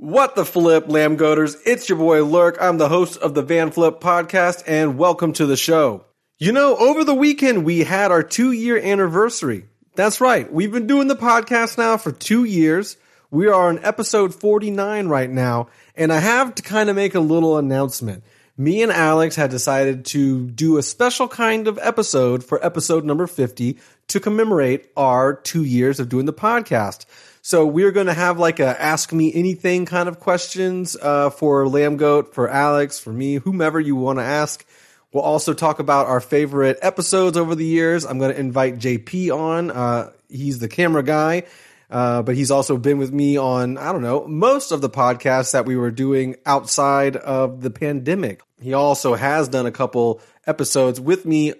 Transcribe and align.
What 0.00 0.36
the 0.36 0.44
flip, 0.44 0.88
lamb 0.88 1.16
goaters? 1.16 1.56
It's 1.66 1.88
your 1.88 1.98
boy 1.98 2.24
Lurk. 2.24 2.56
I'm 2.60 2.78
the 2.78 2.88
host 2.88 3.16
of 3.16 3.34
the 3.34 3.42
Van 3.42 3.72
Flip 3.72 3.98
podcast, 3.98 4.62
and 4.64 4.96
welcome 4.96 5.32
to 5.32 5.44
the 5.44 5.56
show. 5.56 6.04
You 6.38 6.52
know, 6.52 6.76
over 6.76 7.02
the 7.02 7.16
weekend 7.16 7.64
we 7.64 7.80
had 7.80 8.12
our 8.12 8.22
two 8.22 8.52
year 8.52 8.78
anniversary. 8.78 9.64
That's 9.96 10.20
right. 10.20 10.52
We've 10.52 10.70
been 10.70 10.86
doing 10.86 11.08
the 11.08 11.16
podcast 11.16 11.78
now 11.78 11.96
for 11.96 12.12
two 12.12 12.44
years. 12.44 12.96
We 13.32 13.48
are 13.48 13.54
on 13.54 13.84
episode 13.84 14.36
49 14.36 15.08
right 15.08 15.30
now, 15.30 15.66
and 15.96 16.12
I 16.12 16.20
have 16.20 16.54
to 16.54 16.62
kind 16.62 16.88
of 16.88 16.94
make 16.94 17.16
a 17.16 17.20
little 17.20 17.58
announcement. 17.58 18.22
Me 18.56 18.84
and 18.84 18.92
Alex 18.92 19.34
had 19.34 19.50
decided 19.50 20.04
to 20.04 20.48
do 20.48 20.78
a 20.78 20.82
special 20.84 21.26
kind 21.26 21.66
of 21.66 21.76
episode 21.82 22.44
for 22.44 22.64
episode 22.64 23.04
number 23.04 23.26
50 23.26 23.78
to 24.06 24.20
commemorate 24.20 24.92
our 24.96 25.34
two 25.34 25.64
years 25.64 25.98
of 25.98 26.08
doing 26.08 26.26
the 26.26 26.32
podcast. 26.32 27.04
So 27.48 27.64
we're 27.64 27.92
going 27.92 28.08
to 28.08 28.12
have 28.12 28.38
like 28.38 28.60
a 28.60 28.78
ask 28.78 29.10
me 29.10 29.32
anything 29.32 29.86
kind 29.86 30.06
of 30.06 30.20
questions 30.20 30.98
uh, 31.00 31.30
for 31.30 31.64
Lambgoat, 31.64 32.34
for 32.34 32.46
Alex, 32.46 32.98
for 33.00 33.10
me, 33.10 33.36
whomever 33.36 33.80
you 33.80 33.96
want 33.96 34.18
to 34.18 34.22
ask. 34.22 34.66
We'll 35.14 35.22
also 35.22 35.54
talk 35.54 35.78
about 35.78 36.08
our 36.08 36.20
favorite 36.20 36.78
episodes 36.82 37.38
over 37.38 37.54
the 37.54 37.64
years. 37.64 38.04
I'm 38.04 38.18
going 38.18 38.34
to 38.34 38.38
invite 38.38 38.76
JP 38.76 39.34
on. 39.34 39.70
Uh, 39.70 40.10
he's 40.28 40.58
the 40.58 40.68
camera 40.68 41.02
guy, 41.02 41.44
uh, 41.88 42.20
but 42.20 42.34
he's 42.34 42.50
also 42.50 42.76
been 42.76 42.98
with 42.98 43.12
me 43.12 43.38
on, 43.38 43.78
I 43.78 43.92
don't 43.92 44.02
know, 44.02 44.28
most 44.28 44.70
of 44.70 44.82
the 44.82 44.90
podcasts 44.90 45.52
that 45.52 45.64
we 45.64 45.74
were 45.74 45.90
doing 45.90 46.36
outside 46.44 47.16
of 47.16 47.62
the 47.62 47.70
pandemic. 47.70 48.42
He 48.60 48.74
also 48.74 49.14
has 49.14 49.48
done 49.48 49.64
a 49.64 49.72
couple 49.72 50.20
episodes 50.46 51.00
with 51.00 51.24
me 51.24 51.54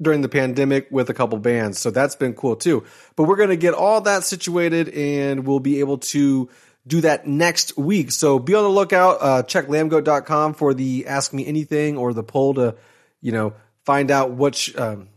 during 0.00 0.20
the 0.20 0.28
pandemic 0.28 0.88
with 0.90 1.10
a 1.10 1.14
couple 1.14 1.38
bands. 1.38 1.78
So 1.78 1.90
that's 1.90 2.16
been 2.16 2.34
cool 2.34 2.56
too. 2.56 2.84
But 3.16 3.24
we're 3.24 3.36
going 3.36 3.48
to 3.50 3.56
get 3.56 3.74
all 3.74 4.00
that 4.02 4.24
situated 4.24 4.88
and 4.90 5.46
we'll 5.46 5.60
be 5.60 5.80
able 5.80 5.98
to 5.98 6.48
do 6.86 7.00
that 7.02 7.26
next 7.26 7.76
week. 7.76 8.12
So 8.12 8.38
be 8.38 8.54
on 8.54 8.62
the 8.62 8.70
lookout. 8.70 9.18
Uh, 9.20 9.42
check 9.42 9.66
lambgoat.com 9.66 10.54
for 10.54 10.72
the 10.72 11.06
ask 11.06 11.32
me 11.32 11.46
anything 11.46 11.96
or 11.96 12.12
the 12.12 12.22
poll 12.22 12.54
to, 12.54 12.76
you 13.20 13.32
know, 13.32 13.54
find 13.84 14.10
out 14.10 14.32
which, 14.32 14.74
um, 14.76 15.08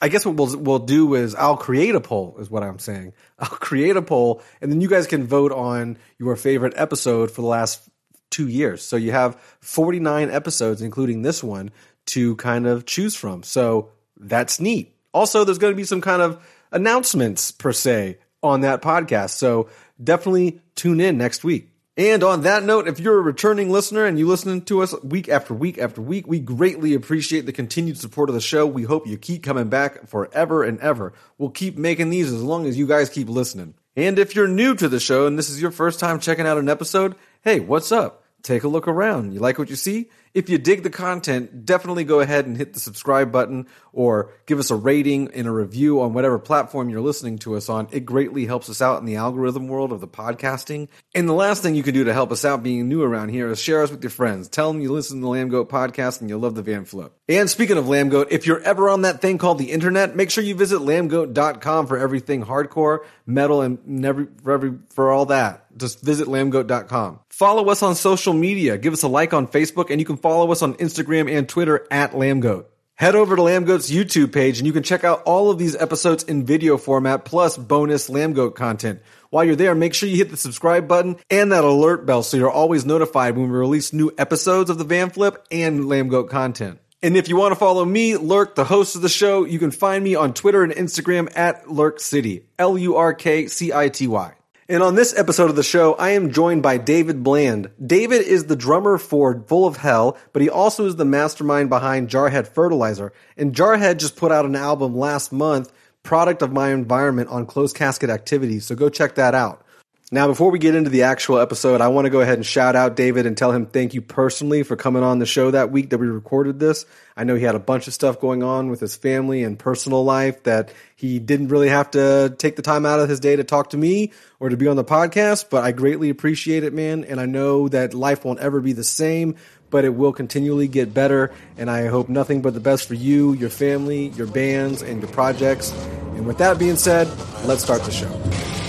I 0.00 0.08
guess 0.08 0.24
what 0.24 0.36
we'll, 0.36 0.56
we'll 0.58 0.78
do 0.80 1.14
is 1.14 1.34
I'll 1.34 1.56
create 1.56 1.94
a 1.94 2.00
poll 2.00 2.36
is 2.38 2.50
what 2.50 2.62
I'm 2.62 2.78
saying. 2.78 3.14
I'll 3.38 3.48
create 3.48 3.96
a 3.96 4.02
poll 4.02 4.42
and 4.60 4.70
then 4.70 4.80
you 4.80 4.88
guys 4.88 5.06
can 5.06 5.26
vote 5.26 5.52
on 5.52 5.98
your 6.18 6.36
favorite 6.36 6.74
episode 6.76 7.30
for 7.30 7.42
the 7.42 7.48
last 7.48 7.88
two 8.30 8.48
years. 8.48 8.82
So 8.82 8.96
you 8.96 9.12
have 9.12 9.36
49 9.60 10.30
episodes, 10.30 10.82
including 10.82 11.22
this 11.22 11.42
one, 11.42 11.70
to 12.06 12.36
kind 12.36 12.66
of 12.66 12.86
choose 12.86 13.14
from. 13.14 13.42
So 13.42 13.90
that's 14.16 14.60
neat. 14.60 14.94
Also, 15.12 15.44
there's 15.44 15.58
going 15.58 15.72
to 15.72 15.76
be 15.76 15.84
some 15.84 16.00
kind 16.00 16.22
of 16.22 16.44
announcements 16.72 17.50
per 17.50 17.72
se 17.72 18.18
on 18.42 18.60
that 18.60 18.82
podcast. 18.82 19.30
So 19.30 19.68
definitely 20.02 20.60
tune 20.74 21.00
in 21.00 21.18
next 21.18 21.44
week. 21.44 21.70
And 21.98 22.22
on 22.22 22.42
that 22.42 22.62
note, 22.62 22.88
if 22.88 23.00
you're 23.00 23.18
a 23.18 23.22
returning 23.22 23.70
listener 23.70 24.04
and 24.04 24.18
you 24.18 24.26
listen 24.26 24.60
to 24.66 24.82
us 24.82 24.94
week 25.02 25.30
after 25.30 25.54
week 25.54 25.78
after 25.78 26.02
week, 26.02 26.26
we 26.26 26.38
greatly 26.40 26.92
appreciate 26.92 27.46
the 27.46 27.54
continued 27.54 27.96
support 27.96 28.28
of 28.28 28.34
the 28.34 28.40
show. 28.42 28.66
We 28.66 28.82
hope 28.82 29.06
you 29.06 29.16
keep 29.16 29.42
coming 29.42 29.70
back 29.70 30.06
forever 30.06 30.62
and 30.62 30.78
ever. 30.80 31.14
We'll 31.38 31.48
keep 31.48 31.78
making 31.78 32.10
these 32.10 32.30
as 32.30 32.42
long 32.42 32.66
as 32.66 32.76
you 32.76 32.86
guys 32.86 33.08
keep 33.08 33.30
listening. 33.30 33.74
And 33.96 34.18
if 34.18 34.36
you're 34.36 34.46
new 34.46 34.74
to 34.74 34.90
the 34.90 35.00
show 35.00 35.26
and 35.26 35.38
this 35.38 35.48
is 35.48 35.62
your 35.62 35.70
first 35.70 35.98
time 35.98 36.20
checking 36.20 36.46
out 36.46 36.58
an 36.58 36.68
episode, 36.68 37.14
hey, 37.40 37.60
what's 37.60 37.90
up? 37.90 38.24
Take 38.42 38.64
a 38.64 38.68
look 38.68 38.86
around. 38.86 39.32
You 39.32 39.40
like 39.40 39.58
what 39.58 39.70
you 39.70 39.76
see? 39.76 40.10
If 40.36 40.50
you 40.50 40.58
dig 40.58 40.82
the 40.82 40.90
content, 40.90 41.64
definitely 41.64 42.04
go 42.04 42.20
ahead 42.20 42.44
and 42.44 42.58
hit 42.58 42.74
the 42.74 42.78
subscribe 42.78 43.32
button 43.32 43.66
or 43.94 44.34
give 44.44 44.58
us 44.58 44.70
a 44.70 44.76
rating 44.76 45.30
and 45.32 45.46
a 45.46 45.50
review 45.50 46.02
on 46.02 46.12
whatever 46.12 46.38
platform 46.38 46.90
you're 46.90 47.00
listening 47.00 47.38
to 47.38 47.56
us 47.56 47.70
on. 47.70 47.88
It 47.90 48.04
greatly 48.04 48.44
helps 48.44 48.68
us 48.68 48.82
out 48.82 49.00
in 49.00 49.06
the 49.06 49.16
algorithm 49.16 49.66
world 49.66 49.92
of 49.92 50.02
the 50.02 50.06
podcasting. 50.06 50.88
And 51.14 51.26
the 51.26 51.32
last 51.32 51.62
thing 51.62 51.74
you 51.74 51.82
can 51.82 51.94
do 51.94 52.04
to 52.04 52.12
help 52.12 52.32
us 52.32 52.44
out 52.44 52.62
being 52.62 52.86
new 52.86 53.02
around 53.02 53.30
here 53.30 53.50
is 53.50 53.58
share 53.58 53.82
us 53.82 53.90
with 53.90 54.02
your 54.02 54.10
friends. 54.10 54.50
Tell 54.50 54.70
them 54.70 54.82
you 54.82 54.92
listen 54.92 55.22
to 55.22 55.22
the 55.22 55.30
Lambgoat 55.30 55.70
podcast 55.70 56.20
and 56.20 56.28
you 56.28 56.36
love 56.36 56.54
the 56.54 56.60
Van 56.60 56.84
Flip. 56.84 57.14
And 57.30 57.48
speaking 57.48 57.78
of 57.78 57.86
Lambgoat, 57.86 58.26
if 58.30 58.46
you're 58.46 58.60
ever 58.60 58.90
on 58.90 59.02
that 59.02 59.22
thing 59.22 59.38
called 59.38 59.56
the 59.56 59.72
internet, 59.72 60.16
make 60.16 60.30
sure 60.30 60.44
you 60.44 60.54
visit 60.54 60.80
lambgoat.com 60.80 61.86
for 61.86 61.96
everything 61.96 62.44
hardcore, 62.44 63.06
metal, 63.24 63.62
and 63.62 64.04
every, 64.04 64.26
for, 64.42 64.52
every, 64.52 64.74
for 64.90 65.10
all 65.10 65.24
that. 65.24 65.64
Just 65.78 66.02
visit 66.02 66.28
lambgoat.com. 66.28 67.20
Follow 67.36 67.68
us 67.68 67.82
on 67.82 67.94
social 67.94 68.32
media. 68.32 68.78
Give 68.78 68.94
us 68.94 69.02
a 69.02 69.08
like 69.08 69.34
on 69.34 69.46
Facebook 69.46 69.90
and 69.90 70.00
you 70.00 70.06
can 70.06 70.16
follow 70.16 70.50
us 70.52 70.62
on 70.62 70.72
Instagram 70.76 71.30
and 71.30 71.46
Twitter 71.46 71.86
at 71.90 72.12
lambgoat. 72.12 72.64
Head 72.94 73.14
over 73.14 73.36
to 73.36 73.42
Lambgoat's 73.42 73.90
YouTube 73.90 74.32
page 74.32 74.56
and 74.58 74.66
you 74.66 74.72
can 74.72 74.82
check 74.82 75.04
out 75.04 75.22
all 75.24 75.50
of 75.50 75.58
these 75.58 75.76
episodes 75.76 76.24
in 76.24 76.46
video 76.46 76.78
format 76.78 77.26
plus 77.26 77.58
bonus 77.58 78.08
Lambgoat 78.08 78.54
content. 78.54 79.02
While 79.28 79.44
you're 79.44 79.54
there, 79.54 79.74
make 79.74 79.92
sure 79.92 80.08
you 80.08 80.16
hit 80.16 80.30
the 80.30 80.38
subscribe 80.38 80.88
button 80.88 81.16
and 81.28 81.52
that 81.52 81.62
alert 81.62 82.06
bell 82.06 82.22
so 82.22 82.38
you're 82.38 82.50
always 82.50 82.86
notified 82.86 83.36
when 83.36 83.50
we 83.50 83.58
release 83.58 83.92
new 83.92 84.10
episodes 84.16 84.70
of 84.70 84.78
the 84.78 84.84
Van 84.84 85.10
Flip 85.10 85.46
and 85.50 85.80
Lambgoat 85.80 86.30
content. 86.30 86.78
And 87.02 87.18
if 87.18 87.28
you 87.28 87.36
want 87.36 87.52
to 87.52 87.60
follow 87.60 87.84
me, 87.84 88.16
Lurk, 88.16 88.54
the 88.54 88.64
host 88.64 88.96
of 88.96 89.02
the 89.02 89.10
show, 89.10 89.44
you 89.44 89.58
can 89.58 89.72
find 89.72 90.02
me 90.02 90.14
on 90.14 90.32
Twitter 90.32 90.64
and 90.64 90.72
Instagram 90.72 91.30
at 91.36 91.70
Lurk 91.70 92.00
City. 92.00 92.46
L 92.58 92.78
U 92.78 92.96
R 92.96 93.12
K 93.12 93.46
C 93.46 93.74
I 93.74 93.90
T 93.90 94.06
Y. 94.06 94.35
And 94.68 94.82
on 94.82 94.96
this 94.96 95.16
episode 95.16 95.48
of 95.48 95.54
the 95.54 95.62
show, 95.62 95.94
I 95.94 96.10
am 96.10 96.32
joined 96.32 96.64
by 96.64 96.76
David 96.76 97.22
Bland. 97.22 97.70
David 97.84 98.22
is 98.22 98.46
the 98.46 98.56
drummer 98.56 98.98
for 98.98 99.40
Full 99.46 99.64
of 99.64 99.76
Hell, 99.76 100.16
but 100.32 100.42
he 100.42 100.50
also 100.50 100.86
is 100.86 100.96
the 100.96 101.04
mastermind 101.04 101.68
behind 101.68 102.08
Jarhead 102.08 102.48
Fertilizer. 102.48 103.12
And 103.36 103.54
Jarhead 103.54 103.98
just 103.98 104.16
put 104.16 104.32
out 104.32 104.44
an 104.44 104.56
album 104.56 104.96
last 104.96 105.30
month, 105.30 105.72
Product 106.02 106.42
of 106.42 106.52
My 106.52 106.72
Environment, 106.72 107.28
on 107.28 107.46
closed 107.46 107.76
casket 107.76 108.10
activities. 108.10 108.66
So 108.66 108.74
go 108.74 108.88
check 108.88 109.14
that 109.14 109.36
out. 109.36 109.64
Now, 110.12 110.28
before 110.28 110.52
we 110.52 110.60
get 110.60 110.76
into 110.76 110.88
the 110.88 111.02
actual 111.02 111.40
episode, 111.40 111.80
I 111.80 111.88
want 111.88 112.04
to 112.04 112.10
go 112.10 112.20
ahead 112.20 112.34
and 112.34 112.46
shout 112.46 112.76
out 112.76 112.94
David 112.94 113.26
and 113.26 113.36
tell 113.36 113.50
him 113.50 113.66
thank 113.66 113.92
you 113.92 114.00
personally 114.00 114.62
for 114.62 114.76
coming 114.76 115.02
on 115.02 115.18
the 115.18 115.26
show 115.26 115.50
that 115.50 115.72
week 115.72 115.90
that 115.90 115.98
we 115.98 116.06
recorded 116.06 116.60
this. 116.60 116.86
I 117.16 117.24
know 117.24 117.34
he 117.34 117.42
had 117.42 117.56
a 117.56 117.58
bunch 117.58 117.88
of 117.88 117.92
stuff 117.92 118.20
going 118.20 118.44
on 118.44 118.70
with 118.70 118.78
his 118.78 118.94
family 118.94 119.42
and 119.42 119.58
personal 119.58 120.04
life 120.04 120.44
that 120.44 120.72
he 120.94 121.18
didn't 121.18 121.48
really 121.48 121.70
have 121.70 121.90
to 121.90 122.32
take 122.38 122.54
the 122.54 122.62
time 122.62 122.86
out 122.86 123.00
of 123.00 123.08
his 123.08 123.18
day 123.18 123.34
to 123.34 123.42
talk 123.42 123.70
to 123.70 123.76
me 123.76 124.12
or 124.38 124.48
to 124.48 124.56
be 124.56 124.68
on 124.68 124.76
the 124.76 124.84
podcast, 124.84 125.50
but 125.50 125.64
I 125.64 125.72
greatly 125.72 126.08
appreciate 126.08 126.62
it, 126.62 126.72
man. 126.72 127.02
And 127.02 127.18
I 127.18 127.26
know 127.26 127.66
that 127.70 127.92
life 127.92 128.24
won't 128.24 128.38
ever 128.38 128.60
be 128.60 128.74
the 128.74 128.84
same, 128.84 129.34
but 129.70 129.84
it 129.84 129.92
will 129.92 130.12
continually 130.12 130.68
get 130.68 130.94
better. 130.94 131.32
And 131.58 131.68
I 131.68 131.86
hope 131.86 132.08
nothing 132.08 132.42
but 132.42 132.54
the 132.54 132.60
best 132.60 132.86
for 132.86 132.94
you, 132.94 133.32
your 133.32 133.50
family, 133.50 134.10
your 134.10 134.28
bands, 134.28 134.82
and 134.82 135.02
your 135.02 135.10
projects. 135.10 135.72
And 136.14 136.28
with 136.28 136.38
that 136.38 136.60
being 136.60 136.76
said, 136.76 137.08
let's 137.44 137.64
start 137.64 137.82
the 137.82 137.90
show. 137.90 138.65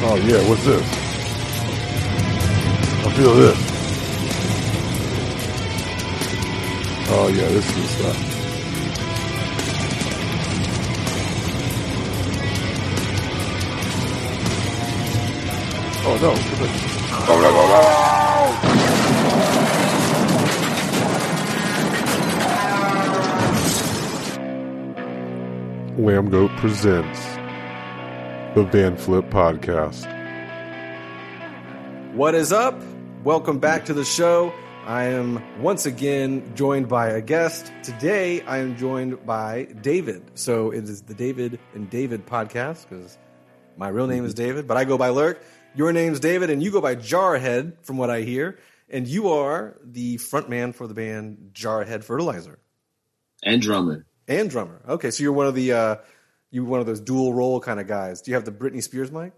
Oh 0.00 0.14
yeah, 0.14 0.48
what's 0.48 0.64
this? 0.64 0.82
I 3.04 3.10
feel 3.14 3.34
this. 3.34 3.58
Oh 7.10 7.28
yeah, 7.28 7.48
this 7.48 7.76
is 7.76 7.90
stuff. 7.90 8.16
Oh 16.06 16.16
no. 16.22 16.32
Oh, 17.30 17.36
no, 17.42 17.50
no, 17.50 17.62
no. 17.68 18.08
Goat 26.30 26.50
presents 26.58 27.37
the 28.58 28.64
Van 28.64 28.96
Flip 28.96 29.24
Podcast. 29.26 30.04
What 32.12 32.34
is 32.34 32.50
up? 32.52 32.74
Welcome 33.22 33.60
back 33.60 33.84
to 33.84 33.94
the 33.94 34.04
show. 34.04 34.52
I 34.84 35.04
am 35.04 35.62
once 35.62 35.86
again 35.86 36.56
joined 36.56 36.88
by 36.88 37.10
a 37.10 37.20
guest. 37.20 37.70
Today, 37.84 38.40
I 38.40 38.58
am 38.58 38.76
joined 38.76 39.24
by 39.24 39.66
David. 39.80 40.32
So 40.34 40.72
it 40.72 40.82
is 40.82 41.02
the 41.02 41.14
David 41.14 41.60
and 41.74 41.88
David 41.88 42.26
podcast 42.26 42.88
because 42.88 43.16
my 43.76 43.90
real 43.90 44.08
name 44.08 44.24
is 44.24 44.34
David, 44.34 44.66
but 44.66 44.76
I 44.76 44.82
go 44.82 44.98
by 44.98 45.10
Lurk. 45.10 45.40
Your 45.76 45.92
name's 45.92 46.18
David, 46.18 46.50
and 46.50 46.60
you 46.60 46.72
go 46.72 46.80
by 46.80 46.96
Jarhead, 46.96 47.74
from 47.84 47.96
what 47.96 48.10
I 48.10 48.22
hear, 48.22 48.58
and 48.90 49.06
you 49.06 49.28
are 49.28 49.76
the 49.84 50.16
frontman 50.16 50.74
for 50.74 50.88
the 50.88 50.94
band 50.94 51.50
Jarhead 51.52 52.02
Fertilizer 52.02 52.58
and 53.44 53.62
drummer 53.62 54.04
and 54.26 54.50
drummer. 54.50 54.82
Okay, 54.88 55.12
so 55.12 55.22
you're 55.22 55.32
one 55.32 55.46
of 55.46 55.54
the 55.54 55.72
uh, 55.72 55.96
you 56.50 56.64
one 56.64 56.80
of 56.80 56.86
those 56.86 57.00
dual 57.00 57.32
role 57.34 57.60
kind 57.60 57.78
of 57.80 57.86
guys. 57.86 58.22
Do 58.22 58.30
you 58.30 58.34
have 58.36 58.44
the 58.44 58.52
Britney 58.52 58.82
Spears 58.82 59.10
mic? 59.12 59.32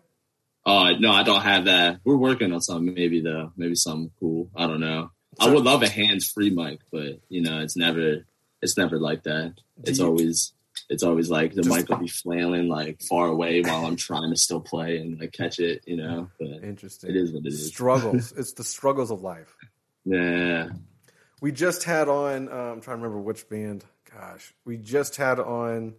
Uh, 0.65 0.93
no, 0.99 1.11
I 1.11 1.23
don't 1.23 1.41
have 1.41 1.65
that. 1.65 2.01
We're 2.05 2.17
working 2.17 2.53
on 2.53 2.61
something, 2.61 2.93
maybe 2.95 3.21
though, 3.21 3.53
maybe 3.57 3.75
something 3.75 4.11
cool. 4.21 4.51
I 4.55 4.67
don't 4.67 4.81
know. 4.81 5.11
I 5.39 5.49
would 5.49 5.65
love 5.65 5.83
a 5.83 5.89
hands-free 5.89 6.51
mic, 6.51 6.81
but 6.93 7.21
you 7.29 7.41
know, 7.43 7.61
it's 7.61 7.77
never, 7.77 8.27
it's 8.61 8.77
never 8.77 8.99
like 8.99 9.23
that. 9.25 9.55
It's 9.85 9.99
you- 9.99 10.05
always, 10.07 10.53
it's 10.91 11.03
always 11.03 11.31
like 11.31 11.55
the 11.55 11.63
Just- 11.63 11.75
mic 11.75 11.89
will 11.89 11.97
be 11.99 12.09
flailing 12.09 12.69
like 12.69 13.01
far 13.09 13.27
away 13.29 13.63
while 13.63 13.87
I'm 13.87 13.97
trying 13.97 14.31
to 14.31 14.37
still 14.37 14.61
play 14.61 14.99
and 14.99 15.19
like 15.19 15.33
catch 15.33 15.59
it, 15.61 15.83
you 15.87 15.97
know. 15.97 16.29
But 16.39 16.63
Interesting. 16.63 17.11
it 17.11 17.17
is 17.17 17.33
what 17.33 17.45
it 17.47 17.49
is. 17.49 17.69
Struggles. 17.69 18.33
it's 18.37 18.53
the 18.53 18.65
struggles 18.65 19.11
of 19.11 19.23
life. 19.23 19.57
Yeah, 20.05 20.69
We 21.41 21.53
just 21.53 21.85
had 21.85 22.09
on. 22.09 22.49
Uh, 22.49 22.53
I'm 22.53 22.81
trying 22.81 22.99
to 22.99 23.03
remember 23.03 23.19
which 23.21 23.49
band. 23.49 23.85
Gosh, 24.13 24.53
we 24.65 24.77
just 24.77 25.17
had 25.17 25.39
on. 25.41 25.95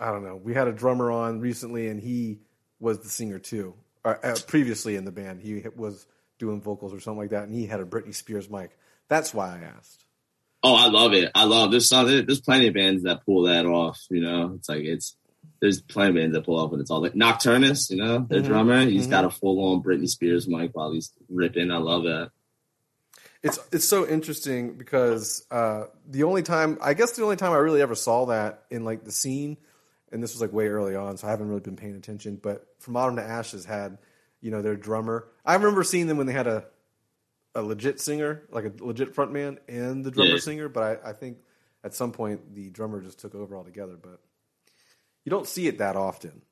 I 0.00 0.10
don't 0.10 0.24
know. 0.24 0.36
We 0.36 0.54
had 0.54 0.66
a 0.66 0.72
drummer 0.72 1.12
on 1.12 1.40
recently, 1.40 1.88
and 1.88 2.00
he 2.00 2.40
was 2.80 3.00
the 3.00 3.08
singer 3.08 3.38
too. 3.38 3.74
Or, 4.04 4.24
uh, 4.24 4.36
previously 4.46 4.96
in 4.96 5.04
the 5.04 5.12
band, 5.12 5.40
he 5.42 5.62
was 5.76 6.06
doing 6.38 6.62
vocals 6.62 6.94
or 6.94 7.00
something 7.00 7.18
like 7.20 7.30
that, 7.30 7.44
and 7.44 7.54
he 7.54 7.66
had 7.66 7.80
a 7.80 7.84
Britney 7.84 8.14
Spears 8.14 8.48
mic. 8.48 8.70
That's 9.08 9.34
why 9.34 9.56
I 9.56 9.58
asked. 9.76 10.06
Oh, 10.62 10.74
I 10.74 10.88
love 10.88 11.12
it. 11.12 11.30
I 11.34 11.44
love 11.44 11.70
there's 11.70 11.88
some 11.88 12.06
there's 12.06 12.40
plenty 12.40 12.68
of 12.68 12.74
bands 12.74 13.02
that 13.04 13.24
pull 13.24 13.42
that 13.42 13.66
off. 13.66 13.98
You 14.10 14.22
know, 14.22 14.52
it's 14.56 14.68
like 14.68 14.84
it's 14.84 15.16
there's 15.60 15.80
plenty 15.82 16.10
of 16.10 16.16
bands 16.16 16.34
that 16.34 16.44
pull 16.44 16.58
off 16.58 16.72
and 16.72 16.80
it's 16.80 16.90
all 16.90 17.02
like 17.02 17.14
Nocturnus. 17.14 17.90
You 17.90 17.96
know, 17.96 18.26
their 18.28 18.40
Mhm. 18.40 18.46
drummer, 18.46 18.84
he's 18.86 19.06
Mhm. 19.06 19.10
got 19.10 19.24
a 19.24 19.30
full 19.30 19.58
on 19.72 19.82
Britney 19.82 20.08
Spears 20.08 20.46
mic 20.48 20.70
while 20.74 20.92
he's 20.92 21.12
ripping. 21.28 21.70
I 21.70 21.78
love 21.78 22.04
that. 22.04 22.30
It's 23.42 23.58
it's 23.72 23.88
so 23.88 24.06
interesting 24.06 24.74
because 24.74 25.46
uh, 25.50 25.84
the 26.06 26.24
only 26.24 26.42
time 26.42 26.78
I 26.82 26.92
guess 26.94 27.12
the 27.12 27.22
only 27.22 27.36
time 27.36 27.52
I 27.52 27.56
really 27.56 27.80
ever 27.80 27.94
saw 27.94 28.26
that 28.26 28.64
in 28.70 28.84
like 28.84 29.04
the 29.04 29.12
scene, 29.12 29.56
and 30.12 30.22
this 30.22 30.32
was 30.32 30.40
like 30.40 30.52
way 30.52 30.68
early 30.68 30.94
on, 30.96 31.16
so 31.16 31.26
I 31.26 31.30
haven't 31.30 31.48
really 31.48 31.60
been 31.60 31.76
paying 31.76 31.94
attention. 31.96 32.36
But 32.42 32.66
From 32.78 32.96
Autumn 32.96 33.16
to 33.16 33.22
Ashes 33.22 33.64
had, 33.64 33.98
you 34.40 34.50
know, 34.50 34.62
their 34.62 34.76
drummer. 34.76 35.28
I 35.44 35.54
remember 35.54 35.82
seeing 35.84 36.06
them 36.06 36.16
when 36.16 36.26
they 36.26 36.32
had 36.32 36.46
a 36.46 36.64
a 37.54 37.62
legit 37.62 38.00
singer, 38.00 38.42
like 38.52 38.64
a 38.64 38.72
legit 38.84 39.14
frontman, 39.14 39.58
and 39.68 40.04
the 40.04 40.10
drummer 40.10 40.32
Yeah. 40.34 40.38
singer. 40.38 40.68
But 40.68 41.00
I, 41.04 41.10
I 41.10 41.12
think 41.12 41.38
at 41.82 41.94
some 41.94 42.12
point 42.12 42.54
the 42.54 42.70
drummer 42.70 43.00
just 43.00 43.18
took 43.18 43.34
over 43.34 43.56
altogether. 43.56 43.96
But 44.00 44.20
you 45.24 45.30
don't 45.30 45.46
see 45.46 45.66
it 45.66 45.78
that 45.78 45.96
often. 45.96 46.42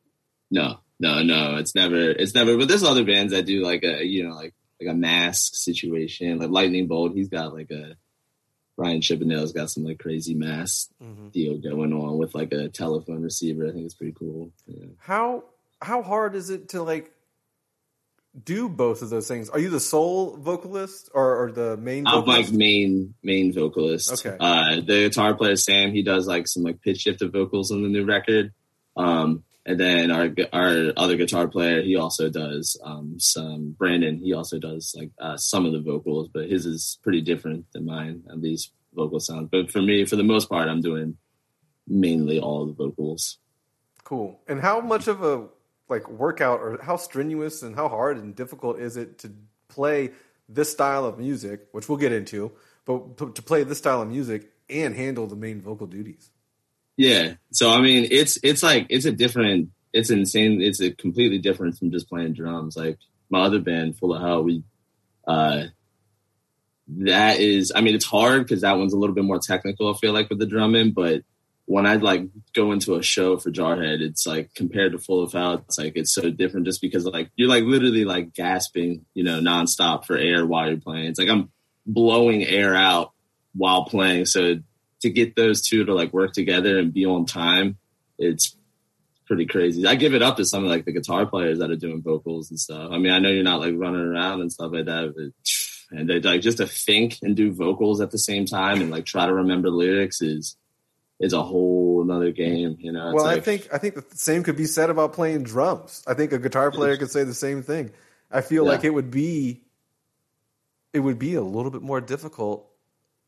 No, 0.51 0.81
no, 0.99 1.23
no. 1.23 1.57
It's 1.57 1.75
never. 1.75 2.11
It's 2.11 2.35
never. 2.35 2.57
But 2.57 2.69
there's 2.69 2.83
other 2.83 3.05
bands 3.05 3.33
that 3.33 3.47
do 3.47 3.63
like 3.63 3.85
a 3.85 4.05
you 4.05 4.27
know 4.29 4.35
like 4.35 4.55
like 4.81 4.91
a 4.91 4.95
mask 4.95 5.55
situation, 5.55 6.39
like 6.39 6.51
Lightning 6.51 6.87
Bolt. 6.87 7.13
He's 7.15 7.29
got 7.29 7.53
like 7.55 7.71
a 7.71 7.97
Brian 8.79 9.01
Chippendale's 9.01 9.53
got 9.53 9.71
some 9.71 9.83
like 9.83 9.99
crazy 9.99 10.35
mask 10.35 10.91
deal 11.33 11.59
going 11.59 11.93
on 11.93 12.17
with 12.17 12.33
like 12.33 12.53
a 12.53 12.69
telephone 12.69 13.23
receiver. 13.23 13.67
I 13.67 13.73
think 13.73 13.85
it's 13.85 13.95
pretty 13.95 14.15
cool. 14.17 14.53
Yeah. 14.67 14.87
How 15.01 15.45
how 15.83 16.01
hard 16.01 16.37
is 16.37 16.49
it 16.49 16.69
to 16.71 16.83
like 16.85 17.11
do 18.45 18.69
both 18.69 19.03
of 19.03 19.11
those 19.11 19.27
things? 19.27 19.51
Are 19.51 19.59
you 19.59 19.69
the 19.69 19.81
sole 19.81 20.37
vocalist 20.37 21.11
or, 21.13 21.43
or 21.43 21.53
the 21.53 21.77
main 21.77 22.07
I'm 22.07 22.21
vocalist? 22.21 22.51
like 22.51 22.57
main 22.57 23.15
main 23.21 23.53
vocalist. 23.53 24.25
Okay. 24.25 24.37
Uh, 24.39 24.77
the 24.77 25.09
guitar 25.09 25.35
player 25.35 25.57
Sam, 25.57 25.91
he 25.91 26.05
does 26.05 26.29
like 26.29 26.47
some 26.47 26.63
like 26.63 26.81
pitch 26.81 27.01
shifted 27.01 27.33
vocals 27.33 27.73
on 27.73 27.83
the 27.83 27.89
new 27.89 28.05
record. 28.05 28.53
Um, 28.97 29.43
and 29.69 29.79
then 29.79 30.11
our 30.11 30.31
our 30.55 30.93
other 30.97 31.17
guitar 31.17 31.47
player, 31.47 31.83
he 31.83 31.95
also 31.95 32.31
does 32.31 32.81
um, 32.83 33.17
some. 33.19 33.77
Brandon, 33.79 34.19
he 34.19 34.33
also 34.33 34.59
does 34.59 34.95
like 34.99 35.11
uh, 35.21 35.37
some 35.37 35.67
of 35.67 35.73
the 35.73 35.81
vocals, 35.81 36.31
but 36.33 36.49
his 36.49 36.65
is 36.65 36.99
pretty 37.03 37.21
different 37.21 37.67
than 37.75 37.85
mine. 37.85 38.23
At 38.31 38.41
least 38.41 38.73
vocal 38.95 39.21
sound. 39.21 39.51
But 39.51 39.71
for 39.71 39.83
me, 39.83 40.07
for 40.07 40.17
the 40.17 40.25
most 40.25 40.49
part, 40.49 40.69
I'm 40.69 40.81
doing 40.81 41.19
mainly 41.87 42.41
all 42.41 42.65
the 42.65 42.73
vocals. 42.73 43.39
Cool. 44.05 44.41
And 44.49 44.59
how 44.59 44.81
much 44.81 45.07
of 45.07 45.23
a 45.23 45.49
like 45.91 46.09
workout 46.09 46.61
or 46.61 46.79
how 46.83 46.97
strenuous 46.97 47.63
and 47.63 47.77
how 47.77 47.91
hard 47.91 48.17
and 48.17 48.35
difficult 48.35 48.79
is 48.79 48.97
it 48.97 49.19
to 49.19 49.31
play 49.69 50.13
this 50.49 50.73
style 50.73 51.05
of 51.05 51.19
music, 51.19 51.67
which 51.73 51.91
we'll 51.91 51.99
get 51.99 52.13
into, 52.13 52.53
but 52.87 53.35
to 53.35 53.43
play 53.43 53.65
this 53.65 53.77
style 53.77 54.01
of 54.01 54.09
music 54.09 54.51
and 54.71 54.95
handle 54.95 55.27
the 55.27 55.37
main 55.37 55.61
vocal 55.61 55.87
duties? 55.87 56.31
Yeah. 56.99 57.35
So 57.53 57.71
I 57.71 57.81
mean, 57.81 58.09
it's 58.11 58.39
it's 58.43 58.63
like 58.63 58.87
it's 58.91 59.07
a 59.07 59.13
different. 59.13 59.71
It's 59.95 60.11
insane. 60.11 60.61
It's 60.61 60.81
a 60.83 60.91
completely 60.91 61.39
different 61.39 61.79
from 61.79 61.91
just 61.93 62.09
playing 62.11 62.35
drums. 62.35 62.77
Like 62.77 62.99
my 63.31 63.43
other 63.43 63.61
band, 63.61 63.97
Full 63.97 64.13
of 64.15 64.21
Hell, 64.21 64.43
we 64.43 64.65
uh 65.27 65.67
that 66.89 67.39
is. 67.39 67.73
I 67.75 67.83
mean, 67.83 67.95
it's 67.95 68.05
hard 68.05 68.43
because 68.43 68.63
that 68.63 68.77
one's 68.77 68.93
a 68.93 68.99
little 68.99 69.15
bit 69.15 69.25
more 69.25 69.39
technical. 69.39 69.95
I 69.95 69.97
feel 69.97 70.13
like 70.13 70.29
with 70.29 70.41
the 70.41 70.47
drumming, 70.47 70.91
but 70.91 71.23
when 71.67 71.87
I 71.87 71.97
like 71.97 72.23
go 72.55 72.73
into 72.73 72.97
a 72.97 73.03
show 73.03 73.37
for 73.37 73.51
Jarhead, 73.51 74.01
it's 74.01 74.27
like 74.27 74.53
compared 74.55 74.93
to 74.93 74.99
Full 74.99 75.23
of 75.23 75.33
Hell, 75.33 75.55
it's 75.69 75.79
like 75.79 75.93
it's 75.95 76.13
so 76.13 76.31
different 76.31 76.67
just 76.67 76.81
because 76.81 77.05
like 77.05 77.31
you're 77.37 77.49
like 77.49 77.65
literally 77.65 78.05
like 78.05 78.35
gasping, 78.35 79.05
you 79.15 79.23
know, 79.23 79.39
nonstop 79.39 80.05
for 80.05 80.17
air 80.17 80.45
while 80.45 80.67
you're 80.69 80.81
playing. 80.81 81.07
It's 81.07 81.19
like 81.21 81.29
I'm 81.29 81.51
blowing 81.87 82.43
air 82.45 82.75
out 82.75 83.13
while 83.55 83.85
playing. 83.85 84.25
So 84.25 84.57
to 85.03 85.11
get 85.11 85.37
those 85.37 85.63
two 85.63 85.85
to 85.85 85.95
like 85.95 86.13
work 86.13 86.33
together 86.33 86.79
and 86.79 86.93
be 86.93 87.05
on 87.07 87.27
time, 87.27 87.79
it's 88.19 88.57
pretty 89.27 89.47
crazy. 89.47 89.87
I 89.87 89.95
give 89.95 90.15
it 90.15 90.23
up 90.23 90.37
to 90.39 90.45
some 90.45 90.65
of 90.65 90.71
like 90.71 90.85
the 90.85 90.93
guitar 90.93 91.27
players 91.27 91.59
that 91.59 91.71
are 91.71 91.77
doing 91.77 92.03
vocals 92.03 92.51
and 92.51 92.59
stuff. 92.59 92.91
I 92.91 92.99
mean, 92.99 93.13
I 93.13 93.19
know 93.19 93.29
you're 93.29 93.45
not 93.45 93.61
like 93.61 93.75
running 93.77 94.01
around 94.01 94.41
and 94.41 94.53
stuff 94.53 94.73
like 94.73 94.87
that, 94.87 95.15
but 95.15 95.33
and 95.99 96.09
they 96.09 96.21
like 96.21 96.41
just 96.41 96.59
to 96.59 96.67
think 96.67 97.19
and 97.23 97.37
do 97.37 97.53
vocals 97.53 98.01
at 98.01 98.11
the 98.11 98.19
same 98.19 98.45
time 98.47 98.81
and 98.81 98.91
like 98.91 99.05
try 99.07 99.27
to 99.27 99.33
remember 99.35 99.71
lyrics 99.71 100.21
is 100.21 100.57
is 101.21 101.33
a 101.33 101.43
whole 101.43 102.03
another 102.03 102.31
game. 102.31 102.77
You 102.79 102.93
know, 102.93 103.13
well, 103.15 103.27
I 103.27 103.41
think 103.41 103.69
I 103.73 103.79
think 103.79 103.95
the 103.95 104.05
same 104.17 104.43
could 104.43 104.57
be 104.57 104.67
said 104.67 104.91
about 104.91 105.13
playing 105.13 105.43
drums. 105.45 106.03
I 106.07 106.15
think 106.15 106.33
a 106.33 106.39
guitar 106.39 106.71
player 106.71 106.97
could 106.97 107.11
say 107.11 107.25
the 107.25 107.35
same 107.35 107.63
thing. 107.63 107.91
I 108.31 108.41
feel 108.41 108.65
Yeah. 108.65 108.71
like 108.73 108.85
it 108.85 108.91
would 108.91 109.11
be 109.11 109.63
it 110.93 111.01
would 111.01 111.19
be 111.19 111.35
a 111.35 111.43
little 111.43 111.71
bit 111.71 111.83
more 111.83 112.01
difficult. 112.01 112.68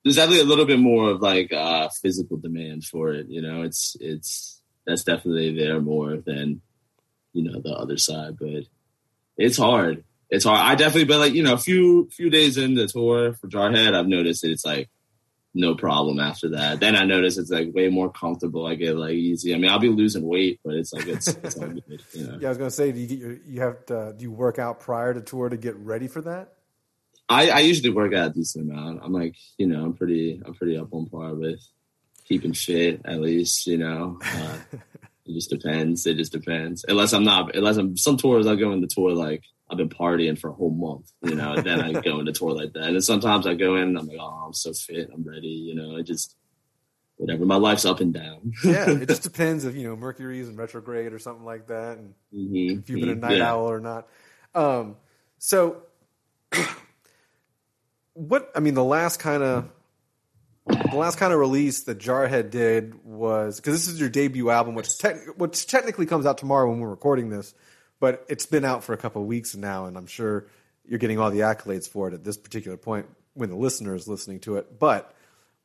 There's 0.04 0.16
definitely 0.16 0.40
a 0.40 0.44
little 0.48 0.66
bit 0.66 0.78
more 0.78 1.10
of 1.10 1.20
like 1.20 1.52
uh 1.52 1.88
physical 2.02 2.36
demand 2.36 2.84
for 2.84 3.12
it 3.12 3.26
you 3.28 3.42
know? 3.42 3.62
It's 3.62 3.96
it's 4.00 4.60
that's 4.86 5.04
definitely 5.04 5.54
there 5.56 5.80
more 5.80 6.16
than 6.16 6.60
you 7.32 7.44
know 7.44 7.60
the 7.60 7.72
other 7.72 7.96
side 7.96 8.36
but 8.38 8.64
it's 9.36 9.56
hard. 9.56 10.04
It's 10.28 10.44
hard. 10.44 10.60
I 10.60 10.74
definitely 10.74 11.04
but 11.04 11.18
like 11.18 11.32
you 11.32 11.42
know 11.42 11.54
a 11.54 11.58
few 11.58 12.08
few 12.10 12.30
days 12.30 12.56
in 12.56 12.74
the 12.74 12.86
tour 12.86 13.32
for 13.34 13.48
jarhead 13.48 13.94
i've 13.94 14.06
noticed 14.06 14.42
that 14.42 14.50
it's 14.50 14.64
like 14.64 14.88
no 15.52 15.74
problem 15.74 16.20
after 16.20 16.50
that. 16.50 16.78
Then 16.78 16.94
i 16.94 17.04
notice 17.04 17.36
it's 17.36 17.50
like 17.50 17.74
way 17.74 17.88
more 17.88 18.10
comfortable. 18.12 18.66
I 18.66 18.76
get 18.76 18.96
like 18.96 19.14
easy. 19.14 19.54
I 19.54 19.58
mean 19.58 19.70
i'll 19.70 19.78
be 19.78 19.88
losing 19.88 20.24
weight 20.24 20.60
but 20.64 20.74
it's 20.74 20.92
like 20.92 21.06
it's 21.06 21.28
it's 21.28 21.56
all 21.56 21.68
good 21.68 22.02
you 22.12 22.26
know? 22.26 22.38
Yeah, 22.40 22.48
I 22.48 22.50
was 22.50 22.58
to 22.58 22.70
say, 22.70 22.92
do 22.92 23.00
you 23.00 23.06
get 23.06 23.18
your 23.18 23.36
you 23.46 23.60
have 23.60 23.86
to, 23.86 24.14
do 24.16 24.22
you 24.22 24.30
work 24.30 24.58
out 24.58 24.80
prior 24.80 25.14
to 25.14 25.20
tour 25.20 25.48
to 25.48 25.56
get 25.56 25.76
ready 25.76 26.06
for 26.08 26.20
that? 26.22 26.54
I, 27.30 27.48
I 27.50 27.58
usually 27.60 27.90
work 27.90 28.12
out 28.12 28.32
a 28.32 28.34
decent 28.34 28.70
amount. 28.70 29.00
I'm 29.02 29.12
like, 29.12 29.36
you 29.56 29.66
know, 29.66 29.84
I'm 29.84 29.94
pretty, 29.94 30.42
I'm 30.44 30.52
pretty 30.54 30.76
up 30.76 30.92
on 30.92 31.06
par 31.06 31.34
with 31.34 31.60
keeping 32.26 32.52
fit 32.52 33.00
at 33.04 33.20
least. 33.20 33.66
You 33.66 33.78
know, 33.78 34.18
uh, 34.22 34.58
it 35.26 35.32
just 35.32 35.48
depends. 35.48 36.06
It 36.06 36.16
just 36.16 36.32
depends. 36.32 36.84
Unless 36.88 37.12
I'm 37.12 37.24
not, 37.24 37.54
unless 37.54 37.76
I'm 37.76 37.96
some 37.96 38.16
tours 38.16 38.46
I 38.46 38.56
go 38.56 38.72
into 38.72 38.88
tour 38.88 39.12
like 39.12 39.44
I've 39.70 39.78
been 39.78 39.88
partying 39.88 40.36
for 40.36 40.50
a 40.50 40.52
whole 40.52 40.72
month. 40.72 41.10
You 41.22 41.36
know, 41.36 41.52
and 41.52 41.64
then 41.64 41.80
I 41.80 41.92
go 41.92 42.18
into 42.18 42.32
tour 42.32 42.52
like 42.52 42.72
that. 42.72 42.82
And 42.88 43.04
sometimes 43.04 43.46
I 43.46 43.54
go 43.54 43.76
in 43.76 43.82
and 43.84 43.98
I'm 43.98 44.08
like, 44.08 44.18
oh, 44.20 44.44
I'm 44.46 44.52
so 44.52 44.72
fit, 44.72 45.08
I'm 45.14 45.22
ready. 45.22 45.46
You 45.46 45.76
know, 45.76 45.96
it 45.96 46.02
just 46.02 46.34
whatever. 47.16 47.44
My 47.46 47.56
life's 47.56 47.84
up 47.84 48.00
and 48.00 48.12
down. 48.12 48.52
Yeah, 48.64 48.90
it 48.90 49.06
just 49.08 49.22
depends 49.30 49.64
if 49.64 49.76
you 49.76 49.84
know 49.84 49.94
Mercury's 49.94 50.48
in 50.48 50.56
retrograde 50.56 51.12
or 51.12 51.20
something 51.20 51.44
like 51.44 51.68
that, 51.68 51.98
and 51.98 52.14
Mhm. 52.34 52.80
if 52.80 52.90
you've 52.90 52.98
been 53.00 53.10
a 53.10 53.14
night 53.14 53.36
Yeah. 53.38 53.52
owl 53.52 53.70
or 53.70 53.78
not. 53.78 54.08
Um, 54.54 54.96
so, 55.38 55.82
what 58.28 58.50
I 58.54 58.60
mean, 58.60 58.74
the 58.74 58.84
last 58.84 59.18
kind 59.18 59.42
of 59.42 59.70
the 60.66 60.96
last 60.96 61.18
kind 61.18 61.32
of 61.32 61.38
release 61.38 61.84
that 61.84 61.98
Jarhead 61.98 62.50
did 62.50 63.04
was 63.04 63.56
because 63.56 63.74
this 63.74 63.88
is 63.88 64.00
your 64.00 64.08
debut 64.08 64.50
album, 64.50 64.74
which 64.74 64.98
tec- 64.98 65.36
which 65.36 65.66
technically 65.66 66.06
comes 66.06 66.26
out 66.26 66.38
tomorrow 66.38 66.68
when 66.68 66.80
we're 66.80 66.90
recording 66.90 67.30
this, 67.30 67.54
but 67.98 68.24
it's 68.28 68.46
been 68.46 68.64
out 68.64 68.84
for 68.84 68.92
a 68.92 68.96
couple 68.96 69.22
of 69.22 69.28
weeks 69.28 69.54
now, 69.56 69.86
and 69.86 69.96
I'm 69.96 70.06
sure 70.06 70.46
you're 70.86 70.98
getting 70.98 71.18
all 71.18 71.30
the 71.30 71.40
accolades 71.40 71.88
for 71.88 72.08
it 72.08 72.14
at 72.14 72.24
this 72.24 72.36
particular 72.36 72.76
point 72.76 73.06
when 73.34 73.48
the 73.48 73.56
listener 73.56 73.94
is 73.94 74.08
listening 74.08 74.40
to 74.40 74.56
it. 74.56 74.78
But 74.78 75.14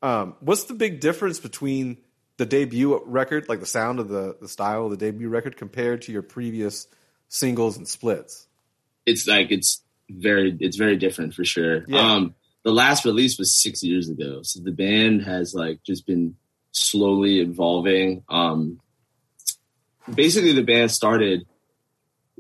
um, 0.01 0.35
what's 0.39 0.65
the 0.65 0.74
big 0.74 1.00
difference 1.00 1.39
between 1.39 1.97
the 2.38 2.45
debut 2.45 3.01
record, 3.05 3.50
like 3.50 3.59
the 3.59 3.65
sound 3.65 4.00
of 4.00 4.07
the 4.07 4.38
the 4.39 4.47
style 4.47 4.85
of 4.85 4.91
the 4.91 4.97
debut 4.97 5.29
record, 5.29 5.57
compared 5.57 6.03
to 6.03 6.12
your 6.12 6.21
previous 6.21 6.88
singles 7.27 7.77
and 7.77 7.88
splits? 7.88 8.47
it's 9.05 9.27
like 9.27 9.51
it's 9.51 9.81
very 10.09 10.55
it's 10.59 10.77
very 10.77 10.97
different 10.97 11.33
for 11.33 11.45
sure. 11.45 11.83
Yeah. 11.88 12.13
Um 12.13 12.35
the 12.65 12.72
last 12.74 13.05
release 13.05 13.38
was 13.38 13.53
six 13.55 13.81
years 13.84 14.10
ago. 14.10 14.41
So 14.43 14.60
the 14.60 14.72
band 14.72 15.22
has 15.24 15.53
like 15.53 15.81
just 15.84 16.05
been 16.05 16.36
slowly 16.72 17.39
evolving. 17.39 18.24
Um 18.27 18.81
basically 20.13 20.51
the 20.51 20.63
band 20.63 20.91
started 20.91 21.45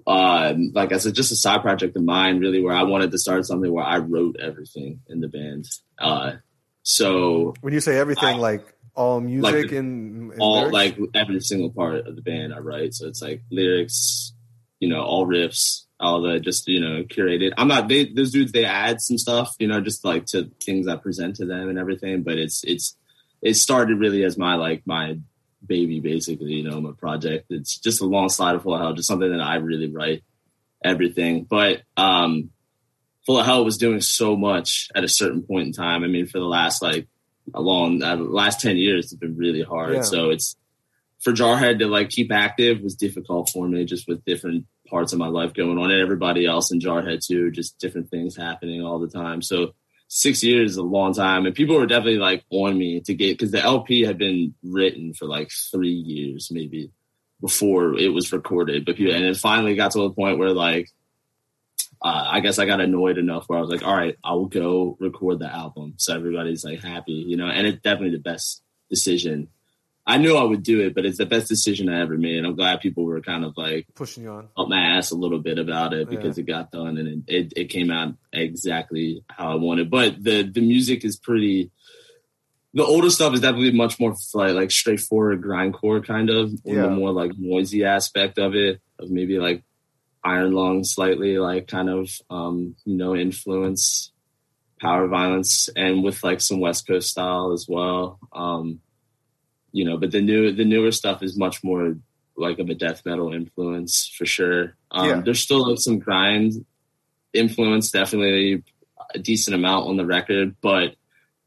um, 0.07 0.71
like 0.75 0.91
I 0.91 0.97
said, 0.97 1.15
just 1.15 1.31
a 1.31 1.35
side 1.35 1.61
project 1.61 1.95
of 1.95 2.03
mine, 2.03 2.39
really, 2.39 2.61
where 2.61 2.75
I 2.75 2.83
wanted 2.83 3.09
to 3.11 3.17
start 3.17 3.45
something 3.45 3.71
where 3.73 3.85
I 3.85 3.97
wrote 3.97 4.35
everything 4.39 4.99
in 5.07 5.19
the 5.21 5.27
band. 5.29 5.65
Uh, 5.97 6.33
so 6.83 7.55
When 7.61 7.73
you 7.73 7.79
say 7.79 7.97
everything, 7.97 8.35
I- 8.35 8.37
like 8.37 8.65
all 8.93 9.19
music 9.21 9.51
Like 9.53 9.69
the- 9.69 9.77
and, 9.77 10.31
and 10.33 10.41
all 10.41 10.69
lyrics? 10.69 10.73
like 10.73 10.99
every 11.15 11.39
single 11.39 11.71
part 11.71 12.05
of 12.07 12.15
the 12.15 12.21
band 12.21 12.53
I 12.53 12.59
write. 12.59 12.93
So 12.93 13.07
it's 13.07 13.21
like 13.21 13.41
lyrics, 13.49 14.33
you 14.79 14.89
know, 14.89 15.01
all 15.01 15.25
riffs, 15.25 15.84
all 15.99 16.21
the 16.21 16.39
just 16.39 16.67
you 16.67 16.79
know 16.81 17.03
curated. 17.03 17.53
I'm 17.57 17.67
not 17.67 17.87
they 17.87 18.05
those 18.05 18.31
dudes. 18.31 18.51
They 18.51 18.65
add 18.65 19.01
some 19.01 19.17
stuff, 19.17 19.55
you 19.59 19.67
know, 19.67 19.81
just 19.81 20.03
like 20.05 20.25
to 20.27 20.51
things 20.63 20.87
I 20.87 20.95
present 20.97 21.37
to 21.37 21.45
them 21.45 21.69
and 21.69 21.79
everything. 21.79 22.23
But 22.23 22.37
it's 22.37 22.63
it's 22.63 22.97
it 23.41 23.55
started 23.55 23.99
really 23.99 24.23
as 24.23 24.37
my 24.37 24.55
like 24.55 24.83
my 24.85 25.17
baby, 25.65 25.99
basically. 25.99 26.53
You 26.53 26.69
know, 26.69 26.81
my 26.81 26.91
project. 26.91 27.47
It's 27.49 27.77
just 27.77 28.01
a 28.01 28.05
long 28.05 28.29
slide 28.29 28.55
of 28.55 28.63
full 28.63 28.75
of 28.75 28.81
hell, 28.81 28.93
just 28.93 29.07
something 29.07 29.31
that 29.31 29.41
I 29.41 29.55
really 29.55 29.89
write 29.89 30.23
everything. 30.83 31.43
But 31.43 31.81
um, 31.97 32.51
full 33.25 33.39
of 33.39 33.45
hell 33.45 33.63
was 33.65 33.77
doing 33.77 34.01
so 34.01 34.35
much 34.35 34.89
at 34.95 35.03
a 35.03 35.09
certain 35.09 35.43
point 35.43 35.67
in 35.67 35.73
time. 35.73 36.03
I 36.03 36.07
mean, 36.07 36.27
for 36.27 36.39
the 36.39 36.45
last 36.45 36.81
like 36.81 37.07
a 37.53 37.61
long 37.61 38.01
uh, 38.01 38.15
last 38.15 38.59
10 38.59 38.75
years 38.77 39.05
it's 39.05 39.13
been 39.13 39.37
really 39.37 39.61
hard 39.61 39.93
Yeah. 39.93 40.01
so 40.01 40.31
it's 40.31 40.55
for 41.19 41.31
jarhead 41.31 41.77
to 41.77 41.87
like 41.87 42.09
keep 42.09 42.31
active 42.31 42.81
was 42.81 42.95
difficult 42.95 43.51
for 43.53 43.67
me 43.67 43.85
just 43.85 44.07
with 44.07 44.25
different 44.25 44.65
parts 44.87 45.13
of 45.13 45.19
my 45.19 45.27
life 45.27 45.53
going 45.53 45.77
on 45.77 45.91
and 45.91 46.01
everybody 46.01 46.45
else 46.45 46.71
in 46.71 46.79
jarhead 46.79 47.25
too 47.25 47.51
just 47.51 47.77
different 47.79 48.09
things 48.09 48.35
happening 48.35 48.81
all 48.81 48.99
the 48.99 49.07
time 49.07 49.41
so 49.41 49.73
six 50.07 50.43
years 50.43 50.71
is 50.71 50.77
a 50.77 50.83
long 50.83 51.13
time 51.13 51.45
and 51.45 51.55
people 51.55 51.75
were 51.75 51.87
definitely 51.87 52.19
like 52.19 52.43
on 52.49 52.77
me 52.77 53.01
to 53.01 53.13
get 53.13 53.37
because 53.37 53.51
the 53.51 53.61
lp 53.61 54.03
had 54.03 54.17
been 54.17 54.53
written 54.63 55.13
for 55.13 55.25
like 55.25 55.49
three 55.71 55.93
years 55.93 56.49
maybe 56.51 56.91
before 57.41 57.97
it 57.97 58.09
was 58.09 58.31
recorded 58.31 58.85
but 58.85 58.95
people, 58.95 59.13
and 59.13 59.25
it 59.25 59.37
finally 59.37 59.75
got 59.75 59.91
to 59.91 59.99
the 59.99 60.11
point 60.11 60.37
where 60.37 60.51
like 60.51 60.89
uh, 62.01 62.27
I 62.29 62.39
guess 62.39 62.59
I 62.59 62.65
got 62.65 62.81
annoyed 62.81 63.17
enough 63.17 63.45
where 63.47 63.57
I 63.57 63.61
was 63.61 63.71
like, 63.71 63.83
all 63.83 63.95
right, 63.95 64.15
I 64.23 64.33
will 64.33 64.45
go 64.45 64.95
record 64.99 65.39
the 65.39 65.51
album. 65.51 65.95
So 65.97 66.13
everybody's 66.13 66.63
like 66.63 66.83
happy, 66.83 67.13
you 67.13 67.35
know, 67.35 67.47
and 67.47 67.65
it's 67.65 67.81
definitely 67.81 68.11
the 68.11 68.21
best 68.21 68.61
decision. 68.91 69.47
I 70.07 70.17
knew 70.17 70.35
I 70.37 70.43
would 70.43 70.61
do 70.61 70.81
it, 70.81 70.93
but 70.93 71.03
it's 71.05 71.17
the 71.17 71.25
best 71.25 71.47
decision 71.47 71.89
I 71.89 72.01
ever 72.01 72.15
made. 72.17 72.37
And 72.37 72.45
I'm 72.45 72.55
glad 72.55 72.79
people 72.79 73.05
were 73.05 73.21
kind 73.21 73.43
of 73.43 73.57
like 73.57 73.87
pushing 73.95 74.23
you 74.23 74.29
on. 74.29 74.49
up 74.55 74.67
my 74.69 74.79
ass 74.79 75.09
a 75.11 75.15
little 75.15 75.39
bit 75.39 75.57
about 75.57 75.93
it 75.93 76.09
because 76.09 76.37
it 76.37 76.43
got 76.43 76.69
done 76.71 76.97
and 76.97 77.07
it, 77.27 77.33
it, 77.35 77.53
it 77.55 77.65
came 77.69 77.89
out 77.89 78.13
exactly 78.31 79.23
how 79.29 79.51
I 79.51 79.55
wanted. 79.55 79.89
But 79.89 80.23
the, 80.23 80.43
the 80.43 80.61
music 80.61 81.03
is 81.03 81.17
pretty, 81.17 81.71
the 82.75 82.83
older 82.83 83.09
stuff 83.09 83.33
is 83.33 83.41
definitely 83.41 83.71
much 83.71 83.99
more 83.99 84.13
like, 84.35 84.53
like 84.53 84.69
straightforward 84.71 85.41
grindcore 85.41 86.05
kind 86.05 86.29
of, 86.29 86.51
or 86.63 86.75
Yeah. 86.75 86.81
the 86.83 86.89
more 86.91 87.11
like 87.11 87.31
noisy 87.37 87.83
aspect 87.83 88.37
of 88.37 88.53
it, 88.53 88.81
of 88.99 89.09
maybe 89.09 89.39
like 89.39 89.63
iron 90.23 90.51
lung 90.53 90.83
slightly 90.83 91.37
like 91.37 91.67
kind 91.67 91.87
of 91.89 92.09
um 92.31 92.75
you 92.83 92.97
know 92.97 93.15
influence 93.15 94.11
power 94.81 95.07
violence 95.07 95.69
and 95.75 96.03
with 96.03 96.23
like 96.23 96.41
some 96.41 96.59
west 96.59 96.87
coast 96.87 97.09
style 97.11 97.51
as 97.53 97.67
well 97.69 98.17
um 98.33 98.79
you 99.75 99.83
know 99.85 99.97
but 99.97 100.11
the 100.11 100.21
new 100.21 100.51
the 100.53 100.65
newer 100.73 100.91
stuff 100.91 101.21
is 101.21 101.37
much 101.37 101.63
more 101.63 101.95
like 102.37 102.59
of 102.59 102.69
a 102.69 102.73
death 102.75 103.01
metal 103.05 103.33
influence 103.33 104.11
for 104.17 104.25
sure 104.25 104.75
um 104.91 105.07
Yeah. 105.09 105.21
there's 105.23 105.39
still 105.41 105.69
like 105.69 105.79
some 105.79 105.99
grind 105.99 106.65
influence 107.33 107.91
definitely 107.91 108.63
a 109.13 109.19
decent 109.19 109.53
amount 109.55 109.87
on 109.89 109.97
the 109.97 110.05
record 110.05 110.55
but 110.61 110.95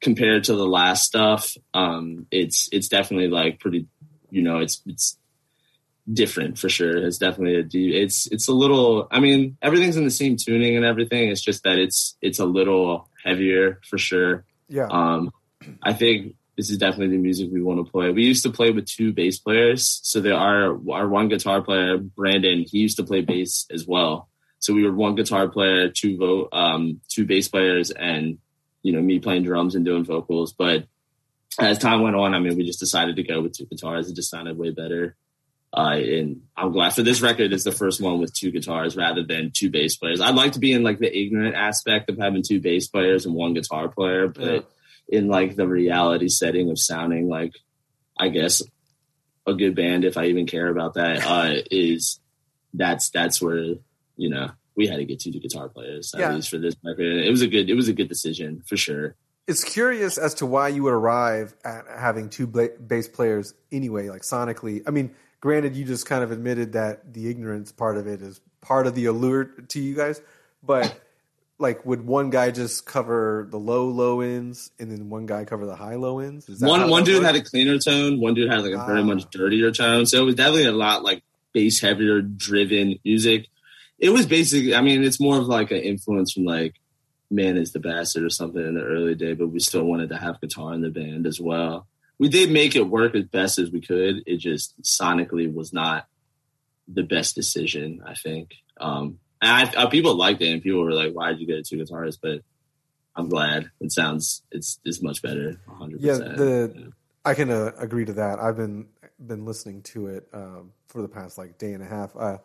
compared 0.01 0.45
to 0.45 0.55
the 0.55 0.67
last 0.67 1.05
stuff 1.05 1.57
um 1.75 2.27
it's 2.31 2.69
it's 2.73 2.89
definitely 2.89 3.29
like 3.29 3.59
pretty 3.61 3.87
you 4.31 4.43
know 4.43 4.59
it's 4.59 4.83
it's 4.87 5.17
different 6.11 6.59
for 6.59 6.71
sure. 6.71 6.97
It's 7.07 7.19
definitely 7.19 7.57
a 7.57 7.63
deep. 7.63 7.95
It's 7.95 8.27
it's 8.29 8.49
a 8.49 8.53
little. 8.53 9.09
I 9.11 9.21
mean, 9.21 9.59
everything's 9.61 9.97
in 9.99 10.05
the 10.05 10.11
same 10.11 10.37
tuning 10.37 10.75
and 10.75 10.85
everything. 10.85 11.29
It's 11.29 11.43
just 11.43 11.65
that 11.65 11.79
it's 11.79 12.17
it's 12.23 12.39
a 12.39 12.47
little 12.47 13.11
heavier 13.23 13.79
for 13.89 13.99
sure. 13.99 14.45
Yeah. 14.71 14.87
Um, 14.91 15.31
I 15.83 15.93
think 15.93 16.35
this 16.59 16.71
is 16.71 16.77
definitely 16.77 17.17
the 17.17 17.23
music 17.23 17.51
we 17.53 17.63
want 17.63 17.87
to 17.87 17.89
play. 17.89 18.11
We 18.11 18.25
used 18.25 18.43
to 18.43 18.51
play 18.51 18.73
with 18.73 18.85
two 18.85 19.13
bass 19.13 19.39
players, 19.39 20.01
so 20.03 20.21
there 20.21 20.35
are 20.35 20.77
our 20.91 21.09
one 21.09 21.29
guitar 21.29 21.63
player 21.63 21.99
Brandon. 21.99 22.65
He 22.69 22.79
used 22.79 22.97
to 22.97 23.05
play 23.05 23.21
bass 23.21 23.65
as 23.73 23.87
well. 23.87 24.29
So 24.59 24.75
we 24.75 24.83
were 24.83 24.93
one 24.93 25.15
guitar 25.15 25.47
player, 25.49 25.89
two 25.89 26.19
vote, 26.19 26.49
um, 26.51 27.01
two 27.09 27.27
bass 27.27 27.47
players, 27.47 27.93
and 27.93 28.39
you 28.83 28.93
know 28.93 29.01
me 29.01 29.21
playing 29.21 29.45
drums 29.45 29.77
and 29.77 29.85
doing 29.85 30.05
vocals. 30.05 30.53
But 30.53 30.89
as 31.61 31.79
time 31.79 32.03
went 32.03 32.17
on, 32.17 32.35
I 32.35 32.41
mean, 32.41 32.57
we 32.57 32.67
just 32.67 32.81
decided 32.81 33.15
to 33.17 33.23
go 33.23 33.41
with 33.41 33.57
two 33.57 33.67
guitars. 33.67 34.11
It 34.11 34.17
just 34.17 34.31
sounded 34.31 34.59
way 34.59 34.71
better. 34.71 35.15
Uh, 35.73 35.99
and 35.99 36.43
I'm 36.57 36.73
glad 36.73 36.93
for 36.93 37.05
this 37.05 37.21
record. 37.21 37.53
It's 37.53 37.63
the 37.63 37.71
first 37.71 38.01
one 38.01 38.19
with 38.19 38.35
two 38.35 38.51
guitars 38.51 38.97
rather 38.97 39.23
than 39.23 39.53
two 39.55 39.71
bass 39.71 39.95
players. 39.97 40.21
I'd 40.21 40.35
like 40.35 40.53
to 40.53 40.59
be 40.59 40.73
in 40.73 40.83
like 40.83 40.99
the 40.99 41.17
ignorant 41.17 41.55
aspect 41.55 42.11
of 42.11 42.19
having 42.19 42.43
two 42.43 42.61
bass 42.61 42.89
players 42.89 43.27
and 43.27 43.35
one 43.35 43.55
guitar 43.55 43.87
player, 43.87 44.27
but 44.27 44.69
in 45.09 45.29
like 45.29 45.57
the 45.57 45.67
reality 45.67 46.29
setting 46.29 46.71
of 46.71 46.79
sounding 46.79 47.29
like, 47.29 47.53
I 48.19 48.29
guess, 48.29 48.63
a 49.47 49.55
good 49.55 49.75
band, 49.75 50.05
if 50.05 50.17
I 50.19 50.27
even 50.27 50.47
care 50.47 50.69
about 50.69 50.95
that, 50.95 51.25
uh, 51.27 51.63
is 51.71 52.21
that's 52.75 53.11
that's 53.11 53.41
where 53.41 53.75
you 54.17 54.29
know 54.31 54.51
we 54.77 54.87
had 54.87 54.99
to 54.99 55.05
get 55.05 55.21
two 55.21 55.31
guitar 55.33 55.69
players 55.69 56.13
at 56.15 56.21
Yeah. 56.21 56.35
least 56.35 56.51
for 56.51 56.59
this 56.59 56.77
record. 56.85 57.25
It 57.25 57.31
was 57.31 57.43
a 57.43 57.47
good 57.49 57.69
it 57.71 57.75
was 57.75 57.89
a 57.89 57.93
good 57.95 58.09
decision 58.09 58.63
for 58.67 58.77
sure. 58.77 59.15
It's 59.47 59.65
curious 59.65 60.19
as 60.19 60.35
to 60.35 60.47
why 60.47 60.69
you 60.69 60.83
would 60.83 60.93
arrive 60.93 61.57
at 61.65 61.87
having 61.99 62.29
two 62.29 62.47
bla- 62.47 62.69
bass 62.87 63.09
players 63.09 63.55
anyway, 63.73 64.11
like 64.11 64.21
sonically. 64.21 64.83
I 64.87 64.91
mean, 64.91 65.15
granted, 65.41 65.75
you 65.75 65.87
just 65.87 66.05
kind 66.05 66.23
of 66.23 66.31
admitted 66.31 66.75
that 66.75 67.15
the 67.15 67.31
ignorance 67.31 67.73
part 67.73 67.97
of 67.97 68.07
it 68.07 68.21
is 68.21 68.43
part 68.61 68.87
of 68.87 68.95
the 68.95 69.07
allure 69.07 69.45
to 69.45 69.81
you 69.81 69.97
guys, 69.97 70.21
but 70.63 71.01
like, 71.59 71.85
would 71.85 72.03
one 72.07 72.31
guy 72.31 72.51
just 72.51 72.87
cover 72.87 73.49
the 73.51 73.59
low 73.59 73.89
low 73.89 74.21
ends 74.21 74.71
and 74.79 74.91
then 74.91 75.11
one 75.11 75.27
guy 75.27 75.45
cover 75.45 75.67
the 75.67 75.75
high 75.77 75.97
low 75.97 76.19
ends? 76.21 76.47
One 76.61 76.89
one 76.91 77.05
dude 77.05 77.17
works? 77.23 77.27
had 77.27 77.37
a 77.37 77.43
cleaner 77.43 77.79
tone, 77.79 78.21
one 78.21 78.35
dude 78.35 78.51
had 78.51 78.63
like 78.63 78.73
a 78.75 78.87
very 78.87 79.01
Ah. 79.01 79.05
much 79.05 79.29
dirtier 79.31 79.71
tone. 79.73 80.07
So 80.07 80.23
it 80.23 80.25
was 80.25 80.35
definitely 80.37 80.67
a 80.67 80.73
lot 80.73 81.03
like 81.03 81.23
bass 81.53 81.81
heavier 81.81 82.21
driven 82.23 82.99
music. 83.05 83.47
It 83.99 84.11
was 84.11 84.27
basically 84.27 84.75
I 84.75 84.83
mean, 84.83 85.03
it's 85.03 85.21
more 85.21 85.39
of 85.39 85.47
like 85.47 85.71
an 85.71 85.79
influence 85.79 86.33
from 86.33 86.45
like 86.45 86.75
Man 87.31 87.57
is 87.57 87.73
the 87.73 87.81
Bastard 87.81 88.23
or 88.25 88.31
something 88.31 88.65
in 88.65 88.75
the 88.75 88.83
early 88.83 89.15
day, 89.15 89.35
but 89.35 89.49
we 89.49 89.59
still 89.61 89.85
wanted 89.85 90.09
to 90.11 90.17
have 90.17 90.41
guitar 90.41 90.73
in 90.75 90.81
the 90.81 90.91
band 90.91 91.27
as 91.27 91.41
well. 91.41 91.87
We 92.19 92.29
did 92.29 92.51
make 92.51 92.75
it 92.75 92.89
work 92.89 93.15
as 93.15 93.25
best 93.25 93.59
as 93.59 93.71
we 93.71 93.81
could. 93.81 94.23
It 94.27 94.39
just 94.39 94.81
sonically 94.83 95.53
was 95.53 95.73
not 95.73 96.07
the 96.87 97.03
best 97.03 97.35
decision, 97.35 98.01
I 98.07 98.15
think. 98.15 98.55
Um 98.81 99.19
I, 99.41 99.73
I, 99.77 99.87
people 99.87 100.15
liked 100.15 100.43
it 100.43 100.51
and 100.53 100.63
people 100.63 100.83
were 100.83 100.93
like, 100.93 101.13
why 101.13 101.31
did 101.31 101.41
you 101.41 101.47
get 101.47 101.67
two 101.67 101.77
guitarists? 101.77 102.19
But 102.21 102.43
I'm 103.15 103.29
glad 103.29 103.71
it 103.81 103.93
sounds 103.93 104.43
it's 104.51 104.79
it's 104.85 105.03
much 105.03 105.23
better. 105.23 105.61
100%. 105.69 105.97
Yeah, 105.99 106.15
the 106.15 106.93
I 107.25 107.35
can 107.35 107.51
uh, 107.51 107.73
agree 107.79 108.05
to 108.05 108.13
that. 108.15 108.39
I've 108.39 108.57
been 108.57 108.87
been 109.25 109.45
listening 109.45 109.83
to 109.83 110.07
it 110.07 110.29
um, 110.33 110.73
for 110.87 111.03
the 111.03 111.09
past 111.09 111.37
like 111.37 111.59
day 111.59 111.73
and 111.73 111.83
a 111.83 111.87
half 111.87 112.17
uh, 112.17 112.39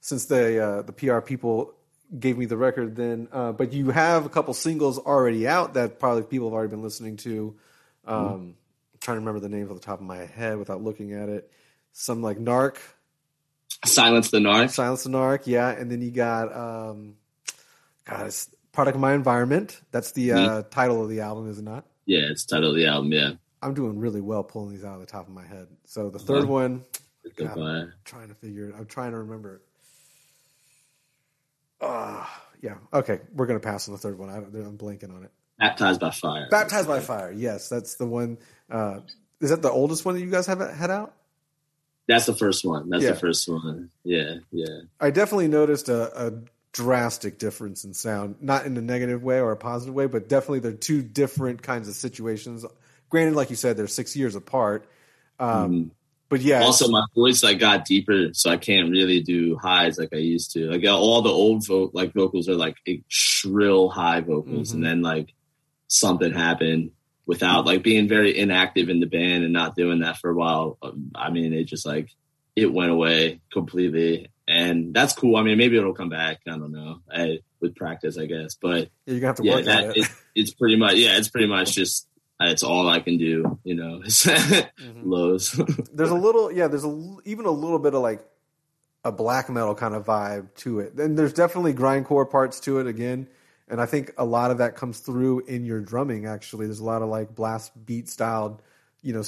since 0.00 0.26
the 0.26 0.62
uh, 0.62 0.82
the 0.82 0.92
PR 0.92 1.20
people 1.20 1.74
gave 2.18 2.38
me 2.38 2.46
the 2.46 2.56
record. 2.56 2.94
Then, 2.96 3.28
uh, 3.32 3.52
but 3.52 3.72
you 3.72 3.90
have 3.90 4.26
a 4.26 4.28
couple 4.28 4.54
singles 4.54 4.98
already 4.98 5.48
out 5.48 5.74
that 5.74 5.98
probably 5.98 6.22
people 6.22 6.48
have 6.48 6.54
already 6.54 6.70
been 6.70 6.82
listening 6.82 7.16
to. 7.18 7.56
Um, 8.06 8.26
I'm 8.26 8.56
trying 9.00 9.16
to 9.16 9.20
remember 9.20 9.40
the 9.40 9.48
names 9.48 9.70
off 9.70 9.76
the 9.76 9.82
top 9.82 10.00
of 10.00 10.06
my 10.06 10.24
head 10.24 10.58
without 10.58 10.82
looking 10.82 11.12
at 11.12 11.28
it. 11.28 11.50
Some 11.92 12.22
like 12.22 12.38
Narc, 12.38 12.76
Silence 13.84 14.30
the 14.30 14.38
Narc. 14.38 14.70
Silence 14.70 15.04
the 15.04 15.10
Narc, 15.10 15.42
yeah, 15.46 15.70
and 15.70 15.90
then 15.90 16.02
you 16.02 16.10
got 16.10 16.54
um, 16.54 17.14
God, 18.04 18.26
it's 18.26 18.50
Product 18.72 18.96
of 18.96 19.00
My 19.00 19.12
Environment. 19.14 19.80
That's 19.92 20.12
the 20.12 20.32
uh, 20.32 20.62
title 20.70 21.02
of 21.02 21.08
the 21.08 21.20
album, 21.20 21.48
is 21.50 21.58
it 21.58 21.62
not? 21.64 21.84
Yeah, 22.06 22.20
it's 22.30 22.44
the 22.44 22.56
title 22.56 22.70
of 22.70 22.76
the 22.76 22.86
album. 22.86 23.12
Yeah. 23.12 23.32
I'm 23.62 23.74
doing 23.74 23.98
really 23.98 24.20
well 24.20 24.42
pulling 24.44 24.70
these 24.70 24.84
out 24.84 24.94
of 24.94 25.00
the 25.00 25.06
top 25.06 25.26
of 25.26 25.32
my 25.34 25.44
head. 25.46 25.66
So 25.84 26.10
the 26.10 26.18
third 26.18 26.44
Uh-huh. 26.44 26.52
one, 26.52 26.84
God. 27.36 27.58
I'm 27.58 27.92
trying 28.04 28.28
to 28.28 28.34
figure 28.34 28.68
it. 28.68 28.74
I'm 28.78 28.86
trying 28.86 29.10
to 29.12 29.18
remember 29.18 29.56
it. 29.56 29.60
Ah, 31.80 32.42
yeah. 32.60 32.76
Okay, 32.92 33.20
we're 33.34 33.46
gonna 33.46 33.60
pass 33.60 33.88
on 33.88 33.92
the 33.94 33.98
third 33.98 34.18
one. 34.18 34.28
I, 34.30 34.36
I'm 34.36 34.78
blanking 34.78 35.14
on 35.14 35.24
it. 35.24 35.30
Baptized 35.58 36.00
by 36.00 36.10
Fire. 36.10 36.48
Baptized 36.50 36.86
by 36.88 37.00
Fire. 37.00 37.32
Yes, 37.32 37.68
that's 37.68 37.96
the 37.96 38.06
one. 38.06 38.38
Uh, 38.70 39.00
is 39.40 39.50
that 39.50 39.62
the 39.62 39.70
oldest 39.70 40.04
one 40.04 40.14
that 40.14 40.20
you 40.20 40.30
guys 40.30 40.46
have 40.46 40.60
had 40.60 40.90
out? 40.90 41.14
That's 42.08 42.26
the 42.26 42.34
first 42.34 42.64
one. 42.64 42.88
That's 42.88 43.04
Yeah. 43.04 43.10
the 43.12 43.18
first 43.18 43.46
one. 43.48 43.90
Yeah, 44.02 44.36
yeah. 44.50 44.80
I 45.00 45.10
definitely 45.10 45.48
noticed 45.48 45.88
a, 45.90 46.26
a 46.28 46.32
drastic 46.72 47.38
difference 47.38 47.84
in 47.84 47.92
sound, 47.94 48.36
not 48.40 48.64
in 48.66 48.76
a 48.76 48.80
negative 48.80 49.22
way 49.22 49.40
or 49.40 49.52
a 49.52 49.56
positive 49.56 49.94
way, 49.94 50.06
but 50.06 50.28
definitely 50.28 50.60
they're 50.60 50.72
two 50.72 51.02
different 51.02 51.62
kinds 51.62 51.88
of 51.88 51.94
situations. 51.94 52.64
Granted, 53.10 53.34
like 53.36 53.50
you 53.50 53.56
said, 53.56 53.76
they're 53.76 53.86
six 53.86 54.16
years 54.16 54.34
apart. 54.34 54.88
Um, 55.38 55.92
But 56.30 56.42
yeah, 56.42 56.58
Mm-hmm. 56.58 56.66
Also, 56.66 56.88
my 56.88 57.04
voice 57.14 57.42
like 57.42 57.58
got 57.58 57.86
deeper, 57.86 58.28
so 58.32 58.50
I 58.50 58.58
can't 58.58 58.90
really 58.90 59.22
do 59.22 59.56
highs 59.56 59.98
like 59.98 60.10
I 60.12 60.18
used 60.18 60.52
to. 60.52 60.70
Like 60.70 60.84
all 60.86 61.22
the 61.22 61.30
old 61.30 61.66
vo- 61.66 61.90
like 61.94 62.12
vocals 62.12 62.48
are 62.50 62.54
like 62.54 62.76
shrill 63.08 63.88
high 63.88 64.20
vocals, 64.20 64.70
Mhm. 64.70 64.74
and 64.74 64.84
then 64.84 65.02
like 65.02 65.32
something 65.88 66.32
happened 66.32 66.90
without 67.28 67.66
like 67.66 67.82
being 67.82 68.08
very 68.08 68.36
inactive 68.36 68.88
in 68.88 69.00
the 69.00 69.06
band 69.06 69.44
and 69.44 69.52
not 69.52 69.76
doing 69.76 70.00
that 70.00 70.16
for 70.16 70.30
a 70.30 70.34
while. 70.34 70.78
Um, 70.82 71.12
I 71.14 71.30
mean, 71.30 71.52
it 71.52 71.64
just 71.64 71.84
like 71.86 72.08
it 72.56 72.72
went 72.72 72.90
away 72.90 73.40
completely, 73.52 74.30
and 74.48 74.94
that's 74.94 75.12
cool. 75.12 75.36
I 75.36 75.42
mean, 75.42 75.58
maybe 75.58 75.76
it'll 75.76 75.92
come 75.94 76.08
back. 76.08 76.38
I 76.48 76.52
don't 76.52 76.72
know. 76.72 77.00
I, 77.12 77.40
with 77.60 77.76
practice, 77.76 78.16
I 78.18 78.24
guess. 78.24 78.56
But 78.60 78.88
you're 79.06 79.20
gonna 79.20 79.26
have 79.26 79.36
to 79.36 79.44
yeah, 79.44 79.54
work 79.56 79.64
that, 79.66 79.84
at 79.84 79.96
it, 79.96 80.04
it. 80.04 80.10
it's 80.34 80.54
pretty 80.54 80.76
much 80.76 80.94
yeah, 80.96 81.18
it's 81.18 81.28
pretty 81.28 81.46
much 81.46 81.74
just 81.74 82.08
it's 82.40 82.62
all 82.62 82.88
I 82.88 83.00
can 83.00 83.18
do. 83.18 83.58
You 83.62 83.74
know, 83.74 83.98
Mm-hmm. 84.06 85.02
lows. 85.10 85.52
there's 85.92 86.10
a 86.10 86.14
little 86.26 86.50
yeah 86.50 86.66
there's 86.68 86.84
a 86.84 87.16
even 87.26 87.44
a 87.44 87.50
little 87.50 87.78
bit 87.78 87.92
of 87.94 88.00
like 88.00 88.24
a 89.04 89.12
black 89.12 89.50
metal 89.50 89.74
kind 89.74 89.94
of 89.94 90.04
vibe 90.04 90.52
to 90.56 90.80
it 90.80 90.94
and 90.94 91.16
there's 91.16 91.32
definitely 91.32 91.72
grindcore 91.72 92.28
parts 92.28 92.58
to 92.60 92.80
it 92.80 92.86
again 92.86 93.28
and 93.68 93.80
i 93.80 93.86
think 93.86 94.12
a 94.18 94.24
lot 94.24 94.50
of 94.50 94.58
that 94.58 94.76
comes 94.76 95.00
through 95.00 95.40
in 95.40 95.64
your 95.64 95.80
drumming 95.80 96.26
actually 96.26 96.66
there's 96.66 96.80
a 96.80 96.84
lot 96.84 97.02
of 97.02 97.08
like 97.08 97.34
blast 97.34 97.72
beat 97.86 98.08
styled 98.08 98.62
you 99.02 99.12
know 99.12 99.22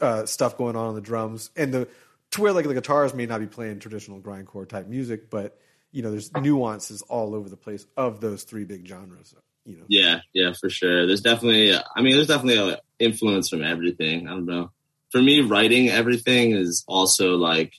uh, 0.00 0.24
stuff 0.26 0.56
going 0.56 0.76
on 0.76 0.86
on 0.86 0.94
the 0.94 1.00
drums 1.00 1.50
and 1.56 1.72
the 1.72 1.88
to 2.30 2.42
where 2.42 2.52
like 2.52 2.66
the 2.66 2.74
guitars 2.74 3.14
may 3.14 3.26
not 3.26 3.40
be 3.40 3.46
playing 3.46 3.78
traditional 3.78 4.20
grindcore 4.20 4.68
type 4.68 4.86
music 4.86 5.30
but 5.30 5.58
you 5.92 6.02
know 6.02 6.10
there's 6.10 6.32
nuances 6.36 7.02
all 7.02 7.34
over 7.34 7.48
the 7.48 7.56
place 7.56 7.86
of 7.96 8.20
those 8.20 8.44
three 8.44 8.64
big 8.64 8.86
genres 8.86 9.34
you 9.66 9.76
know 9.76 9.84
yeah, 9.88 10.20
yeah, 10.32 10.52
for 10.58 10.70
sure. 10.70 11.06
There's 11.06 11.20
definitely. 11.20 11.74
I 11.74 12.00
mean, 12.00 12.14
there's 12.14 12.28
definitely 12.28 12.72
an 12.72 12.78
influence 12.98 13.48
from 13.48 13.64
everything. 13.64 14.28
I 14.28 14.30
don't 14.30 14.46
know. 14.46 14.70
For 15.10 15.20
me, 15.20 15.40
writing 15.40 15.88
everything 15.88 16.52
is 16.52 16.84
also 16.86 17.36
like 17.36 17.74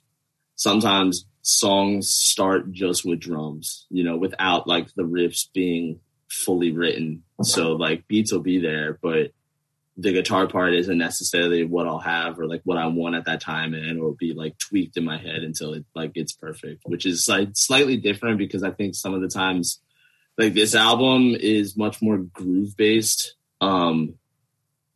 sometimes 0.55 1.25
songs 1.41 2.09
start 2.09 2.71
just 2.71 3.05
with 3.05 3.19
drums, 3.19 3.85
you 3.89 4.03
know, 4.03 4.17
without 4.17 4.67
like 4.67 4.93
the 4.95 5.03
riffs 5.03 5.47
being 5.53 6.01
fully 6.45 6.71
written. 6.71 7.23
So 7.43 7.73
like 7.73 8.07
beats 8.07 8.31
will 8.31 8.41
be 8.41 8.59
there, 8.59 8.97
but 9.01 9.31
the 9.99 10.13
guitar 10.13 10.47
part 10.47 10.75
isn't 10.75 10.97
necessarily 10.97 11.63
what 11.63 11.87
I'll 11.87 11.99
have 11.99 12.39
or 12.39 12.45
like 12.45 12.61
what 12.63 12.77
I 12.77 12.85
want 12.85 13.15
at 13.15 13.25
that 13.25 13.41
time, 13.41 13.73
and 13.73 13.85
it'll 13.85 14.13
be 14.15 14.33
like 14.33 14.57
tweaked 14.59 14.95
in 14.97 15.03
my 15.03 15.17
head 15.17 15.43
until 15.43 15.73
it 15.73 15.85
like 15.95 16.11
it's 16.15 16.33
perfect, 16.33 16.83
which 16.85 17.05
is 17.05 17.27
like 17.27 17.49
slightly 17.53 17.97
different 17.97 18.37
because 18.37 18.63
I 18.63 18.71
think 18.71 18.93
some 18.95 19.13
of 19.13 19.21
the 19.21 19.27
times 19.27 19.81
like 20.37 20.53
this 20.53 20.75
album 20.75 21.35
is 21.35 21.75
much 21.75 22.01
more 22.01 22.17
groove 22.17 22.77
based 22.77 23.35
um 23.59 24.13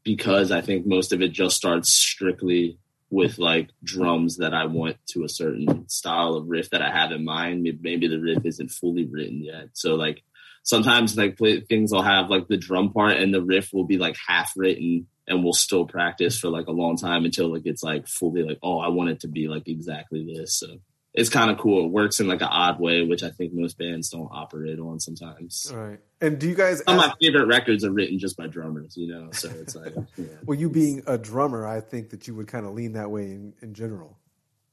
because 0.03 0.51
I 0.51 0.61
think 0.61 0.85
most 0.85 1.13
of 1.13 1.21
it 1.21 1.31
just 1.31 1.55
starts 1.55 1.91
strictly 1.91 2.77
with 3.09 3.37
like 3.39 3.69
drums 3.83 4.37
that 4.37 4.53
I 4.53 4.65
want 4.65 4.97
to 5.09 5.23
a 5.23 5.29
certain 5.29 5.87
style 5.89 6.35
of 6.35 6.47
riff 6.47 6.69
that 6.69 6.81
I 6.81 6.89
have 6.91 7.11
in 7.11 7.25
mind. 7.25 7.61
Maybe- 7.63 7.79
Maybe 7.81 8.07
the 8.07 8.19
riff 8.21 8.45
isn't 8.45 8.69
fully 8.71 9.05
written 9.05 9.43
yet. 9.43 9.69
So 9.73 9.95
like 9.95 10.23
sometimes 10.63 11.17
like 11.17 11.37
play, 11.37 11.61
things 11.61 11.91
will 11.91 12.01
have 12.01 12.29
like 12.29 12.47
the 12.47 12.57
drum 12.57 12.91
part 12.91 13.17
and 13.17 13.33
the 13.33 13.41
riff 13.41 13.73
will 13.73 13.85
be 13.85 13.97
like 13.97 14.15
half 14.27 14.53
written 14.55 15.07
and 15.27 15.43
we'll 15.43 15.53
still 15.53 15.85
practice 15.85 16.39
for 16.39 16.49
like 16.49 16.67
a 16.67 16.71
long 16.71 16.97
time 16.97 17.25
until 17.25 17.51
like 17.51 17.65
it's 17.65 17.83
like 17.83 18.07
fully 18.07 18.43
like, 18.43 18.59
oh, 18.61 18.79
I 18.79 18.89
want 18.89 19.09
it 19.09 19.21
to 19.21 19.27
be 19.27 19.47
like 19.47 19.67
exactly 19.67 20.25
this. 20.25 20.53
So 20.53 20.77
it's 21.13 21.29
kind 21.29 21.51
of 21.51 21.57
cool. 21.57 21.85
It 21.85 21.91
works 21.91 22.19
in 22.19 22.27
like 22.27 22.41
an 22.41 22.47
odd 22.49 22.79
way, 22.79 23.01
which 23.01 23.23
I 23.23 23.29
think 23.29 23.53
most 23.53 23.77
bands 23.77 24.09
don't 24.09 24.29
operate 24.31 24.79
on 24.79 24.99
sometimes. 24.99 25.71
all 25.71 25.77
right 25.77 25.99
and 26.23 26.37
do 26.37 26.47
you 26.47 26.53
guys 26.55 26.83
Some 26.85 26.99
of 26.99 27.07
my 27.07 27.13
favorite 27.19 27.47
records 27.47 27.83
are 27.83 27.91
written 27.91 28.19
just 28.19 28.37
by 28.37 28.45
drummers, 28.45 28.95
you 28.95 29.07
know. 29.07 29.29
So 29.31 29.49
it's 29.49 29.75
like, 29.75 29.93
yeah, 30.17 30.25
well 30.45 30.57
you 30.57 30.69
being 30.69 31.01
a 31.07 31.17
drummer 31.17 31.65
i 31.65 31.81
think 31.81 32.11
that 32.11 32.27
you 32.27 32.35
would 32.35 32.47
kind 32.47 32.65
of 32.65 32.73
lean 32.73 32.93
that 32.93 33.09
way 33.09 33.23
in, 33.23 33.53
in 33.61 33.73
general 33.73 34.17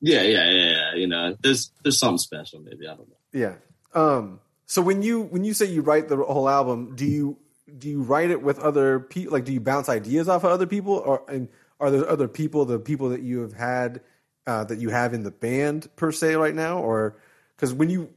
yeah, 0.00 0.22
yeah, 0.22 0.50
yeah, 0.50 0.70
yeah. 0.70 0.94
You 0.94 1.06
know, 1.06 1.36
there's 1.40 1.72
there's 1.82 1.98
something 1.98 2.18
special. 2.18 2.60
Maybe 2.60 2.86
I 2.86 2.94
don't 2.94 3.08
know. 3.08 3.16
Yeah. 3.32 3.54
Um, 3.94 4.40
so 4.68 4.82
when 4.82 5.02
you 5.02 5.22
when 5.22 5.44
you 5.44 5.54
say 5.54 5.64
you 5.64 5.80
write 5.80 6.08
the 6.08 6.16
whole 6.18 6.48
album, 6.48 6.94
do 6.94 7.06
you 7.06 7.38
do 7.78 7.88
you 7.88 8.02
write 8.02 8.30
it 8.30 8.42
with 8.42 8.58
other 8.58 9.00
people? 9.00 9.32
Like, 9.32 9.46
do 9.46 9.52
you 9.52 9.60
bounce 9.60 9.88
ideas 9.88 10.28
off 10.28 10.44
of 10.44 10.50
other 10.50 10.66
people, 10.66 10.92
or 10.92 11.22
and 11.26 11.48
are 11.80 11.90
there 11.90 12.08
other 12.08 12.28
people, 12.28 12.66
the 12.66 12.78
people 12.78 13.08
that 13.08 13.22
you 13.22 13.40
have 13.40 13.54
had 13.54 14.02
uh, 14.46 14.64
that 14.64 14.78
you 14.78 14.90
have 14.90 15.14
in 15.14 15.22
the 15.22 15.30
band 15.30 15.88
per 15.96 16.12
se 16.12 16.36
right 16.36 16.54
now, 16.54 16.80
or 16.80 17.16
because 17.56 17.72
when 17.72 17.88
you 17.88 18.10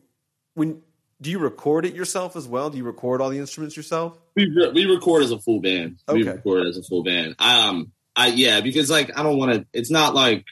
when 0.53 0.81
do 1.21 1.31
you 1.31 1.39
record 1.39 1.85
it 1.85 1.95
yourself 1.95 2.35
as 2.35 2.49
well? 2.49 2.69
Do 2.69 2.77
you 2.77 2.83
record 2.83 3.21
all 3.21 3.29
the 3.29 3.39
instruments 3.39 3.77
yourself? 3.77 4.19
We 4.35 4.45
re- 4.53 4.71
we 4.73 4.85
record 4.85 5.23
as 5.23 5.31
a 5.31 5.39
full 5.39 5.61
band. 5.61 5.99
Okay. 6.09 6.21
We 6.21 6.27
record 6.27 6.67
as 6.67 6.77
a 6.77 6.83
full 6.83 7.03
band. 7.03 7.35
Um, 7.39 7.93
I 8.13 8.27
yeah, 8.27 8.59
because 8.59 8.89
like 8.89 9.17
I 9.17 9.23
don't 9.23 9.37
want 9.37 9.53
to. 9.53 9.65
It's 9.71 9.89
not 9.89 10.15
like 10.15 10.43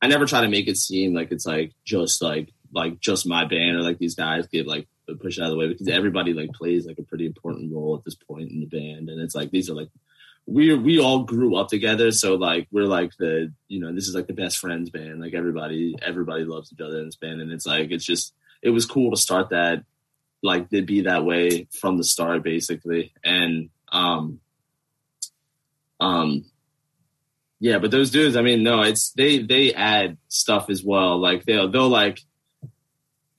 I 0.00 0.06
never 0.06 0.24
try 0.24 0.40
to 0.40 0.48
make 0.48 0.68
it 0.68 0.78
seem 0.78 1.12
like 1.12 1.32
it's 1.32 1.44
like 1.44 1.72
just 1.84 2.22
like 2.22 2.48
like 2.72 2.98
just 2.98 3.26
my 3.26 3.44
band 3.44 3.76
or 3.76 3.82
like 3.82 3.98
these 3.98 4.14
guys 4.14 4.46
give 4.46 4.66
like 4.66 4.88
pushed 5.20 5.38
out 5.38 5.46
of 5.46 5.50
the 5.50 5.56
way 5.56 5.68
because 5.68 5.88
everybody 5.88 6.32
like 6.32 6.52
plays 6.52 6.86
like 6.86 6.98
a 6.98 7.02
pretty 7.02 7.26
important 7.26 7.72
role 7.72 7.96
at 7.96 8.04
this 8.04 8.14
point 8.14 8.50
in 8.50 8.60
the 8.60 8.66
band, 8.66 9.08
and 9.08 9.20
it's 9.20 9.34
like 9.34 9.50
these 9.50 9.68
are 9.70 9.74
like 9.74 9.90
we 10.46 10.74
we 10.74 10.98
all 10.98 11.24
grew 11.24 11.56
up 11.56 11.68
together, 11.68 12.10
so 12.10 12.34
like 12.34 12.68
we're 12.70 12.86
like 12.86 13.12
the 13.18 13.52
you 13.68 13.80
know 13.80 13.94
this 13.94 14.08
is 14.08 14.14
like 14.14 14.26
the 14.26 14.32
best 14.32 14.58
friends 14.58 14.90
band. 14.90 15.20
Like 15.20 15.34
everybody 15.34 15.96
everybody 16.02 16.44
loves 16.44 16.72
each 16.72 16.80
other 16.80 16.98
in 16.98 17.06
this 17.06 17.16
band, 17.16 17.40
and 17.40 17.52
it's 17.52 17.66
like 17.66 17.90
it's 17.90 18.04
just 18.04 18.34
it 18.62 18.70
was 18.70 18.86
cool 18.86 19.10
to 19.10 19.16
start 19.16 19.50
that 19.50 19.84
like 20.42 20.68
to 20.70 20.82
be 20.82 21.02
that 21.02 21.24
way 21.24 21.66
from 21.80 21.96
the 21.96 22.04
start 22.04 22.42
basically. 22.42 23.12
And 23.24 23.70
um 23.92 24.40
um 26.00 26.44
yeah 27.60 27.78
but 27.78 27.92
those 27.92 28.10
dudes 28.10 28.36
i 28.36 28.42
mean 28.42 28.64
no 28.64 28.82
it's 28.82 29.12
they 29.12 29.38
they 29.38 29.72
add 29.72 30.18
stuff 30.28 30.68
as 30.68 30.84
well. 30.84 31.18
Like 31.18 31.44
they'll 31.44 31.70
they'll 31.70 31.88
like 31.88 32.20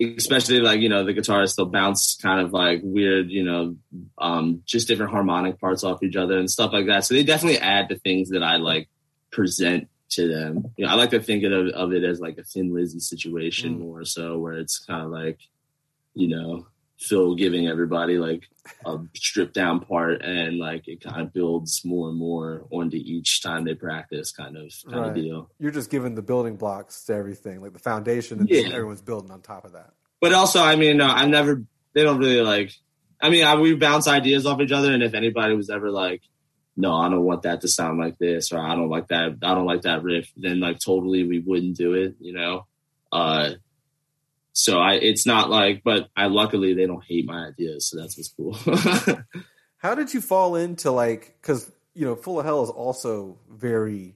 especially 0.02 0.60
like 0.60 0.82
you 0.82 0.90
know 0.90 1.04
the 1.06 1.14
guitarists 1.14 1.56
they'll 1.56 1.66
bounce 1.66 2.16
kind 2.22 2.42
of 2.42 2.52
like 2.52 2.82
weird 2.84 3.30
you 3.30 3.44
know 3.44 3.76
um 4.18 4.62
just 4.66 4.88
different 4.90 5.12
harmonic 5.12 5.60
parts 5.60 5.84
off 5.86 6.04
each 6.04 6.18
other 6.18 6.38
and 6.38 6.52
stuff 6.52 6.74
like 6.74 6.88
that 6.88 7.06
so 7.06 7.14
they 7.14 7.24
definitely 7.24 7.60
add 7.60 7.88
the 7.88 7.96
things 7.96 8.30
that 8.30 8.44
i 8.44 8.58
like 8.58 8.90
present 9.32 9.88
to 10.10 10.28
them 10.28 10.66
you 10.76 10.86
know 10.86 10.92
i 10.92 10.96
like 10.96 11.12
to 11.12 11.20
think 11.22 11.44
of, 11.46 11.68
of 11.70 11.94
it 11.94 12.04
as 12.04 12.20
like 12.20 12.38
a 12.38 12.44
thin 12.44 12.74
lizzy 12.74 13.00
situation 13.00 13.76
Mm. 13.76 13.80
more 13.80 14.04
so 14.06 14.38
where 14.38 14.54
it's 14.56 14.80
kind 14.80 15.04
of 15.06 15.12
like 15.12 15.40
you 16.14 16.28
know 16.28 16.68
Phil 17.00 17.36
giving 17.36 17.68
everybody 17.68 18.18
like 18.18 18.44
a 18.86 18.98
stripped 19.16 19.54
down 19.54 19.80
part 19.82 20.22
and 20.24 20.58
like 20.58 20.88
it 20.88 21.02
kind 21.04 21.22
of 21.22 21.34
builds 21.34 21.84
more 21.86 22.10
and 22.10 22.18
more 22.18 22.66
onto 22.72 22.98
each 22.98 23.42
time 23.44 23.64
they 23.66 23.76
practice 23.76 24.32
kind 24.32 24.56
of 24.58 24.72
kind 24.90 25.02
Right. 25.02 25.10
of 25.10 25.16
deal. 25.16 25.50
You're 25.60 25.72
just 25.72 25.90
giving 25.92 26.16
the 26.16 26.22
building 26.22 26.56
blocks 26.56 27.04
to 27.06 27.14
everything, 27.14 27.62
like 27.62 27.74
the 27.74 27.80
foundation, 27.80 28.40
and 28.40 28.50
Yeah. 28.50 28.70
everyone's 28.74 29.02
building 29.02 29.30
on 29.32 29.42
top 29.42 29.66
of 29.66 29.74
that. 29.74 29.94
But 30.22 30.34
also, 30.34 30.62
I 30.62 30.76
mean, 30.78 30.98
no, 30.98 31.06
I 31.08 31.26
never. 31.26 31.64
They 31.94 32.04
don't 32.04 32.18
really 32.20 32.42
like. 32.42 32.72
I 33.22 33.30
mean, 33.30 33.46
I, 33.46 33.56
we 33.56 33.76
bounce 33.76 34.08
ideas 34.08 34.46
off 34.46 34.60
each 34.62 34.72
other, 34.72 34.92
and 34.94 35.04
if 35.04 35.14
anybody 35.14 35.56
was 35.56 35.70
ever 35.70 35.92
like, 35.92 36.22
"No, 36.76 36.94
I 36.96 37.10
don't 37.10 37.24
want 37.24 37.44
that 37.44 37.62
to 37.62 37.68
sound 37.68 38.00
like 38.00 38.18
this," 38.18 38.52
or 38.52 38.60
"I 38.60 38.76
don't 38.76 38.90
like 38.90 39.10
that," 39.10 39.38
I 39.44 39.54
don't 39.54 39.66
like 39.66 39.84
that 39.84 40.04
riff, 40.04 40.32
then 40.36 40.60
like 40.60 40.80
totally 40.80 41.24
we 41.28 41.40
wouldn't 41.40 41.78
do 41.78 41.94
it, 41.94 42.16
you 42.20 42.34
know. 42.34 42.66
Uh, 43.12 43.52
so 44.58 44.80
I, 44.80 44.94
it's 44.94 45.26
not 45.26 45.50
like, 45.50 45.84
but 45.84 46.08
I 46.16 46.28
luckily 46.28 46.74
they 46.74 46.88
don't 46.88 47.04
hate 47.04 47.26
my 47.26 47.48
ideas, 47.48 47.90
so 47.90 47.98
that's 48.00 48.18
what's 48.18 48.30
cool. 48.30 48.54
How 49.78 49.96
did 49.96 50.14
you 50.14 50.22
fall 50.22 50.56
into 50.56 50.92
like 50.92 51.36
because 51.42 51.70
you 51.94 52.06
know 52.06 52.16
Full 52.16 52.40
of 52.40 52.46
Hell 52.46 52.64
is 52.64 52.70
also 52.70 53.38
very 53.52 54.16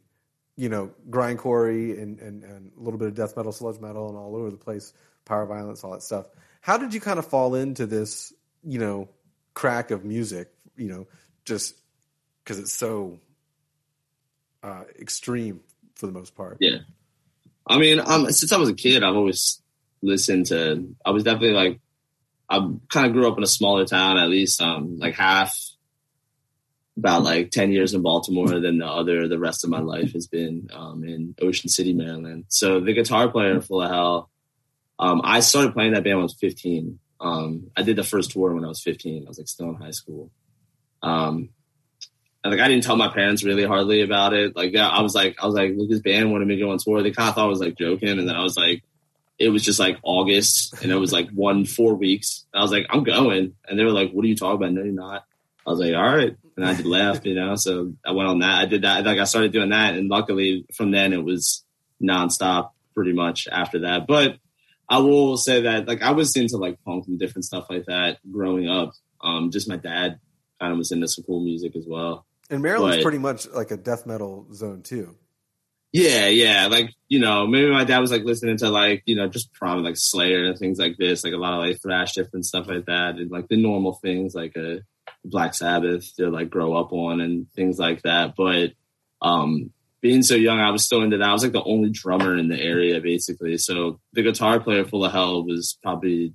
you 0.56 0.70
know 0.70 0.92
grindcore 1.10 2.02
and, 2.02 2.20
and 2.22 2.46
and 2.46 2.72
a 2.78 2.82
little 2.82 2.98
bit 2.98 3.10
of 3.10 3.16
death 3.16 3.36
metal, 3.36 3.52
sludge 3.52 3.82
metal, 3.82 4.08
and 4.08 4.18
all 4.18 4.34
over 4.38 4.50
the 4.50 4.56
place, 4.56 4.94
power 5.26 5.46
violence, 5.46 5.84
all 5.84 5.92
that 5.92 6.04
stuff. 6.04 6.28
How 6.62 6.78
did 6.78 6.94
you 6.94 7.02
kind 7.02 7.20
of 7.20 7.26
fall 7.28 7.56
into 7.56 7.86
this 7.86 8.32
you 8.64 8.80
know 8.80 9.10
crack 9.56 9.92
of 9.92 10.06
music? 10.06 10.48
You 10.78 10.88
know, 10.88 11.08
just 11.44 11.76
because 12.46 12.60
it's 12.60 12.72
so 12.72 13.20
uh, 14.64 14.84
extreme 14.98 15.60
for 15.96 16.06
the 16.06 16.14
most 16.14 16.34
part. 16.34 16.60
Yeah. 16.62 16.78
I 17.68 17.78
mean, 17.78 18.00
um, 18.00 18.32
since 18.32 18.54
I 18.54 18.58
was 18.58 18.70
a 18.70 18.74
kid, 18.74 19.04
I've 19.04 19.18
always 19.18 19.59
listened 20.02 20.48
to. 20.48 20.96
I 21.06 21.12
was 21.12 21.24
definitely 21.24 21.54
like, 21.54 21.80
I 22.50 22.58
kind 22.92 23.06
of 23.06 23.14
grew 23.14 23.28
up 23.28 23.38
in 23.38 23.44
a 23.44 23.48
smaller 23.48 23.86
town, 23.86 24.18
at 24.18 24.30
least 24.30 24.62
um, 24.62 24.98
like 24.98 25.16
half, 25.16 25.58
about 26.98 27.24
like 27.24 27.52
ten 27.52 27.72
years 27.72 27.94
in 27.94 28.02
Baltimore. 28.02 28.60
Then 28.60 28.80
the 28.80 28.88
other, 28.88 29.28
the 29.28 29.40
rest 29.40 29.64
of 29.64 29.70
my 29.70 29.80
life 29.80 30.14
has 30.14 30.28
been 30.28 30.68
um, 30.74 31.04
in 31.04 31.36
Ocean 31.42 31.70
City, 31.70 31.94
Maryland. 31.94 32.46
So 32.50 32.80
the 32.80 32.94
guitar 32.94 33.30
player 33.30 33.62
Full 33.62 33.82
of 33.82 33.90
Hell, 33.90 34.30
um, 34.98 35.22
I 35.24 35.40
started 35.40 35.74
playing 35.74 35.94
that 35.94 36.04
band 36.04 36.18
when 36.18 36.24
I 36.24 36.24
was 36.24 36.34
fifteen. 36.34 37.00
Um, 37.22 37.72
I 37.78 37.84
did 37.84 37.96
the 37.96 38.04
first 38.04 38.32
tour 38.32 38.54
when 38.54 38.66
I 38.66 38.68
was 38.68 38.82
fifteen. 38.82 39.26
I 39.26 39.30
was 39.30 39.38
like 39.38 39.48
still 39.48 39.70
in 39.70 39.76
high 39.76 39.92
school. 39.92 40.32
Um, 41.02 41.50
and 42.44 42.52
like 42.52 42.60
I 42.60 42.68
didn't 42.68 42.84
tell 42.84 42.98
my 42.98 43.10
parents 43.10 43.44
really 43.44 43.66
hardly 43.66 44.02
about 44.02 44.34
it. 44.34 44.56
Like 44.56 44.76
I 44.76 45.02
was 45.02 45.16
like, 45.16 45.38
I 45.42 45.46
was 45.46 45.56
like, 45.56 45.72
look, 45.76 45.90
this 45.90 46.02
band 46.02 46.32
wanted 46.32 46.48
me 46.48 46.56
to 46.56 46.62
go 46.62 46.72
on 46.72 46.80
tour. 46.80 47.02
They 47.02 47.12
kind 47.12 47.30
of 47.30 47.36
thought 47.36 47.46
I 47.46 47.48
was 47.48 47.62
like 47.62 47.78
joking, 47.78 48.18
and 48.20 48.28
then 48.28 48.36
I 48.36 48.44
was 48.44 48.58
like, 48.58 48.84
it 49.40 49.50
was 49.50 49.64
just 49.64 49.80
like 49.80 49.98
August, 50.04 50.82
and 50.84 50.92
it 50.92 50.96
was 50.96 51.12
like 51.14 51.30
one 51.32 51.66
four 51.66 51.96
weeks. 51.96 52.46
I 52.54 52.62
was 52.62 52.72
like, 52.72 52.86
I'm 52.90 53.04
going, 53.04 53.56
and 53.68 53.80
they 53.80 53.84
were 53.84 53.92
like, 53.92 54.12
what 54.12 54.26
are 54.26 54.28
you 54.28 54.36
talking 54.36 54.58
about? 54.58 54.74
No, 54.74 54.84
you're 54.84 54.94
not. 54.94 55.24
I 55.66 55.70
was 55.72 55.80
like, 55.80 55.94
all 55.96 56.16
right, 56.16 56.36
and 56.58 56.66
I 56.66 56.74
just 56.74 56.86
left, 56.86 57.26
you 57.26 57.36
know. 57.36 57.56
So 57.56 57.94
I 58.06 58.12
went 58.12 58.28
on 58.30 58.40
that. 58.40 58.60
I 58.62 58.66
did 58.66 58.82
that. 58.84 59.06
Like 59.06 59.20
I 59.20 59.24
started 59.24 59.52
doing 59.54 59.70
that, 59.70 59.94
and 59.96 60.10
luckily 60.10 60.66
from 60.76 60.92
then 60.92 61.14
it 61.14 61.24
was 61.24 61.64
nonstop 62.02 62.72
pretty 62.96 63.14
much 63.14 63.48
after 63.52 63.80
that. 63.80 64.08
But 64.08 64.38
I 64.90 65.00
will 65.00 65.38
say 65.38 65.62
that 65.62 65.88
like 65.88 66.02
I 66.02 66.12
was 66.12 66.36
into 66.36 66.58
like 66.58 66.84
punk 66.84 67.06
and 67.08 67.20
different 67.20 67.46
stuff 67.46 67.70
like 67.70 67.86
that 67.86 68.18
growing 68.32 68.68
up. 68.70 68.94
Um, 69.22 69.52
just 69.52 69.70
my 69.70 69.78
dad 69.78 70.20
kind 70.60 70.72
of 70.72 70.78
was 70.78 70.92
into 70.92 71.08
some 71.08 71.24
cool 71.26 71.42
music 71.44 71.76
as 71.76 71.86
well. 71.88 72.26
And 72.50 72.62
Maryland's 72.64 72.98
Right. 72.98 73.04
pretty 73.04 73.18
much 73.20 73.48
like 73.50 73.72
a 73.72 73.78
death 73.78 74.06
metal 74.06 74.48
zone 74.54 74.82
too. 74.82 75.16
Yeah, 75.92 76.28
yeah. 76.28 76.68
Like, 76.68 76.94
you 77.08 77.20
know, 77.20 77.48
maybe 77.48 77.72
my 77.72 77.84
dad 77.84 78.00
was 78.00 78.12
like 78.12 78.24
listening 78.24 78.58
to 78.58 78.70
like, 78.70 79.02
you 79.06 79.16
know, 79.16 79.28
just 79.28 79.52
probably 79.54 79.84
like 79.84 79.98
Slayer 79.98 80.46
and 80.46 80.58
things 80.58 80.78
like 80.78 80.98
this, 80.98 81.24
like 81.24 81.34
a 81.34 81.38
lot 81.38 81.54
of 81.54 81.60
like 81.60 81.82
thrash 81.82 82.14
different 82.14 82.46
stuff 82.46 82.68
like 82.68 82.86
that. 82.86 83.16
And 83.16 83.32
like 83.32 83.48
the 83.48 83.58
normal 83.58 83.94
things 83.94 84.36
like 84.36 84.56
a 84.56 84.82
Black 85.26 85.56
Sabbath 85.56 86.16
to 86.18 86.30
like 86.30 86.50
grow 86.50 86.76
up 86.76 86.94
on 86.94 87.22
and 87.22 87.52
things 87.54 87.80
like 87.80 88.04
that. 88.04 88.36
But 88.38 88.74
um 89.22 89.72
being 90.02 90.22
so 90.22 90.36
young, 90.36 90.60
I 90.60 90.72
was 90.72 90.86
still 90.86 91.02
into 91.02 91.18
that. 91.18 91.28
I 91.28 91.34
was 91.34 91.44
like 91.44 91.52
the 91.52 91.64
only 91.64 91.90
drummer 91.90 92.38
in 92.38 92.48
the 92.48 92.62
area 92.62 93.02
basically. 93.02 93.58
So 93.58 94.00
the 94.14 94.22
guitar 94.22 94.60
player 94.60 94.86
Full 94.86 95.04
of 95.04 95.12
Hell 95.12 95.44
was 95.44 95.78
probably 95.82 96.34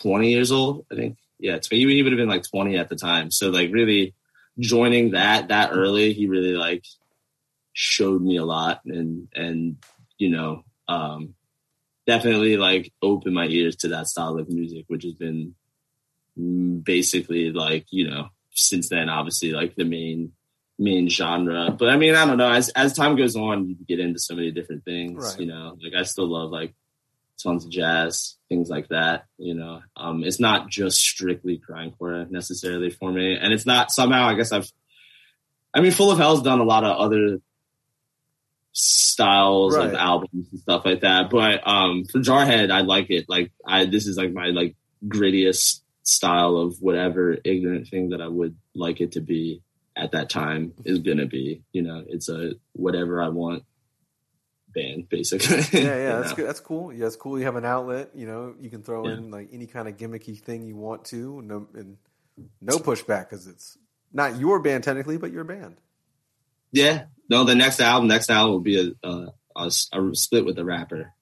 20 0.00 0.30
years 0.30 0.50
old, 0.50 0.86
I 0.90 0.96
think. 0.96 1.18
Yeah, 1.38 1.58
he 1.70 2.02
would 2.02 2.12
have 2.12 2.18
been 2.18 2.28
like 2.28 2.48
20 2.50 2.76
at 2.78 2.88
the 2.88 2.96
time. 2.96 3.30
So 3.30 3.50
like 3.50 3.72
really 3.72 4.14
joining 4.58 5.12
that 5.12 5.48
that 5.48 5.70
early, 5.72 6.12
he 6.14 6.26
really 6.28 6.54
like 6.54 6.84
showed 7.72 8.22
me 8.22 8.36
a 8.36 8.44
lot 8.44 8.80
and 8.84 9.28
and 9.34 9.76
you 10.18 10.28
know 10.30 10.64
um 10.88 11.34
definitely 12.06 12.56
like 12.56 12.92
opened 13.02 13.34
my 13.34 13.46
ears 13.46 13.76
to 13.76 13.88
that 13.88 14.06
style 14.08 14.38
of 14.38 14.48
music 14.48 14.84
which 14.88 15.04
has 15.04 15.14
been 15.14 15.54
basically 16.82 17.52
like 17.52 17.86
you 17.90 18.08
know 18.08 18.28
since 18.52 18.88
then 18.88 19.08
obviously 19.08 19.52
like 19.52 19.74
the 19.76 19.84
main 19.84 20.32
main 20.78 21.08
genre 21.08 21.70
but 21.70 21.88
i 21.90 21.96
mean 21.96 22.14
i 22.14 22.24
don't 22.24 22.38
know 22.38 22.50
as 22.50 22.70
as 22.70 22.94
time 22.94 23.16
goes 23.16 23.36
on 23.36 23.68
you 23.68 23.76
get 23.86 24.00
into 24.00 24.18
so 24.18 24.34
many 24.34 24.50
different 24.50 24.84
things 24.84 25.22
Right. 25.22 25.40
you 25.40 25.46
know 25.46 25.76
like 25.82 25.92
i 25.94 26.02
still 26.04 26.26
love 26.26 26.50
like 26.50 26.74
tons 27.42 27.64
of 27.64 27.70
jazz 27.70 28.36
things 28.48 28.68
like 28.68 28.88
that 28.88 29.24
you 29.38 29.54
know 29.54 29.82
um 29.96 30.24
it's 30.24 30.40
not 30.40 30.68
just 30.68 30.98
strictly 30.98 31.58
grindcore 31.60 32.30
necessarily 32.30 32.90
for 32.90 33.12
me 33.12 33.36
and 33.36 33.52
it's 33.52 33.66
not 33.66 33.90
somehow 33.90 34.26
i 34.26 34.34
guess 34.34 34.52
i've 34.52 34.70
i 35.74 35.80
mean 35.80 35.92
full 35.92 36.10
of 36.10 36.18
hell's 36.18 36.42
done 36.42 36.60
a 36.60 36.64
lot 36.64 36.84
of 36.84 36.96
other 36.98 37.38
styles 38.72 39.76
Right. 39.76 39.88
of 39.88 39.94
albums 39.94 40.46
and 40.52 40.60
stuff 40.60 40.84
like 40.84 41.00
that 41.00 41.28
but 41.30 41.66
um 41.66 42.04
for 42.04 42.20
jarhead 42.20 42.70
i 42.70 42.80
like 42.82 43.10
it 43.10 43.26
like 43.28 43.50
i 43.66 43.84
this 43.84 44.06
is 44.06 44.16
like 44.16 44.32
my 44.32 44.46
like 44.46 44.76
grittiest 45.06 45.80
style 46.02 46.56
of 46.56 46.76
whatever 46.80 47.36
ignorant 47.44 47.88
thing 47.88 48.10
that 48.10 48.20
i 48.20 48.28
would 48.28 48.56
like 48.74 49.00
it 49.00 49.12
to 49.12 49.20
be 49.20 49.62
at 49.96 50.12
that 50.12 50.30
time 50.30 50.72
is 50.84 51.00
gonna 51.00 51.26
be 51.26 51.62
you 51.72 51.82
know 51.82 52.04
it's 52.08 52.28
a 52.28 52.52
whatever 52.72 53.20
i 53.20 53.28
want 53.28 53.64
band 54.72 55.08
basically 55.08 55.56
Yeah, 55.82 55.96
yeah, 55.96 56.16
that's 56.20 56.32
good. 56.32 56.46
That's 56.46 56.60
cool. 56.60 56.92
Yeah, 56.92 57.06
it's 57.06 57.16
cool. 57.16 57.36
You 57.40 57.44
have 57.44 57.56
an 57.56 57.64
outlet. 57.64 58.10
You 58.14 58.26
know, 58.28 58.54
you 58.60 58.70
can 58.70 58.84
throw 58.84 59.04
Yeah. 59.08 59.14
in 59.14 59.32
like 59.32 59.48
any 59.52 59.66
kind 59.66 59.88
of 59.88 59.96
gimmicky 59.96 60.38
thing 60.40 60.62
you 60.64 60.76
want 60.76 61.04
to, 61.06 61.42
no, 61.42 61.66
and 61.74 61.96
no 62.60 62.78
pushback 62.78 63.28
because 63.30 63.48
it's 63.48 63.76
not 64.12 64.38
your 64.38 64.60
band 64.60 64.84
technically, 64.84 65.16
but 65.16 65.32
your 65.32 65.42
band. 65.42 65.74
Yeah. 66.72 67.04
No, 67.28 67.44
the 67.44 67.54
next 67.54 67.80
album, 67.80 68.08
next 68.08 68.30
album 68.30 68.52
will 68.52 68.60
be 68.60 68.94
a, 69.02 69.08
a, 69.08 69.26
a, 69.56 69.66
a 69.66 70.14
split 70.14 70.44
with 70.44 70.56
the 70.56 70.64
rapper, 70.64 71.12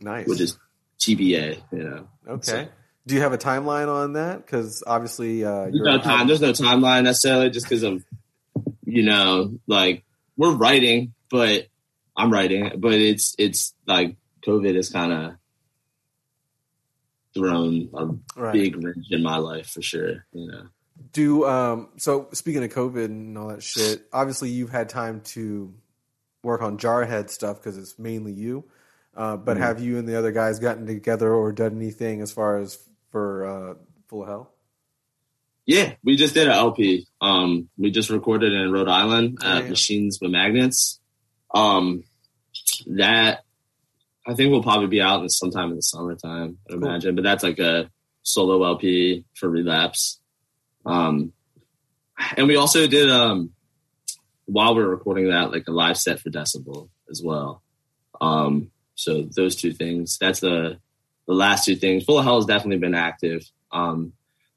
Nice. 0.00 0.26
which 0.26 0.40
is 0.40 0.58
TBA. 0.98 1.62
You 1.72 1.78
know. 1.78 2.08
okay. 2.28 2.42
so- 2.42 2.68
Do 3.06 3.14
you 3.14 3.20
have 3.22 3.32
a 3.32 3.38
timeline 3.38 3.88
on 3.88 4.12
that? 4.14 4.44
Because 4.44 4.82
obviously, 4.86 5.44
uh, 5.44 5.64
There's 5.64 5.80
no 5.80 5.98
time. 5.98 6.26
There's 6.26 6.40
no 6.40 6.52
timeline 6.52 7.04
necessarily, 7.04 7.50
just 7.50 7.66
because 7.66 7.82
of 7.82 8.04
you 8.84 9.02
know, 9.02 9.58
like 9.66 10.04
we're 10.36 10.54
writing, 10.54 11.14
but 11.30 11.66
I'm 12.16 12.32
writing, 12.32 12.72
but 12.78 12.94
it's 12.94 13.34
it's 13.38 13.74
like 13.86 14.16
COVID 14.46 14.76
has 14.76 14.90
kind 14.90 15.12
of 15.12 15.32
thrown 17.34 17.88
a 17.94 18.40
right. 18.40 18.52
big 18.52 18.82
wrench 18.82 19.06
in 19.10 19.22
my 19.22 19.38
life 19.38 19.68
for 19.70 19.82
sure. 19.82 20.26
You 20.32 20.46
know. 20.50 20.66
Do 21.12 21.44
um. 21.46 21.88
So 21.96 22.28
speaking 22.32 22.62
of 22.64 22.70
COVID 22.70 23.06
and 23.06 23.36
all 23.36 23.48
that 23.48 23.62
shit, 23.62 24.06
obviously 24.12 24.50
you've 24.50 24.70
had 24.70 24.88
time 24.88 25.20
to 25.32 25.74
work 26.42 26.62
on 26.62 26.78
Jarhead 26.78 27.30
stuff 27.30 27.56
because 27.58 27.76
it's 27.78 27.98
mainly 27.98 28.32
you. 28.32 28.64
Uh, 29.16 29.36
but 29.36 29.54
Mm-hmm. 29.54 29.62
have 29.62 29.80
you 29.80 29.98
and 29.98 30.08
the 30.08 30.16
other 30.18 30.32
guys 30.32 30.58
gotten 30.58 30.86
together 30.86 31.32
or 31.32 31.52
done 31.52 31.76
anything 31.76 32.20
as 32.20 32.32
far 32.32 32.58
as 32.58 32.78
for 33.10 33.46
uh, 33.46 33.74
Full 34.08 34.22
of 34.22 34.28
Hell? 34.28 34.50
Yeah, 35.66 35.94
we 36.04 36.16
just 36.16 36.34
did 36.34 36.46
an 36.46 36.52
LP. 36.52 37.06
Um, 37.20 37.68
we 37.78 37.90
just 37.90 38.10
recorded 38.10 38.52
in 38.52 38.70
Rhode 38.70 38.88
Island 38.88 39.38
Oh, 39.42 39.48
at 39.48 39.64
yeah. 39.64 39.70
Machines 39.70 40.18
with 40.20 40.30
Magnets. 40.30 41.00
Um, 41.54 42.04
that 42.86 43.44
I 44.26 44.34
think 44.34 44.50
will 44.50 44.62
probably 44.62 44.88
be 44.88 45.00
out 45.00 45.22
in 45.22 45.28
sometime 45.28 45.70
in 45.70 45.76
the 45.76 45.82
summertime, 45.82 46.58
I'd 46.68 46.74
Cool. 46.74 46.84
imagine. 46.84 47.14
But 47.14 47.24
that's 47.24 47.42
like 47.44 47.58
a 47.58 47.90
solo 48.22 48.62
LP 48.64 49.24
for 49.34 49.48
Relapse. 49.48 50.20
Um, 50.86 51.32
and 52.36 52.46
we 52.46 52.56
also 52.56 52.86
did 52.86 53.10
um, 53.10 53.50
while 54.46 54.74
we 54.74 54.82
were 54.82 54.90
recording 54.90 55.28
that, 55.28 55.50
like 55.50 55.66
a 55.68 55.72
live 55.72 55.96
set 55.96 56.20
for 56.20 56.30
Decibel 56.30 56.88
as 57.10 57.22
well. 57.22 57.62
Um, 58.20 58.70
so 58.94 59.22
those 59.22 59.56
two 59.56 59.72
things. 59.72 60.18
That's 60.18 60.40
the 60.40 60.78
the 61.26 61.34
last 61.34 61.64
two 61.64 61.76
things. 61.76 62.04
Full 62.04 62.18
of 62.18 62.24
Hell 62.24 62.36
has 62.36 62.46
definitely 62.46 62.78
been 62.78 62.94
active. 62.94 63.42
Um, 63.72 64.12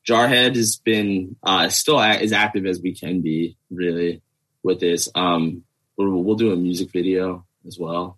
Jarhead 0.08 0.56
has 0.56 0.78
been 0.78 1.36
uh, 1.44 1.70
still 1.70 2.00
a- 2.00 2.22
as 2.22 2.32
active 2.32 2.66
as 2.66 2.82
we 2.82 2.94
can 2.94 3.22
be, 3.22 3.58
really, 3.70 4.22
with 4.64 4.80
this. 4.80 5.10
Um, 5.16 5.64
we'll, 5.98 6.24
we'll 6.24 6.36
do 6.36 6.52
a 6.52 6.58
music 6.58 6.92
video 6.92 7.46
as 7.66 7.78
well 7.80 8.18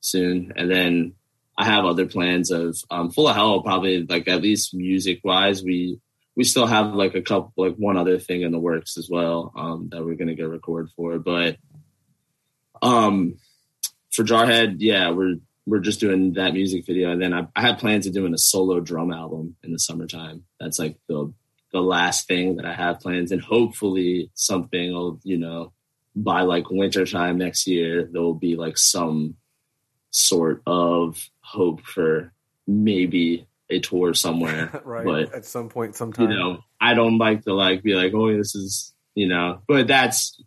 soon, 0.00 0.52
and 0.56 0.70
then 0.70 1.14
I 1.56 1.64
have 1.64 1.84
other 1.84 2.06
plans 2.06 2.50
of 2.50 2.76
um, 2.90 3.10
Full 3.10 3.28
of 3.28 3.34
Hell. 3.36 3.62
Probably 3.62 4.04
like 4.04 4.28
at 4.28 4.42
least 4.42 4.74
music 4.74 5.20
wise, 5.24 5.62
we 5.62 6.00
we 6.38 6.44
still 6.44 6.68
have 6.68 6.94
like 6.94 7.16
a 7.16 7.20
couple, 7.20 7.52
like 7.56 7.74
one 7.74 7.96
other 7.96 8.20
thing 8.20 8.42
in 8.42 8.52
the 8.52 8.60
works 8.60 8.96
as 8.96 9.10
well 9.10 9.52
um, 9.56 9.88
that 9.90 10.04
we're 10.04 10.14
gonna 10.14 10.36
get 10.36 10.48
record 10.48 10.88
for. 10.94 11.18
But 11.18 11.56
um, 12.80 13.38
for 14.12 14.22
Jarhead, 14.22 14.76
yeah, 14.78 15.10
we're 15.10 15.34
we're 15.66 15.80
just 15.80 15.98
doing 15.98 16.34
that 16.34 16.54
music 16.54 16.86
video, 16.86 17.10
and 17.10 17.20
then 17.20 17.34
I, 17.34 17.48
I 17.56 17.62
had 17.62 17.80
plans 17.80 18.06
of 18.06 18.14
doing 18.14 18.34
a 18.34 18.38
solo 18.38 18.78
drum 18.78 19.12
album 19.12 19.56
in 19.64 19.72
the 19.72 19.80
summertime. 19.80 20.44
That's 20.60 20.78
like 20.78 20.96
the 21.08 21.34
the 21.72 21.80
last 21.80 22.28
thing 22.28 22.54
that 22.54 22.64
I 22.64 22.72
have 22.72 23.00
plans, 23.00 23.32
and 23.32 23.42
hopefully 23.42 24.30
something 24.34 24.92
will 24.92 25.18
you 25.24 25.38
know 25.38 25.72
by 26.14 26.42
like 26.42 26.70
wintertime 26.70 27.38
next 27.38 27.66
year 27.66 28.08
there 28.12 28.22
will 28.22 28.34
be 28.34 28.54
like 28.54 28.78
some 28.78 29.34
sort 30.10 30.62
of 30.66 31.28
hope 31.40 31.80
for 31.84 32.32
maybe 32.68 33.48
a 33.70 33.80
tour 33.80 34.14
somewhere. 34.14 34.80
right. 34.84 35.04
But 35.04 35.34
At 35.34 35.44
some 35.44 35.68
point, 35.68 35.96
sometime. 35.96 36.30
you 36.30 36.36
know, 36.36 36.60
I 36.80 36.94
don't 36.94 37.18
like 37.18 37.44
to 37.44 37.54
like 37.54 37.82
be 37.82 37.94
like, 37.94 38.12
oh, 38.14 38.36
this 38.36 38.54
is 38.54 38.94
you 39.14 39.28
know, 39.28 39.62
but 39.66 39.86
that's 39.86 40.40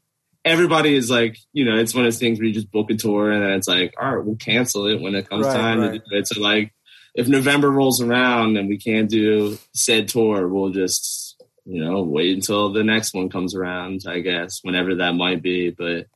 everybody 0.44 0.96
is 0.96 1.10
like, 1.10 1.38
you 1.54 1.66
know, 1.66 1.78
it's 1.78 1.94
one 1.94 2.06
of 2.06 2.08
those 2.08 2.20
things 2.20 2.40
where 2.40 2.48
you 2.48 2.54
just 2.54 2.72
book 2.72 2.90
a 2.90 2.96
tour 2.96 3.32
and 3.32 3.44
then 3.44 3.52
it's 3.52 3.68
like, 3.68 3.94
all 4.02 4.16
right, 4.16 4.26
we'll 4.26 4.36
cancel 4.38 4.88
it 4.88 5.00
when 5.00 5.14
it 5.14 5.30
comes 5.30 5.46
Right, 5.46 5.56
time 5.56 5.80
right. 5.80 5.92
to 5.92 6.00
do 6.00 6.18
it. 6.18 6.28
So 6.28 6.42
like, 6.42 6.74
if 7.14 7.28
November 7.28 7.70
rolls 7.70 8.02
around 8.02 8.58
and 8.58 8.70
we 8.70 8.78
can't 8.78 9.10
do 9.10 9.58
said 9.74 10.08
tour, 10.08 10.48
we'll 10.48 10.70
just 10.70 11.42
you 11.66 11.84
know 11.84 12.02
wait 12.02 12.34
until 12.34 12.72
the 12.72 12.84
next 12.84 13.14
one 13.14 13.30
comes 13.30 13.56
around. 13.56 14.02
I 14.08 14.20
guess 14.20 14.60
whenever 14.64 14.96
that 14.96 15.14
might 15.14 15.42
be, 15.42 15.70
but 15.72 16.08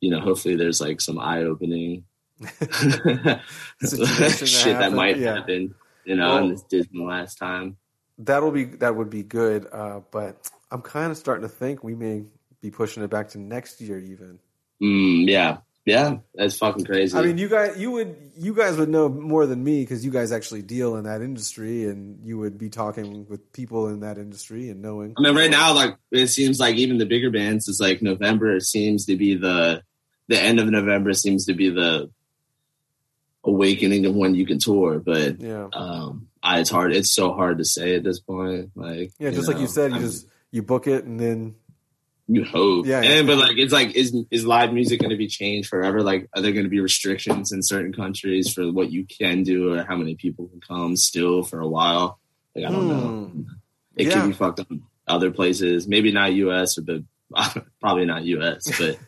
you 0.00 0.10
know, 0.10 0.20
hopefully 0.20 0.56
there's 0.56 0.80
like 0.80 1.00
some 1.00 1.18
eye 1.18 1.42
opening 1.42 2.04
shit 2.40 2.58
that 3.80 4.82
happen, 4.82 4.94
might 4.96 5.16
yeah. 5.16 5.36
happen. 5.36 5.74
You 6.04 6.16
know, 6.16 6.28
Well- 6.28 6.44
in 6.44 6.50
this 6.50 6.62
Disney 6.62 7.04
last 7.04 7.36
time. 7.38 7.76
That'll 8.18 8.50
be 8.52 8.64
that 8.64 8.94
would 8.94 9.10
be 9.10 9.22
good. 9.22 9.66
Uh, 9.72 10.00
but 10.10 10.48
I'm 10.70 10.82
kind 10.82 11.10
of 11.10 11.16
starting 11.16 11.42
to 11.42 11.48
think 11.48 11.82
we 11.82 11.94
may 11.94 12.24
be 12.60 12.70
pushing 12.70 13.02
it 13.02 13.10
back 13.10 13.28
to 13.30 13.38
next 13.38 13.80
year 13.80 13.98
even. 13.98 14.38
Mm, 14.80 15.28
yeah, 15.28 15.58
yeah, 15.84 16.18
that's 16.34 16.56
fucking 16.58 16.84
crazy. 16.84 17.16
I 17.16 17.22
mean, 17.22 17.38
you 17.38 17.48
guys, 17.48 17.76
you 17.76 17.90
would, 17.90 18.14
you 18.36 18.54
guys 18.54 18.76
would 18.76 18.88
know 18.88 19.08
more 19.08 19.46
than 19.46 19.64
me 19.64 19.82
because 19.82 20.04
you 20.04 20.12
guys 20.12 20.30
actually 20.30 20.62
deal 20.62 20.96
in 20.96 21.04
that 21.04 21.22
industry, 21.22 21.86
and 21.88 22.24
you 22.24 22.38
would 22.38 22.56
be 22.56 22.68
talking 22.68 23.26
with 23.28 23.52
people 23.52 23.88
in 23.88 24.00
that 24.00 24.18
industry 24.18 24.70
and 24.70 24.80
knowing. 24.80 25.14
I 25.18 25.22
mean, 25.22 25.34
right 25.34 25.50
now, 25.50 25.74
like 25.74 25.96
it 26.12 26.28
seems 26.28 26.60
like 26.60 26.76
even 26.76 26.98
the 26.98 27.06
bigger 27.06 27.30
bands 27.30 27.66
is 27.66 27.80
like 27.80 28.00
November 28.02 28.60
seems 28.60 29.06
to 29.06 29.16
be 29.16 29.34
the 29.34 29.82
the 30.28 30.38
end 30.38 30.60
of 30.60 30.68
November 30.68 31.12
seems 31.14 31.46
to 31.46 31.54
be 31.54 31.70
the 31.70 32.10
awakening 33.44 34.06
of 34.06 34.14
when 34.14 34.34
you 34.34 34.46
can 34.46 34.58
tour. 34.58 34.98
But 35.00 35.40
Yeah, 35.40 35.68
um, 35.72 36.28
I, 36.42 36.60
it's 36.60 36.70
hard. 36.70 36.92
It's 36.94 37.14
so 37.14 37.32
hard 37.32 37.58
to 37.58 37.64
say 37.64 37.94
at 37.96 38.04
this 38.04 38.20
point. 38.20 38.70
Like 38.74 39.12
yeah. 39.18 39.30
Just 39.30 39.48
like 39.48 39.58
you 39.58 39.66
said, 39.66 39.90
you 39.90 39.96
I'm- 39.96 40.04
just 40.04 40.26
you 40.50 40.62
book 40.62 40.86
it 40.86 41.04
and 41.04 41.18
then 41.18 41.54
you 42.28 42.44
hope. 42.44 42.86
Yeah, 42.86 42.98
and 43.02 43.26
yeah. 43.28 43.34
but 43.34 43.38
like 43.38 43.58
it's 43.58 43.72
like 43.72 43.94
is 43.96 44.14
is 44.30 44.46
live 44.46 44.72
music 44.72 45.00
going 45.00 45.10
to 45.10 45.16
be 45.16 45.26
changed 45.28 45.68
forever? 45.68 46.02
Like 46.02 46.28
are 46.34 46.40
there 46.42 46.52
going 46.52 46.64
to 46.64 46.70
be 46.70 46.80
restrictions 46.80 47.52
in 47.52 47.62
certain 47.62 47.92
countries 47.92 48.52
for 48.52 48.70
what 48.72 48.90
you 48.92 49.04
can 49.06 49.42
do 49.42 49.72
or 49.74 49.84
how 49.84 49.96
many 49.96 50.14
people 50.14 50.46
can 50.48 50.60
come 50.60 50.96
still 50.96 51.42
for 51.42 51.60
a 51.60 51.68
while? 51.68 52.20
Like 52.54 52.66
I 52.66 52.70
don't 52.70 52.88
know. 52.88 53.00
Hmm. 53.26 53.40
It 53.96 54.06
Yeah. 54.06 54.14
could 54.20 54.26
be 54.28 54.32
fucked 54.34 54.60
up 54.60 54.68
other 55.06 55.30
places. 55.32 55.88
Maybe 55.88 56.12
not 56.12 56.32
U.S. 56.34 56.76
but 56.78 57.02
probably 57.80 58.04
not 58.06 58.24
U.S. 58.24 58.70
But 58.78 58.98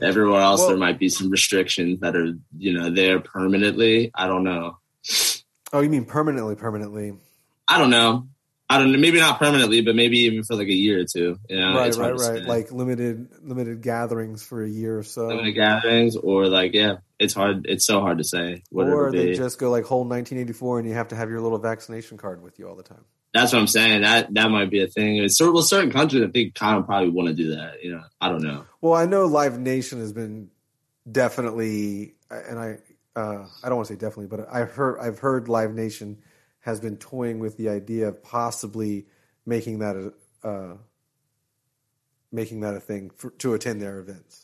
everywhere 0.00 0.40
else 0.40 0.60
Well- 0.60 0.68
there 0.70 0.76
might 0.78 0.98
be 0.98 1.08
some 1.08 1.30
restrictions 1.30 2.00
that 2.00 2.16
are 2.16 2.32
you 2.56 2.72
know 2.72 2.90
there 2.90 3.20
permanently. 3.20 4.10
I 4.14 4.26
don't 4.26 4.44
know. 4.44 4.78
oh, 5.72 5.80
you 5.80 5.90
mean 5.90 6.04
permanently? 6.04 6.56
Permanently, 6.56 7.14
I 7.68 7.78
don't 7.78 7.90
know. 7.90 8.28
I 8.68 8.78
don't 8.78 8.92
know. 8.92 8.98
Maybe 8.98 9.20
not 9.20 9.38
permanently, 9.38 9.82
but 9.82 9.94
maybe 9.94 10.20
even 10.20 10.42
for 10.42 10.56
like 10.56 10.68
a 10.68 10.72
year 10.72 11.00
or 11.00 11.04
two. 11.04 11.38
You 11.50 11.60
know, 11.60 11.76
right, 11.76 11.94
right, 11.96 12.12
right. 12.12 12.20
say. 12.20 12.40
Like 12.40 12.72
limited, 12.72 13.28
limited 13.42 13.82
gatherings 13.82 14.42
for 14.42 14.64
a 14.64 14.68
year 14.68 14.98
or 14.98 15.02
so. 15.02 15.26
limited 15.26 15.52
gatherings 15.52 16.16
or 16.16 16.48
like 16.48 16.72
yeah, 16.72 16.96
it's 17.18 17.34
hard. 17.34 17.66
It's 17.68 17.86
so 17.86 18.00
hard 18.00 18.18
to 18.18 18.24
say. 18.24 18.62
What 18.70 18.88
or 18.88 19.12
they 19.12 19.26
be. 19.26 19.34
just 19.34 19.58
go 19.58 19.70
like 19.70 19.84
whole 19.84 20.00
1984 20.00 20.78
and 20.78 20.88
you 20.88 20.94
have 20.94 21.08
to 21.08 21.16
have 21.16 21.28
your 21.28 21.42
little 21.42 21.58
vaccination 21.58 22.16
card 22.16 22.42
with 22.42 22.58
you 22.58 22.66
all 22.66 22.74
the 22.74 22.82
time. 22.82 23.04
That's 23.34 23.52
what 23.52 23.58
I'm 23.58 23.66
saying. 23.66 24.02
That 24.02 24.32
that 24.34 24.50
might 24.50 24.70
be 24.70 24.80
a 24.80 24.86
thing. 24.86 25.16
It's 25.16 25.36
sort 25.36 25.52
well, 25.52 25.64
certain 25.64 25.90
countries 25.90 26.22
I 26.22 26.28
think 26.30 26.54
kind 26.54 26.78
of 26.78 26.86
probably 26.86 27.10
want 27.10 27.28
to 27.28 27.34
do 27.34 27.56
that. 27.56 27.82
You 27.82 27.96
know, 27.96 28.04
I 28.20 28.28
don't 28.28 28.42
know. 28.42 28.64
Well, 28.80 28.94
I 28.94 29.06
know 29.06 29.26
Live 29.26 29.58
Nation 29.58 29.98
has 29.98 30.12
been 30.12 30.50
definitely, 31.10 32.14
and 32.30 32.58
I 32.58 32.78
uh, 33.16 33.46
I 33.62 33.68
don't 33.68 33.76
want 33.76 33.88
to 33.88 33.94
say 33.94 33.98
definitely, 33.98 34.28
but 34.28 34.46
I've 34.50 34.70
heard 34.70 35.00
I've 35.00 35.18
heard 35.18 35.48
Live 35.48 35.74
Nation 35.74 36.22
has 36.60 36.78
been 36.78 36.96
toying 36.96 37.40
with 37.40 37.56
the 37.56 37.68
idea 37.68 38.08
of 38.08 38.22
possibly 38.22 39.06
making 39.44 39.80
that 39.80 39.96
a 39.96 40.48
uh, 40.48 40.76
making 42.30 42.60
that 42.60 42.74
a 42.74 42.80
thing 42.80 43.10
for, 43.16 43.30
to 43.30 43.54
attend 43.54 43.82
their 43.82 43.98
events. 43.98 44.43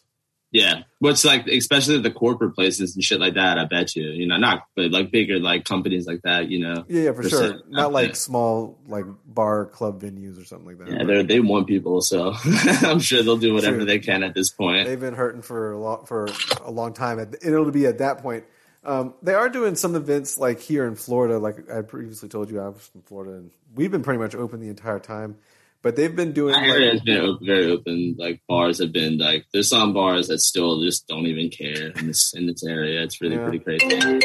Yeah, 0.53 0.83
it's 1.03 1.25
like 1.25 1.47
especially 1.47 2.01
the 2.01 2.11
corporate 2.11 2.57
places 2.57 2.97
and 2.97 3.05
shit 3.05 3.21
like 3.21 3.35
that. 3.35 3.57
I 3.57 3.67
bet 3.67 3.95
you, 3.95 4.05
you 4.11 4.27
know, 4.27 4.37
not 4.37 4.65
but 4.75 4.91
like 4.91 5.13
bigger 5.13 5.39
like 5.39 5.65
companies 5.65 6.07
like 6.07 6.23
that. 6.23 6.49
You 6.49 6.59
know, 6.59 6.85
Yeah, 6.89 7.03
yeah, 7.03 7.13
for 7.13 7.29
sure. 7.29 7.61
Not 7.69 7.93
like 7.93 8.17
small 8.17 8.77
like 8.89 9.05
bar 9.25 9.67
club 9.67 10.03
venues 10.03 10.41
or 10.41 10.45
something 10.45 10.67
like 10.67 10.79
that. 10.79 10.91
yeah, 10.91 11.05
they 11.05 11.23
they 11.23 11.41
want 11.41 11.69
people, 11.69 12.01
so 12.01 12.35
I'm 12.83 12.99
sure 12.99 13.23
they'll 13.23 13.37
do 13.37 13.55
whatever 13.55 13.77
True. 13.77 13.85
they 13.85 14.01
can 14.01 14.25
at 14.25 14.35
this 14.35 14.51
point. 14.51 14.89
They've 14.89 14.99
been 14.99 15.15
hurting 15.15 15.43
for 15.43 15.73
a 15.73 15.79
long 15.79 16.05
for 16.05 16.29
a 16.65 16.71
long 16.71 16.95
time. 16.95 17.21
and 17.21 17.37
It'll 17.43 17.71
be 17.71 17.87
at 17.87 17.99
that 17.99 18.19
point. 18.19 18.45
Um, 18.83 19.15
they 19.23 19.35
are 19.35 19.49
doing 19.49 19.77
some 19.77 19.95
events 19.95 20.39
like 20.39 20.59
here 20.59 20.87
in 20.87 20.97
Florida. 20.97 21.39
Like 21.39 21.71
I 21.71 21.83
previously 21.83 22.29
told 22.29 22.51
you, 22.51 22.61
I 22.61 22.69
was 22.69 22.89
from 22.89 23.03
Florida, 23.03 23.35
and 23.35 23.51
we've 23.75 23.91
been 23.91 24.03
pretty 24.03 24.19
much 24.19 24.35
open 24.35 24.59
the 24.61 24.69
entire 24.69 24.99
time. 24.99 25.37
But 25.83 25.97
they've 25.97 26.14
been 26.14 26.33
doing 26.33 26.55
I 26.55 26.66
heard 26.69 26.83
it's 26.83 26.95
like, 26.97 27.05
been 27.07 27.38
very 27.43 27.71
open. 27.71 28.14
Like 28.19 28.43
bars 28.47 28.79
have 28.81 28.93
been 28.93 29.16
like 29.19 29.47
there's 29.53 29.71
some 29.71 29.95
bars 29.95 30.29
that 30.29 30.40
still 30.40 30.83
just 30.83 31.09
don't 31.09 31.27
even 31.27 31.49
care 31.49 31.88
in 31.97 32.07
this 32.09 32.35
in 32.35 32.47
this 32.47 32.62
area. 32.64 33.03
It's 33.03 33.21
really 33.23 33.37
Yeah. 33.37 33.45
pretty 33.49 33.59
crazy. 33.61 34.21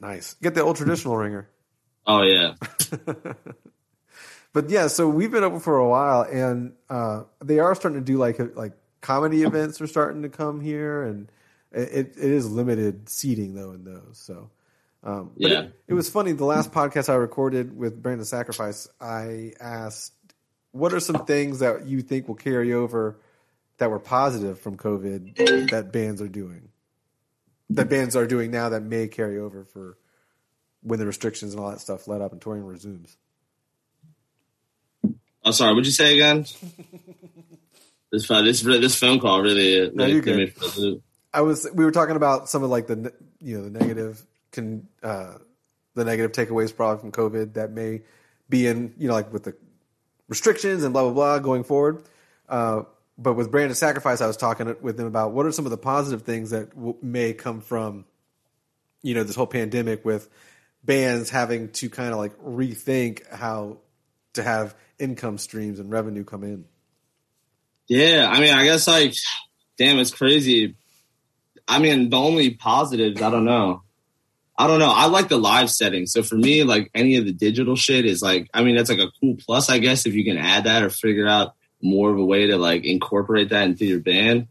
nice. 0.00 0.34
Get 0.42 0.54
the 0.54 0.62
old 0.62 0.76
traditional 0.76 1.16
ringer. 1.16 1.48
Oh 2.06 2.22
yeah, 2.22 2.54
But 4.54 4.70
yeah, 4.70 4.86
so 4.88 5.08
we've 5.08 5.30
been 5.30 5.44
open 5.44 5.60
for 5.60 5.76
a 5.76 5.86
while, 5.88 6.22
and 6.22 6.72
uh, 6.88 7.24
they 7.44 7.58
are 7.58 7.74
starting 7.74 8.00
to 8.00 8.04
do 8.04 8.16
like 8.18 8.38
like 8.56 8.72
comedy 9.02 9.42
events 9.42 9.80
are 9.80 9.86
starting 9.86 10.22
to 10.22 10.28
come 10.30 10.60
here, 10.60 11.02
and 11.02 11.30
it, 11.70 12.14
it 12.16 12.30
is 12.32 12.50
limited 12.50 13.08
seating 13.08 13.54
though 13.54 13.72
in 13.72 13.84
those. 13.84 14.18
So, 14.18 14.50
um, 15.02 15.30
but 15.38 15.50
Yeah. 15.50 15.60
it, 15.62 15.72
it 15.88 15.94
was 15.94 16.08
funny. 16.10 16.32
The 16.32 16.44
last 16.44 16.72
podcast 16.72 17.08
I 17.08 17.14
recorded 17.14 17.76
with 17.76 18.02
Brand 18.02 18.20
of 18.20 18.26
Sacrifice, 18.26 18.88
I 19.00 19.52
asked, 19.60 20.12
"What 20.72 20.92
are 20.92 21.00
some 21.00 21.24
things 21.24 21.60
that 21.60 21.86
you 21.86 22.02
think 22.02 22.28
will 22.28 22.34
carry 22.34 22.72
over 22.72 23.18
that 23.78 23.90
were 23.90 24.00
positive 24.00 24.58
from 24.60 24.76
COVID 24.76 25.70
that 25.70 25.92
bands 25.92 26.20
are 26.20 26.28
doing? 26.28 26.68
That 27.70 27.88
bands 27.88 28.16
are 28.16 28.26
doing 28.26 28.50
now 28.50 28.70
that 28.70 28.82
may 28.82 29.08
carry 29.08 29.38
over 29.38 29.64
for 29.64 29.98
when 30.82 30.98
the 30.98 31.06
restrictions 31.06 31.52
and 31.54 31.62
all 31.62 31.70
that 31.70 31.80
stuff 31.80 32.08
let 32.08 32.20
up 32.20 32.32
and 32.32 32.40
touring 32.40 32.64
resumes." 32.64 33.16
I'm 35.04 35.14
oh, 35.44 35.52
sorry. 35.52 35.72
What'd 35.72 35.86
you 35.86 35.92
say 35.92 36.14
again? 36.14 36.44
this 38.12 38.26
phone, 38.26 38.44
this 38.44 38.60
this 38.62 38.96
phone 38.96 39.20
call 39.20 39.40
really, 39.40 39.90
No, 39.94 40.04
really 40.04 40.12
you're 40.14 40.22
threw 40.22 40.36
me 40.36 40.46
good. 40.46 40.54
for 40.54 40.64
a 40.64 40.82
loop. 40.82 41.02
I 41.32 41.40
was 41.42 41.68
we 41.72 41.84
were 41.84 41.92
talking 41.92 42.16
about 42.16 42.48
some 42.48 42.62
of 42.64 42.70
like 42.70 42.86
the 42.86 43.12
you 43.40 43.56
know 43.56 43.64
the 43.68 43.70
negative 43.78 44.20
can 44.52 44.88
uh, 45.02 45.34
the 45.94 46.04
negative 46.04 46.32
takeaways 46.32 46.74
probably 46.74 47.00
from 47.00 47.12
COVID 47.12 47.54
that 47.54 47.72
may 47.72 48.02
be 48.48 48.66
in 48.66 48.94
you 48.98 49.08
know 49.08 49.14
like 49.14 49.32
with 49.32 49.44
the 49.44 49.54
restrictions 50.28 50.84
and 50.84 50.92
blah 50.92 51.02
blah 51.02 51.12
blah 51.12 51.38
going 51.38 51.64
forward. 51.64 52.02
Uh, 52.48 52.82
but 53.20 53.34
with 53.34 53.50
Brand 53.50 53.70
of 53.70 53.76
Sacrifice, 53.76 54.20
I 54.20 54.26
was 54.26 54.36
talking 54.36 54.74
with 54.80 54.96
them 54.96 55.06
about 55.06 55.32
what 55.32 55.44
are 55.44 55.52
some 55.52 55.66
of 55.66 55.70
the 55.70 55.76
positive 55.76 56.22
things 56.22 56.50
that 56.50 56.70
w- 56.70 56.96
may 57.02 57.32
come 57.32 57.60
from 57.60 58.04
you 59.02 59.14
know 59.14 59.24
this 59.24 59.36
whole 59.36 59.46
pandemic 59.46 60.04
with 60.04 60.28
bands 60.84 61.30
having 61.30 61.70
to 61.70 61.90
kind 61.90 62.12
of 62.12 62.18
like 62.18 62.38
rethink 62.38 63.28
how 63.30 63.78
to 64.34 64.42
have 64.42 64.74
income 64.98 65.38
streams 65.38 65.78
and 65.80 65.90
revenue 65.90 66.24
come 66.24 66.44
in. 66.44 66.64
Yeah, 67.88 68.28
I 68.30 68.40
mean, 68.40 68.54
I 68.54 68.64
guess 68.64 68.86
like, 68.86 69.14
damn, 69.76 69.98
it's 69.98 70.12
crazy. 70.12 70.76
I 71.66 71.78
mean, 71.78 72.10
the 72.10 72.16
only 72.16 72.50
positives, 72.50 73.20
I 73.20 73.30
don't 73.30 73.44
know. 73.44 73.82
I 74.60 74.66
don't 74.66 74.80
know. 74.80 74.92
I 74.92 75.06
like 75.06 75.28
the 75.28 75.38
live 75.38 75.70
setting. 75.70 76.06
So 76.06 76.24
for 76.24 76.34
me, 76.34 76.64
like 76.64 76.90
any 76.92 77.16
of 77.16 77.24
the 77.24 77.32
digital 77.32 77.76
shit 77.76 78.04
is 78.04 78.20
like, 78.20 78.50
I 78.52 78.64
mean, 78.64 78.74
that's 78.74 78.90
like 78.90 78.98
a 78.98 79.12
cool 79.20 79.36
plus, 79.36 79.70
I 79.70 79.78
guess, 79.78 80.04
if 80.04 80.14
you 80.14 80.24
can 80.24 80.36
add 80.36 80.64
that 80.64 80.82
or 80.82 80.90
figure 80.90 81.28
out 81.28 81.54
more 81.80 82.10
of 82.10 82.18
a 82.18 82.24
way 82.24 82.48
to 82.48 82.56
like 82.58 82.84
incorporate 82.84 83.50
that 83.50 83.68
into 83.68 83.84
your 83.84 84.00
band. 84.00 84.48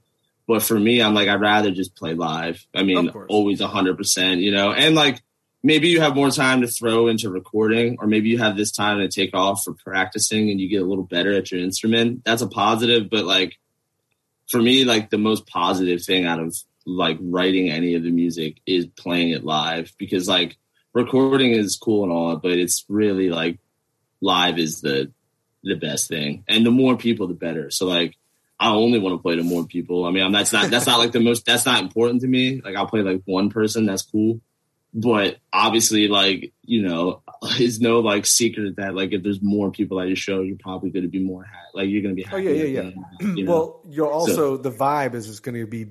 But 0.47 0.63
for 0.63 0.79
me, 0.79 1.01
I'm 1.01 1.13
like, 1.13 1.27
I'd 1.27 1.41
rather 1.41 1.71
just 1.71 1.93
play 1.93 2.13
live. 2.13 2.65
I 2.73 2.83
mean, 2.83 3.09
always 3.27 3.59
100%, 3.59 4.39
you 4.39 4.51
know, 4.51 4.71
and 4.71 4.95
like 4.95 5.21
maybe 5.61 5.89
you 5.89 5.99
have 5.99 6.15
more 6.15 6.31
time 6.31 6.61
to 6.61 6.67
throw 6.67 7.07
into 7.07 7.29
recording, 7.29 7.97
or 7.99 8.07
maybe 8.07 8.29
you 8.29 8.37
have 8.37 8.55
this 8.55 8.71
time 8.71 8.99
to 8.99 9.09
take 9.09 9.35
off 9.35 9.65
for 9.65 9.73
practicing 9.73 10.49
and 10.49 10.61
you 10.61 10.69
get 10.69 10.81
a 10.81 10.85
little 10.85 11.03
better 11.03 11.33
at 11.33 11.51
your 11.51 11.59
instrument. 11.59 12.23
That's 12.23 12.41
a 12.41 12.47
positive. 12.47 13.09
But 13.09 13.25
like 13.25 13.59
for 14.47 14.61
me, 14.61 14.85
like 14.85 15.09
the 15.09 15.17
most 15.17 15.47
positive 15.47 16.01
thing 16.01 16.25
out 16.25 16.39
of 16.39 16.55
like 16.87 17.17
writing 17.19 17.69
any 17.69 17.95
of 17.95 18.03
the 18.03 18.11
music 18.11 18.61
is 18.65 18.87
playing 18.87 19.31
it 19.31 19.43
live 19.43 19.91
because 19.97 20.27
like 20.27 20.57
recording 20.93 21.51
is 21.51 21.75
cool 21.75 22.03
and 22.03 22.11
all, 22.11 22.37
but 22.37 22.51
it's 22.51 22.85
really 22.87 23.29
like 23.29 23.59
live 24.21 24.57
is 24.57 24.79
the 24.81 25.11
the 25.63 25.75
best 25.75 26.07
thing, 26.07 26.45
and 26.47 26.65
the 26.65 26.71
more 26.71 26.95
people, 26.95 27.27
the 27.27 27.33
better. 27.33 27.69
So 27.71 27.85
like, 27.85 28.15
I 28.57 28.69
only 28.69 28.99
want 28.99 29.15
to 29.15 29.21
play 29.21 29.35
to 29.35 29.43
more 29.43 29.65
people. 29.65 30.05
I 30.05 30.11
mean, 30.11 30.23
I'm, 30.23 30.31
that's 30.31 30.53
not 30.53 30.71
that's 30.71 30.87
not 30.87 30.99
like 30.99 31.11
the 31.11 31.19
most 31.19 31.45
that's 31.45 31.65
not 31.65 31.81
important 31.81 32.21
to 32.21 32.27
me. 32.27 32.61
Like 32.63 32.77
I'll 32.77 32.87
play 32.87 33.01
like 33.01 33.21
one 33.25 33.49
person, 33.49 33.85
that's 33.85 34.03
cool. 34.03 34.39
But 34.93 35.39
obviously, 35.51 36.07
like 36.07 36.53
you 36.63 36.83
know, 36.83 37.21
it's 37.43 37.81
no 37.81 37.99
like 37.99 38.25
secret 38.25 38.77
that 38.77 38.95
like 38.95 39.11
if 39.11 39.23
there's 39.23 39.41
more 39.41 39.71
people 39.71 39.99
at 39.99 40.07
your 40.07 40.15
show, 40.15 40.39
you're 40.39 40.57
probably 40.57 40.89
going 40.89 41.03
to 41.03 41.09
be 41.09 41.19
more 41.19 41.43
ha- 41.43 41.69
like 41.73 41.89
you're 41.89 42.01
going 42.01 42.15
to 42.15 42.23
be. 42.23 42.27
Oh 42.31 42.37
yeah, 42.37 42.51
yeah, 42.51 42.63
yeah. 42.63 42.89
you 43.35 43.43
know? 43.43 43.51
Well, 43.53 43.81
you're 43.89 44.11
also 44.11 44.55
the 44.55 44.71
vibe 44.71 45.15
is 45.15 45.27
just 45.27 45.43
going 45.43 45.55
to 45.55 45.67
be 45.67 45.87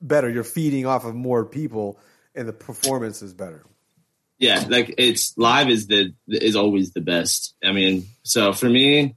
better. 0.00 0.28
You're 0.28 0.44
feeding 0.44 0.86
off 0.86 1.04
of 1.04 1.14
more 1.14 1.44
people, 1.44 1.98
and 2.34 2.48
the 2.48 2.52
performance 2.52 3.22
is 3.22 3.34
better. 3.34 3.64
yeah 4.38 4.64
like 4.68 4.94
it's 4.98 5.36
live 5.36 5.68
is 5.68 5.86
the 5.88 6.14
is 6.28 6.54
always 6.56 6.92
the 6.92 7.00
best 7.00 7.54
i 7.64 7.72
mean 7.72 8.06
so 8.22 8.52
for 8.52 8.68
me 8.68 9.16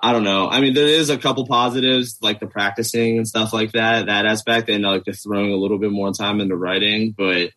i 0.00 0.12
don't 0.12 0.24
know 0.24 0.48
i 0.48 0.60
mean 0.60 0.72
there 0.72 0.86
is 0.86 1.10
a 1.10 1.18
couple 1.18 1.46
positives 1.46 2.16
like 2.22 2.40
the 2.40 2.46
practicing 2.46 3.18
and 3.18 3.28
stuff 3.28 3.52
like 3.52 3.72
that 3.72 4.06
that 4.06 4.24
aspect 4.24 4.70
and 4.70 4.84
like 4.84 5.04
the 5.04 5.12
throwing 5.12 5.52
a 5.52 5.56
little 5.56 5.78
bit 5.78 5.90
more 5.90 6.12
time 6.12 6.40
into 6.40 6.56
writing 6.56 7.14
but 7.16 7.50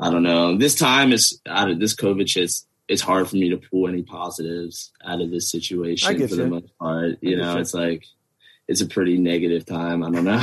i 0.00 0.10
don't 0.10 0.22
know 0.22 0.56
this 0.56 0.74
time 0.76 1.12
is 1.12 1.40
out 1.46 1.70
of 1.70 1.78
this 1.78 1.94
covid 1.94 2.28
shit's 2.28 2.66
it's 2.88 3.02
hard 3.02 3.28
for 3.28 3.36
me 3.36 3.50
to 3.50 3.56
pull 3.58 3.88
any 3.88 4.02
positives 4.02 4.92
out 5.04 5.20
of 5.20 5.30
this 5.30 5.50
situation 5.50 6.14
for 6.14 6.20
you. 6.20 6.26
the 6.26 6.46
most 6.46 6.78
part 6.78 7.18
you 7.20 7.36
know 7.36 7.54
you. 7.54 7.60
it's 7.60 7.74
like 7.74 8.06
it's 8.68 8.80
a 8.80 8.86
pretty 8.86 9.18
negative 9.18 9.64
time 9.64 10.02
i 10.02 10.10
don't 10.10 10.24
know 10.24 10.40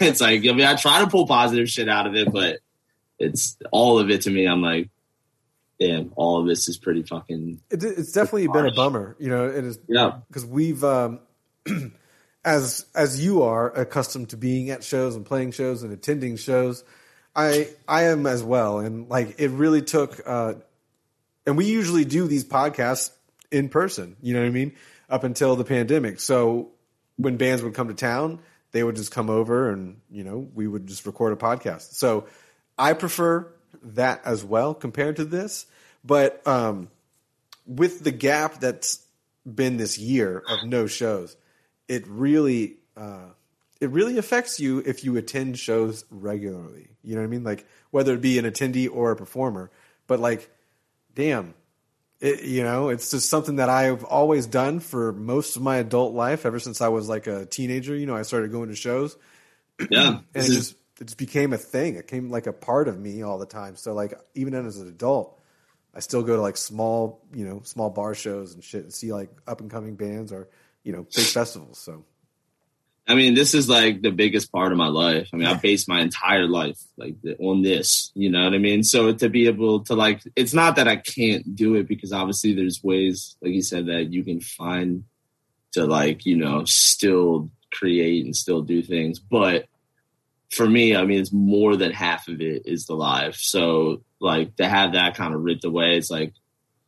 it's 0.00 0.20
like 0.20 0.40
i 0.46 0.52
mean 0.52 0.66
i 0.66 0.74
try 0.74 1.00
to 1.00 1.06
pull 1.06 1.26
positive 1.26 1.68
shit 1.68 1.88
out 1.88 2.06
of 2.06 2.14
it 2.14 2.32
but 2.32 2.58
it's 3.18 3.56
all 3.72 3.98
of 3.98 4.10
it 4.10 4.22
to 4.22 4.30
me 4.30 4.46
i'm 4.46 4.62
like 4.62 4.88
damn, 5.80 6.12
all 6.16 6.40
of 6.40 6.48
this 6.48 6.68
is 6.68 6.76
pretty 6.76 7.04
fucking 7.04 7.60
It, 7.70 7.84
it's 7.84 8.10
definitely 8.10 8.48
been 8.48 8.66
a 8.66 8.72
bummer, 8.72 9.14
you 9.20 9.28
know. 9.28 9.46
It 9.46 9.62
is 9.62 9.78
yeah. 9.86 10.18
because 10.26 10.44
we've 10.44 10.82
um, 10.82 11.20
as 12.44 12.86
as 12.94 13.22
you 13.22 13.42
are 13.42 13.70
accustomed 13.76 14.30
to 14.30 14.36
being 14.36 14.70
at 14.70 14.84
shows 14.84 15.16
and 15.16 15.26
playing 15.26 15.52
shows 15.52 15.82
and 15.82 15.92
attending 15.92 16.36
shows 16.36 16.84
i 17.34 17.68
i 17.86 18.04
am 18.04 18.26
as 18.26 18.42
well 18.42 18.78
and 18.78 19.08
like 19.08 19.38
it 19.38 19.48
really 19.48 19.82
took 19.82 20.20
uh 20.26 20.54
and 21.46 21.56
we 21.56 21.66
usually 21.66 22.04
do 22.04 22.26
these 22.26 22.44
podcasts 22.44 23.10
in 23.50 23.68
person 23.68 24.16
you 24.22 24.34
know 24.34 24.40
what 24.40 24.46
i 24.46 24.50
mean 24.50 24.72
up 25.10 25.24
until 25.24 25.56
the 25.56 25.64
pandemic 25.64 26.20
so 26.20 26.70
when 27.18 27.36
bands 27.36 27.62
would 27.62 27.74
come 27.74 27.88
to 27.88 27.94
town 27.94 28.40
they 28.72 28.82
would 28.82 28.96
just 28.96 29.12
come 29.12 29.28
over 29.28 29.70
and 29.70 30.00
you 30.10 30.24
know 30.24 30.48
we 30.54 30.66
would 30.66 30.86
just 30.86 31.04
record 31.04 31.32
a 31.32 31.36
podcast 31.36 31.92
so 31.92 32.26
i 32.78 32.94
prefer 32.94 33.46
that 33.82 34.20
as 34.24 34.42
well 34.42 34.74
compared 34.74 35.16
to 35.16 35.24
this 35.24 35.66
but 36.04 36.46
um 36.46 36.88
with 37.66 38.02
the 38.02 38.10
gap 38.10 38.60
that's 38.60 39.04
been 39.54 39.76
this 39.76 39.98
year 39.98 40.42
of 40.48 40.64
no 40.64 40.86
shows, 40.86 41.36
it 41.86 42.06
really 42.06 42.76
uh, 42.96 43.28
it 43.80 43.90
really 43.90 44.18
affects 44.18 44.58
you 44.58 44.82
if 44.84 45.04
you 45.04 45.16
attend 45.16 45.58
shows 45.58 46.04
regularly. 46.10 46.90
You 47.02 47.14
know 47.14 47.20
what 47.20 47.26
I 47.28 47.30
mean? 47.30 47.44
Like 47.44 47.66
whether 47.90 48.14
it 48.14 48.20
be 48.20 48.38
an 48.38 48.44
attendee 48.44 48.88
or 48.92 49.12
a 49.12 49.16
performer. 49.16 49.70
But 50.06 50.20
like, 50.20 50.50
damn, 51.14 51.54
it, 52.20 52.42
you 52.42 52.62
know, 52.64 52.88
it's 52.88 53.10
just 53.10 53.28
something 53.28 53.56
that 53.56 53.68
I've 53.68 54.04
always 54.04 54.46
done 54.46 54.80
for 54.80 55.12
most 55.12 55.56
of 55.56 55.62
my 55.62 55.76
adult 55.76 56.14
life. 56.14 56.44
Ever 56.46 56.58
since 56.58 56.80
I 56.80 56.88
was 56.88 57.08
like 57.08 57.26
a 57.26 57.46
teenager, 57.46 57.94
you 57.94 58.06
know, 58.06 58.16
I 58.16 58.22
started 58.22 58.50
going 58.50 58.68
to 58.70 58.74
shows, 58.74 59.16
Yeah. 59.90 60.18
and 60.34 60.44
it 60.44 60.48
just 60.48 60.74
it 61.00 61.04
just 61.04 61.18
became 61.18 61.52
a 61.52 61.58
thing. 61.58 61.94
It 61.94 62.06
came 62.08 62.30
like 62.30 62.46
a 62.46 62.52
part 62.52 62.88
of 62.88 62.98
me 62.98 63.22
all 63.22 63.38
the 63.38 63.46
time. 63.46 63.76
So 63.76 63.92
like 63.94 64.14
even 64.34 64.54
as 64.54 64.78
an 64.78 64.88
adult, 64.88 65.38
I 65.94 66.00
still 66.00 66.22
go 66.22 66.36
to 66.36 66.42
like 66.42 66.56
small, 66.56 67.24
you 67.32 67.46
know, 67.46 67.60
small 67.62 67.90
bar 67.90 68.14
shows 68.14 68.54
and 68.54 68.64
shit 68.64 68.82
and 68.82 68.92
see 68.92 69.12
like 69.12 69.30
up 69.46 69.60
and 69.60 69.70
coming 69.70 69.94
bands 69.94 70.32
or, 70.32 70.48
you 70.82 70.92
know, 70.92 71.02
big 71.02 71.26
festivals. 71.26 71.78
So 71.78 72.04
I 73.08 73.14
mean, 73.14 73.34
this 73.34 73.54
is 73.54 73.70
like 73.70 74.02
the 74.02 74.10
biggest 74.10 74.52
part 74.52 74.70
of 74.70 74.76
my 74.76 74.88
life. 74.88 75.30
I 75.32 75.38
mean, 75.38 75.46
I 75.46 75.54
base 75.54 75.88
my 75.88 76.00
entire 76.02 76.46
life 76.46 76.78
like 76.98 77.14
on 77.40 77.62
this. 77.62 78.12
You 78.14 78.28
know 78.28 78.44
what 78.44 78.52
I 78.52 78.58
mean? 78.58 78.82
So 78.82 79.14
to 79.14 79.30
be 79.30 79.46
able 79.46 79.80
to 79.84 79.94
like, 79.94 80.20
it's 80.36 80.52
not 80.52 80.76
that 80.76 80.88
I 80.88 80.96
can't 80.96 81.56
do 81.56 81.74
it 81.76 81.88
because 81.88 82.12
obviously 82.12 82.54
there's 82.54 82.84
ways, 82.84 83.36
like 83.40 83.52
you 83.52 83.62
said, 83.62 83.86
that 83.86 84.12
you 84.12 84.22
can 84.24 84.40
find 84.40 85.04
to 85.72 85.86
like 85.86 86.26
you 86.26 86.36
know 86.36 86.64
still 86.64 87.50
create 87.72 88.24
and 88.24 88.36
still 88.36 88.62
do 88.62 88.82
things. 88.82 89.18
But 89.18 89.66
for 90.50 90.68
me, 90.68 90.96
I 90.96 91.04
mean, 91.04 91.20
it's 91.20 91.32
more 91.32 91.76
than 91.76 91.92
half 91.92 92.28
of 92.28 92.40
it 92.40 92.62
is 92.66 92.86
the 92.86 92.94
live. 92.94 93.36
So 93.36 94.02
like 94.20 94.56
to 94.56 94.68
have 94.68 94.92
that 94.92 95.14
kind 95.14 95.34
of 95.34 95.42
ripped 95.42 95.64
away, 95.64 95.96
it's 95.96 96.10
like 96.10 96.34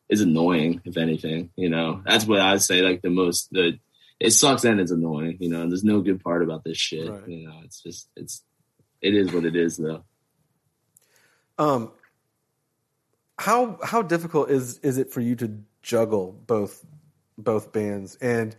is 0.08 0.20
annoying 0.20 0.80
if 0.84 0.96
anything. 0.96 1.50
You 1.56 1.70
know, 1.70 2.02
that's 2.04 2.26
what 2.26 2.40
I'd 2.40 2.62
say. 2.62 2.82
Like 2.82 3.02
the 3.02 3.10
most 3.10 3.48
the 3.52 3.78
it 4.20 4.32
sucks 4.32 4.64
and 4.64 4.78
it's 4.78 4.90
annoying, 4.90 5.38
you 5.40 5.48
know. 5.48 5.66
There's 5.66 5.82
no 5.82 6.02
good 6.02 6.22
part 6.22 6.42
about 6.42 6.62
this 6.62 6.76
shit, 6.76 7.10
right. 7.10 7.26
you 7.26 7.48
know. 7.48 7.60
It's 7.64 7.82
just 7.82 8.08
it's 8.14 8.44
it 9.00 9.14
is 9.14 9.32
what 9.32 9.46
it 9.46 9.56
is, 9.56 9.78
though. 9.78 10.04
Um, 11.58 11.90
how 13.38 13.78
how 13.82 14.02
difficult 14.02 14.50
is 14.50 14.78
is 14.78 14.98
it 14.98 15.10
for 15.10 15.20
you 15.20 15.36
to 15.36 15.58
juggle 15.82 16.32
both 16.46 16.84
both 17.38 17.72
bands, 17.72 18.16
and 18.20 18.54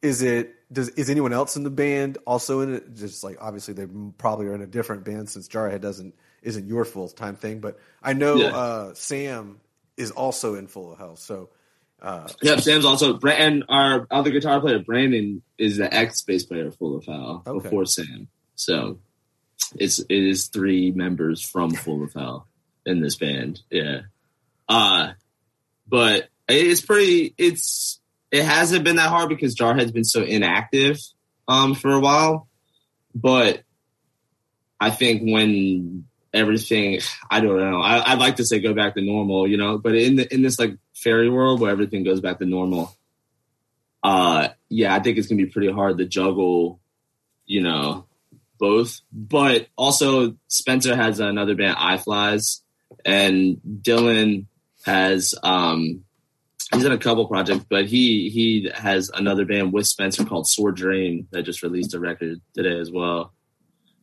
is 0.00 0.22
it 0.22 0.54
does 0.72 0.90
is 0.90 1.10
anyone 1.10 1.32
else 1.32 1.56
in 1.56 1.64
the 1.64 1.70
band 1.70 2.18
also 2.24 2.60
in 2.60 2.74
it? 2.74 2.94
Just 2.94 3.24
like 3.24 3.38
obviously 3.40 3.74
they 3.74 3.86
probably 4.18 4.46
are 4.46 4.54
in 4.54 4.62
a 4.62 4.66
different 4.66 5.04
band 5.04 5.28
since 5.28 5.48
Jarhead 5.48 5.80
doesn't 5.80 6.14
isn't 6.42 6.68
your 6.68 6.84
full 6.84 7.08
time 7.08 7.34
thing, 7.34 7.58
but 7.58 7.78
I 8.00 8.12
know 8.12 8.36
yeah. 8.36 8.56
uh, 8.56 8.94
Sam 8.94 9.60
is 9.96 10.12
also 10.12 10.54
in 10.54 10.68
Full 10.68 10.92
of 10.92 10.98
Hell, 10.98 11.16
so 11.16 11.50
uh, 12.02 12.26
yeah, 12.42 12.56
Sam's 12.56 12.84
also 12.84 13.16
and 13.20 13.64
our 13.68 14.08
other 14.10 14.30
guitar 14.30 14.60
player 14.60 14.80
Brandon 14.80 15.40
is 15.56 15.76
the 15.76 15.92
ex 15.92 16.22
bass 16.22 16.44
player 16.44 16.72
Full 16.72 16.96
of 16.96 17.04
Hell 17.04 17.44
okay. 17.46 17.62
before 17.62 17.86
Sam. 17.86 18.26
So 18.56 18.98
it's 19.76 20.00
it 20.00 20.10
is 20.10 20.48
three 20.48 20.90
members 20.90 21.40
from 21.40 21.70
Full 21.70 22.02
of 22.02 22.12
Hell 22.12 22.48
in 22.84 23.00
this 23.00 23.14
band. 23.16 23.60
Yeah. 23.70 24.00
Uh 24.68 25.12
but 25.86 26.28
it's 26.48 26.80
pretty 26.80 27.34
it's 27.38 28.00
it 28.32 28.44
hasn't 28.44 28.82
been 28.82 28.96
that 28.96 29.08
hard 29.08 29.28
because 29.28 29.54
Jarhead's 29.54 29.92
been 29.92 30.04
so 30.04 30.24
inactive 30.24 30.98
um 31.46 31.74
for 31.74 31.92
a 31.92 32.00
while. 32.00 32.48
But 33.14 33.62
I 34.80 34.90
think 34.90 35.22
when 35.22 36.06
everything 36.32 37.00
I 37.30 37.40
don't 37.40 37.58
know. 37.58 37.80
I, 37.80 38.14
would 38.14 38.20
like 38.20 38.36
to 38.36 38.44
say 38.44 38.60
go 38.60 38.74
back 38.74 38.94
to 38.94 39.02
normal, 39.02 39.46
you 39.46 39.56
know, 39.56 39.78
but 39.78 39.94
in 39.94 40.16
the 40.16 40.32
in 40.32 40.42
this 40.42 40.58
like 40.58 40.76
fairy 40.94 41.28
world 41.28 41.60
where 41.60 41.70
everything 41.70 42.04
goes 42.04 42.20
back 42.20 42.38
to 42.38 42.46
normal, 42.46 42.94
uh 44.02 44.48
yeah, 44.68 44.94
I 44.94 45.00
think 45.00 45.18
it's 45.18 45.28
gonna 45.28 45.42
be 45.42 45.50
pretty 45.50 45.70
hard 45.70 45.98
to 45.98 46.06
juggle, 46.06 46.80
you 47.46 47.62
know, 47.62 48.06
both. 48.58 49.00
But 49.12 49.68
also 49.76 50.36
Spencer 50.48 50.96
has 50.96 51.20
another 51.20 51.54
band, 51.54 51.76
Eye 51.78 51.98
Flys, 51.98 52.62
and 53.04 53.60
Dylan 53.82 54.46
has 54.84 55.34
um 55.42 56.04
he's 56.72 56.84
in 56.84 56.92
a 56.92 56.98
couple 56.98 57.26
projects, 57.26 57.64
but 57.68 57.86
he 57.86 58.30
he 58.30 58.70
has 58.74 59.10
another 59.10 59.44
band 59.44 59.72
with 59.72 59.86
Spencer 59.86 60.24
called 60.24 60.48
Sword 60.48 60.76
Dream 60.76 61.28
that 61.30 61.42
just 61.42 61.62
released 61.62 61.94
a 61.94 62.00
record 62.00 62.40
today 62.54 62.78
as 62.78 62.90
well. 62.90 63.32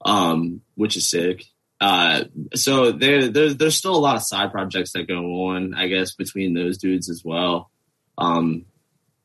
Um, 0.05 0.61
which 0.75 0.95
is 0.95 1.09
sick. 1.09 1.43
Uh, 1.81 2.25
so 2.55 2.91
there, 2.91 3.29
there's 3.29 3.55
there's 3.55 3.75
still 3.77 3.95
a 3.95 3.97
lot 3.97 4.17
of 4.17 4.23
side 4.23 4.51
projects 4.51 4.91
that 4.93 5.07
go 5.07 5.47
on, 5.47 5.73
I 5.73 5.87
guess, 5.87 6.13
between 6.13 6.53
those 6.53 6.77
dudes 6.77 7.09
as 7.09 7.23
well. 7.23 7.71
Um, 8.17 8.65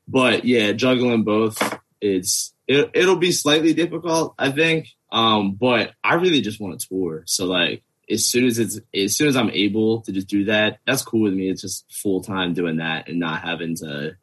but 0.06 0.44
yeah, 0.44 0.72
juggling 0.72 1.24
both, 1.24 1.60
it's 2.00 2.54
it, 2.68 2.90
it'll 2.94 3.16
be 3.16 3.32
slightly 3.32 3.74
difficult, 3.74 4.34
I 4.38 4.50
think. 4.50 4.88
Um, 5.10 5.54
but 5.54 5.92
I 6.02 6.14
really 6.14 6.40
just 6.40 6.60
want 6.60 6.78
to 6.78 6.88
tour. 6.88 7.22
So 7.26 7.46
like, 7.46 7.82
as 8.10 8.26
soon 8.26 8.46
as 8.46 8.58
it's 8.58 8.80
as 8.94 9.16
soon 9.16 9.28
as 9.28 9.36
I'm 9.36 9.50
able 9.50 10.02
to 10.02 10.12
just 10.12 10.28
do 10.28 10.44
that, 10.44 10.78
that's 10.86 11.02
cool 11.02 11.22
with 11.22 11.34
me. 11.34 11.48
It's 11.48 11.62
just 11.62 11.84
full 11.90 12.22
time 12.22 12.54
doing 12.54 12.76
that 12.76 13.08
and 13.08 13.18
not 13.18 13.42
having 13.42 13.76
to 13.76 14.16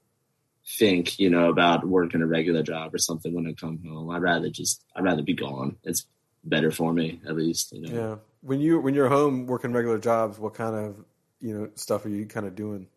think, 0.78 1.20
you 1.20 1.30
know, 1.30 1.50
about 1.50 1.86
working 1.86 2.22
a 2.22 2.28
regular 2.28 2.64
job 2.64 2.94
or 2.94 2.98
something 2.98 3.34
when 3.34 3.48
I 3.48 3.54
come 3.54 3.84
home. 3.86 4.10
I'd 4.10 4.22
rather 4.22 4.50
just 4.50 4.84
I'd 4.96 5.04
rather 5.04 5.24
be 5.24 5.34
gone. 5.34 5.78
It's 5.84 6.06
better 6.44 6.72
for 6.72 6.94
me 6.94 7.22
at 7.28 7.36
least. 7.36 7.72
You 7.74 7.82
know? 7.82 7.94
Yeah. 7.94 8.16
When 8.42 8.60
you 8.60 8.80
when 8.80 8.94
you're 8.94 9.10
home 9.10 9.46
working 9.46 9.72
regular 9.72 10.00
jobs, 10.00 10.40
what 10.40 10.54
kind 10.54 10.76
of 10.76 10.96
you 11.40 11.58
know 11.58 11.70
stuff 11.76 12.06
are 12.06 12.10
you 12.10 12.26
kind 12.26 12.46
of 12.46 12.56
doing? 12.56 12.88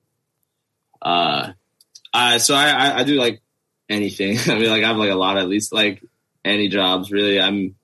Uh, 1.03 1.53
I 2.13 2.39
so 2.39 2.55
I, 2.55 2.71
I, 2.71 2.99
I 3.01 3.05
do 3.05 3.15
like 3.15 3.43
anything. 3.89 4.39
I 4.47 4.59
mean, 4.59 4.71
like 4.71 4.85
I 4.85 4.89
have 4.89 4.97
like 4.97 5.11
a 5.11 5.17
lot, 5.17 5.37
of, 5.37 5.43
at 5.43 5.49
least 5.49 5.73
like 5.73 6.03
any 6.45 6.69
jobs 6.69 7.13
really. 7.13 7.41
I'm 7.41 7.77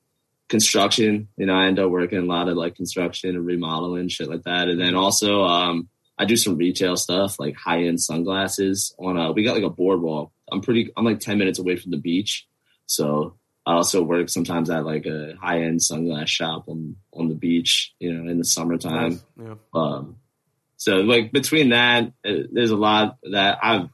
construction. 0.48 1.28
You 1.36 1.46
know, 1.46 1.54
I 1.54 1.66
end 1.66 1.78
up 1.78 1.90
working 1.90 2.18
a 2.18 2.22
lot 2.22 2.48
of 2.48 2.56
like 2.56 2.76
construction 2.76 3.36
and 3.36 3.44
remodeling 3.44 4.08
shit 4.08 4.28
like 4.28 4.44
that, 4.44 4.68
and 4.68 4.80
then 4.80 4.94
also 4.94 5.44
um. 5.44 5.88
I 6.18 6.26
do 6.26 6.36
some 6.36 6.58
retail 6.58 6.98
stuff 6.98 7.40
like 7.40 7.56
high 7.56 7.84
end 7.84 7.98
sunglasses 7.98 8.94
on 8.98 9.16
a 9.16 9.32
we 9.32 9.42
got 9.42 9.54
like 9.54 9.64
a 9.64 9.70
boardwalk. 9.70 10.30
I'm 10.52 10.60
pretty 10.60 10.92
I'm 10.94 11.06
like 11.06 11.18
10 11.18 11.38
minutes 11.38 11.58
away 11.58 11.76
from 11.76 11.92
the 11.92 11.96
beach. 11.96 12.46
So 12.84 13.38
I 13.66 13.74
also 13.74 14.02
work 14.02 14.28
sometimes 14.28 14.70
at 14.70 14.84
like 14.84 15.06
a 15.06 15.34
high 15.40 15.62
end 15.62 15.80
sunglass 15.80 16.28
shop 16.28 16.68
on 16.68 16.96
on 17.12 17.28
the 17.28 17.34
beach, 17.34 17.94
you 17.98 18.12
know, 18.12 18.30
in 18.30 18.38
the 18.38 18.44
summertime. 18.44 19.20
Yeah. 19.40 19.54
Um, 19.74 20.16
so 20.76 20.96
like 20.96 21.30
between 21.30 21.70
that, 21.70 22.12
uh, 22.24 22.32
there's 22.50 22.70
a 22.70 22.76
lot 22.76 23.18
that 23.30 23.58
I've 23.62 23.82
a 23.82 23.90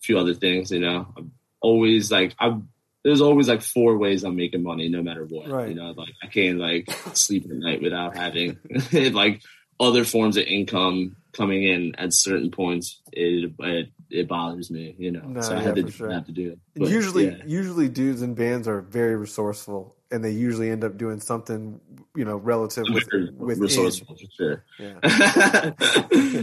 few 0.00 0.18
other 0.18 0.34
things, 0.34 0.70
you 0.70 0.80
know. 0.80 1.06
I'm 1.16 1.32
always 1.60 2.10
like 2.10 2.34
i 2.38 2.60
there's 3.04 3.20
always 3.20 3.48
like 3.48 3.62
four 3.62 3.98
ways 3.98 4.24
I'm 4.24 4.34
making 4.34 4.62
money 4.62 4.88
no 4.88 5.02
matter 5.02 5.24
what. 5.24 5.48
Right. 5.48 5.68
You 5.68 5.74
know, 5.74 5.90
like 5.90 6.14
I 6.22 6.26
can't 6.26 6.58
like 6.58 6.90
sleep 7.12 7.44
at 7.44 7.50
night 7.50 7.82
without 7.82 8.16
having 8.16 8.58
like 8.92 9.42
other 9.78 10.04
forms 10.04 10.36
of 10.36 10.44
income 10.44 11.16
coming 11.32 11.64
in 11.64 11.94
at 11.96 12.14
certain 12.14 12.50
points. 12.50 13.00
It, 13.12 13.52
it 13.58 13.90
it 14.10 14.28
bothers 14.28 14.70
me, 14.70 14.94
you 14.98 15.10
know. 15.10 15.20
No, 15.20 15.40
so 15.40 15.56
I 15.56 15.60
had 15.60 15.76
to, 15.76 15.90
sure. 15.90 16.10
have 16.10 16.26
to 16.26 16.32
do 16.32 16.52
it. 16.52 16.58
But, 16.76 16.88
usually, 16.88 17.26
yeah. 17.26 17.42
usually 17.46 17.88
dudes 17.88 18.22
in 18.22 18.34
bands 18.34 18.68
are 18.68 18.80
very 18.80 19.16
resourceful, 19.16 19.96
and 20.10 20.24
they 20.24 20.30
usually 20.30 20.70
end 20.70 20.84
up 20.84 20.96
doing 20.96 21.20
something, 21.20 21.80
you 22.14 22.24
know, 22.24 22.36
relative 22.36 22.84
with 22.88 23.08
with 23.36 23.58
resourceful 23.58 24.16
for 24.16 24.26
sure. 24.36 24.64
Yeah. 24.78 25.72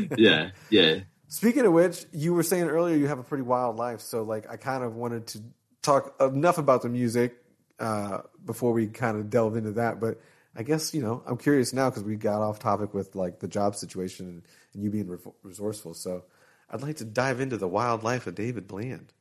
yeah, 0.17 0.49
yeah. 0.69 0.99
Speaking 1.27 1.65
of 1.65 1.73
which, 1.73 2.05
you 2.11 2.33
were 2.33 2.43
saying 2.43 2.67
earlier 2.67 2.95
you 2.95 3.07
have 3.07 3.19
a 3.19 3.23
pretty 3.23 3.43
wild 3.43 3.77
life, 3.77 4.01
so 4.01 4.23
like 4.23 4.49
I 4.49 4.57
kind 4.57 4.83
of 4.83 4.95
wanted 4.95 5.27
to 5.27 5.43
talk 5.81 6.15
enough 6.19 6.57
about 6.57 6.81
the 6.81 6.89
music 6.89 7.35
uh, 7.79 8.19
before 8.45 8.73
we 8.73 8.87
kind 8.87 9.17
of 9.17 9.29
delve 9.29 9.55
into 9.55 9.71
that, 9.73 9.99
but. 9.99 10.19
I 10.53 10.63
guess 10.63 10.93
you 10.93 11.01
know 11.01 11.23
I'm 11.25 11.37
curious 11.37 11.71
now 11.71 11.89
because 11.89 12.03
we 12.03 12.17
got 12.17 12.41
off 12.41 12.59
topic 12.59 12.93
with 12.93 13.15
like 13.15 13.39
the 13.39 13.47
job 13.47 13.73
situation 13.73 14.27
and, 14.27 14.41
and 14.73 14.83
you 14.83 14.89
being 14.89 15.07
re- 15.07 15.17
resourceful. 15.43 15.93
So 15.93 16.25
I'd 16.71 16.81
like 16.81 16.97
to 16.97 17.05
dive 17.05 17.41
into 17.41 17.57
the 17.57 17.67
wild 17.67 18.03
life 18.03 18.27
of 18.27 18.35
David 18.35 18.67
Bland. 18.67 19.11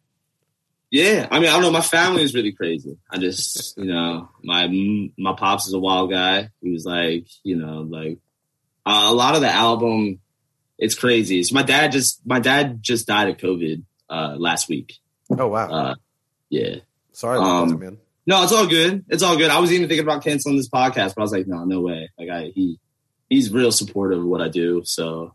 Yeah, 0.91 1.29
I 1.31 1.39
mean, 1.39 1.49
I 1.49 1.53
don't 1.53 1.63
know. 1.63 1.71
My 1.71 1.83
family 1.83 2.23
is 2.23 2.35
really 2.35 2.53
crazy. 2.53 2.97
I 3.11 3.19
just, 3.19 3.77
you 3.77 3.85
know, 3.85 4.29
my 4.43 4.69
my 5.19 5.35
pops 5.35 5.67
is 5.67 5.73
a 5.73 5.79
wild 5.79 6.11
guy. 6.11 6.51
He 6.63 6.71
was 6.71 6.85
like, 6.85 7.27
you 7.45 7.57
know, 7.57 7.83
like 7.83 8.19
uh, 8.87 9.07
a 9.07 9.13
lot 9.13 9.35
of 9.35 9.41
the 9.41 9.51
album. 9.51 10.21
It's 10.79 10.95
crazy. 10.95 11.43
So 11.43 11.55
my 11.55 11.63
dad 11.63 11.93
just 11.93 12.27
my 12.27 12.41
dad 12.41 12.83
just 12.83 13.07
died 13.07 13.29
of 13.29 13.37
COVID 13.37 13.83
uh, 14.09 14.37
last 14.39 14.69
week. 14.69 14.95
Oh 15.31 15.49
wow. 15.49 15.71
Uh, 15.71 15.95
yeah. 16.49 16.77
Sorry 17.13 17.37
about 17.37 17.63
um, 17.63 17.69
that, 17.69 17.79
man. 17.79 17.99
No, 18.27 18.43
it's 18.43 18.53
all 18.53 18.67
good. 18.67 19.05
It's 19.09 19.23
all 19.23 19.37
good. 19.37 19.51
I 19.51 19.59
was 19.59 19.73
even 19.73 19.89
thinking 19.89 20.07
about 20.07 20.25
canceling 20.25 20.57
this 20.57 20.69
podcast, 20.69 21.15
but 21.15 21.19
I 21.19 21.23
was 21.23 21.33
like, 21.33 21.47
no, 21.47 21.65
no 21.65 21.81
way. 21.81 22.11
Like 22.19 22.31
I 22.31 22.53
he 22.55 22.81
he's 23.29 23.53
real 23.53 23.71
supportive 23.71 24.19
of 24.19 24.25
what 24.25 24.41
I 24.41 24.49
do. 24.49 24.83
So 24.85 25.35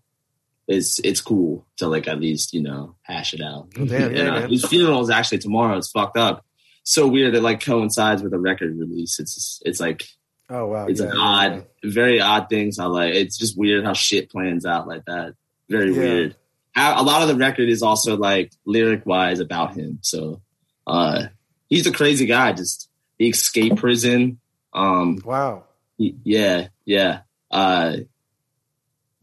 it's 0.67 0.99
it's 0.99 1.21
cool 1.21 1.65
to 1.77 1.87
like 1.87 2.07
at 2.07 2.19
least 2.19 2.53
you 2.53 2.61
know 2.61 2.95
hash 3.03 3.33
it 3.33 3.41
out. 3.41 3.67
Oh, 3.77 3.85
damn, 3.85 4.15
yeah, 4.15 4.35
uh, 4.35 4.47
his 4.47 4.65
funeral 4.65 5.01
is 5.01 5.09
actually 5.09 5.37
tomorrow. 5.39 5.77
It's 5.77 5.91
fucked 5.91 6.17
up. 6.17 6.43
So 6.83 7.07
weird. 7.07 7.35
It 7.35 7.41
like 7.41 7.63
coincides 7.63 8.23
with 8.23 8.33
a 8.33 8.39
record 8.39 8.77
release. 8.77 9.19
It's 9.19 9.61
it's 9.65 9.79
like 9.79 10.07
oh 10.49 10.67
wow, 10.67 10.87
it's 10.87 11.01
yeah, 11.01 11.07
an 11.07 11.17
odd, 11.17 11.65
yeah. 11.83 11.91
very 11.91 12.19
odd 12.19 12.49
things. 12.49 12.77
How 12.77 12.89
like 12.89 13.13
it's 13.13 13.37
just 13.37 13.57
weird 13.57 13.85
how 13.85 13.93
shit 13.93 14.29
plans 14.29 14.65
out 14.65 14.87
like 14.87 15.05
that. 15.05 15.35
Very 15.69 15.91
weird. 15.91 16.35
A 16.75 17.03
lot 17.03 17.21
of 17.21 17.29
the 17.29 17.35
record 17.35 17.69
is 17.69 17.81
also 17.81 18.17
like 18.17 18.51
lyric 18.65 19.05
wise 19.05 19.39
about 19.39 19.75
him. 19.75 19.99
So 20.01 20.41
uh 20.85 21.27
he's 21.69 21.87
a 21.87 21.91
crazy 21.91 22.25
guy. 22.25 22.53
Just 22.53 22.89
he 23.17 23.29
escaped 23.29 23.77
prison. 23.77 24.39
Um 24.73 25.21
Wow. 25.23 25.63
He, 25.97 26.15
yeah, 26.23 26.67
yeah. 26.85 27.21
Uh 27.49 27.97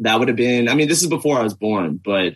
that 0.02 0.18
would 0.18 0.28
have 0.28 0.36
been, 0.36 0.68
I 0.68 0.74
mean, 0.74 0.88
this 0.88 1.02
is 1.02 1.08
before 1.08 1.38
I 1.38 1.42
was 1.42 1.54
born, 1.54 2.00
but 2.02 2.34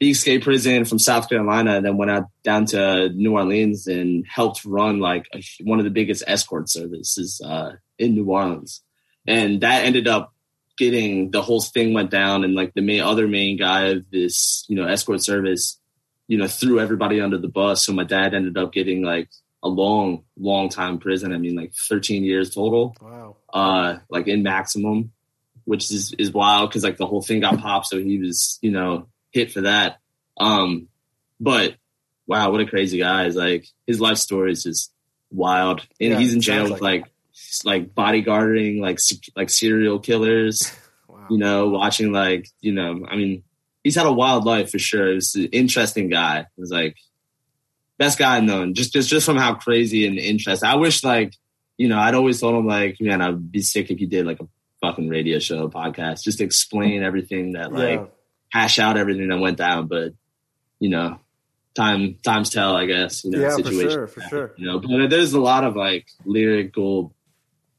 he 0.00 0.10
escaped 0.10 0.44
prison 0.44 0.84
from 0.84 0.98
South 0.98 1.28
Carolina 1.28 1.76
and 1.76 1.84
then 1.84 1.96
went 1.96 2.10
out 2.10 2.26
down 2.44 2.66
to 2.66 3.08
New 3.10 3.32
Orleans 3.32 3.86
and 3.86 4.24
helped 4.26 4.64
run 4.64 5.00
like 5.00 5.26
a, 5.34 5.42
one 5.64 5.78
of 5.78 5.84
the 5.84 5.90
biggest 5.90 6.22
escort 6.26 6.68
services 6.68 7.40
uh, 7.44 7.72
in 7.98 8.14
New 8.14 8.26
Orleans. 8.30 8.82
And 9.26 9.60
that 9.62 9.84
ended 9.84 10.06
up 10.06 10.32
getting 10.76 11.32
the 11.32 11.42
whole 11.42 11.60
thing 11.60 11.92
went 11.92 12.10
down 12.10 12.44
and 12.44 12.54
like 12.54 12.72
the 12.74 12.80
main 12.80 13.00
other 13.00 13.26
main 13.26 13.58
guy 13.58 13.88
of 13.88 14.08
this, 14.10 14.64
you 14.68 14.76
know, 14.76 14.86
escort 14.86 15.22
service, 15.22 15.80
you 16.28 16.38
know, 16.38 16.46
threw 16.46 16.78
everybody 16.78 17.20
under 17.20 17.36
the 17.38 17.48
bus. 17.48 17.84
So 17.84 17.92
my 17.92 18.04
dad 18.04 18.34
ended 18.34 18.56
up 18.56 18.72
getting 18.72 19.02
like 19.02 19.28
a 19.64 19.68
long, 19.68 20.22
long 20.38 20.68
time 20.68 20.98
prison. 20.98 21.34
I 21.34 21.38
mean, 21.38 21.56
like 21.56 21.72
13 21.88 22.22
years 22.22 22.54
total, 22.54 22.94
Wow. 23.02 23.36
uh, 23.52 23.98
like 24.08 24.28
in 24.28 24.44
maximum, 24.44 25.10
which 25.68 25.90
is 25.90 26.14
is 26.18 26.32
wild 26.32 26.70
because 26.70 26.82
like 26.82 26.96
the 26.96 27.06
whole 27.06 27.20
thing 27.20 27.40
got 27.40 27.58
popped, 27.58 27.86
so 27.86 27.98
he 27.98 28.18
was 28.18 28.58
you 28.62 28.70
know 28.70 29.06
hit 29.32 29.52
for 29.52 29.60
that. 29.60 29.98
Um, 30.40 30.88
but 31.38 31.74
wow, 32.26 32.50
what 32.50 32.62
a 32.62 32.66
crazy 32.66 32.98
guy! 32.98 33.26
Is 33.26 33.36
like 33.36 33.66
his 33.86 34.00
life 34.00 34.16
story 34.16 34.50
is 34.52 34.62
just 34.62 34.90
wild, 35.30 35.86
and 36.00 36.12
Yeah, 36.12 36.18
he's 36.18 36.32
in 36.32 36.40
jail 36.40 36.64
with 36.64 36.80
like 36.80 37.02
like 37.02 37.10
like 37.64 37.94
bodyguarding 37.94 38.80
like 38.80 38.98
like 39.36 39.50
serial 39.50 39.98
killers 39.98 40.72
Wow. 41.08 41.26
you 41.30 41.38
know, 41.38 41.68
watching 41.68 42.12
like, 42.12 42.48
you 42.60 42.72
know, 42.72 43.06
I 43.08 43.16
mean, 43.16 43.42
he's 43.84 43.96
had 43.96 44.06
a 44.06 44.12
wild 44.12 44.44
life 44.44 44.70
for 44.70 44.78
sure. 44.78 45.12
He's 45.12 45.34
an 45.34 45.46
interesting 45.52 46.08
guy. 46.08 46.46
He 46.54 46.60
was 46.60 46.70
like 46.70 46.96
best 47.98 48.18
guy 48.18 48.36
I've 48.36 48.44
known, 48.44 48.72
just 48.72 48.94
just 48.94 49.10
just 49.10 49.26
from 49.26 49.36
how 49.36 49.54
crazy 49.54 50.06
and 50.06 50.18
interesting. 50.18 50.68
I 50.68 50.76
wish 50.76 51.04
like, 51.04 51.34
you 51.76 51.88
know, 51.88 51.98
I'd 51.98 52.14
always 52.14 52.40
told 52.40 52.54
him 52.54 52.66
like, 52.66 52.96
man, 53.00 53.20
I'd 53.20 53.52
be 53.52 53.60
sick 53.60 53.90
if 53.90 54.00
you 54.00 54.06
did 54.06 54.24
like 54.24 54.40
a 54.40 54.48
fucking 54.80 55.08
radio 55.08 55.38
show 55.38 55.68
podcast, 55.68 56.22
just 56.22 56.40
explain 56.40 57.02
everything 57.02 57.52
that 57.52 57.72
like 57.72 58.00
yeah. 58.00 58.06
hash 58.50 58.78
out 58.78 58.96
everything 58.96 59.28
that 59.28 59.38
went 59.38 59.58
down. 59.58 59.88
But 59.88 60.14
you 60.78 60.90
know, 60.90 61.18
time 61.74 62.18
times 62.24 62.50
tell, 62.50 62.76
I 62.76 62.86
guess. 62.86 63.24
You 63.24 63.32
know, 63.32 63.40
Yeah, 63.40 63.56
for 63.56 63.62
situation. 63.62 63.90
sure, 63.90 64.06
for 64.06 64.20
sure. 64.22 64.54
You 64.56 64.66
know, 64.66 64.80
but 64.80 65.10
there's 65.10 65.34
a 65.34 65.40
lot 65.40 65.64
of 65.64 65.76
like 65.76 66.08
lyrical 66.24 67.14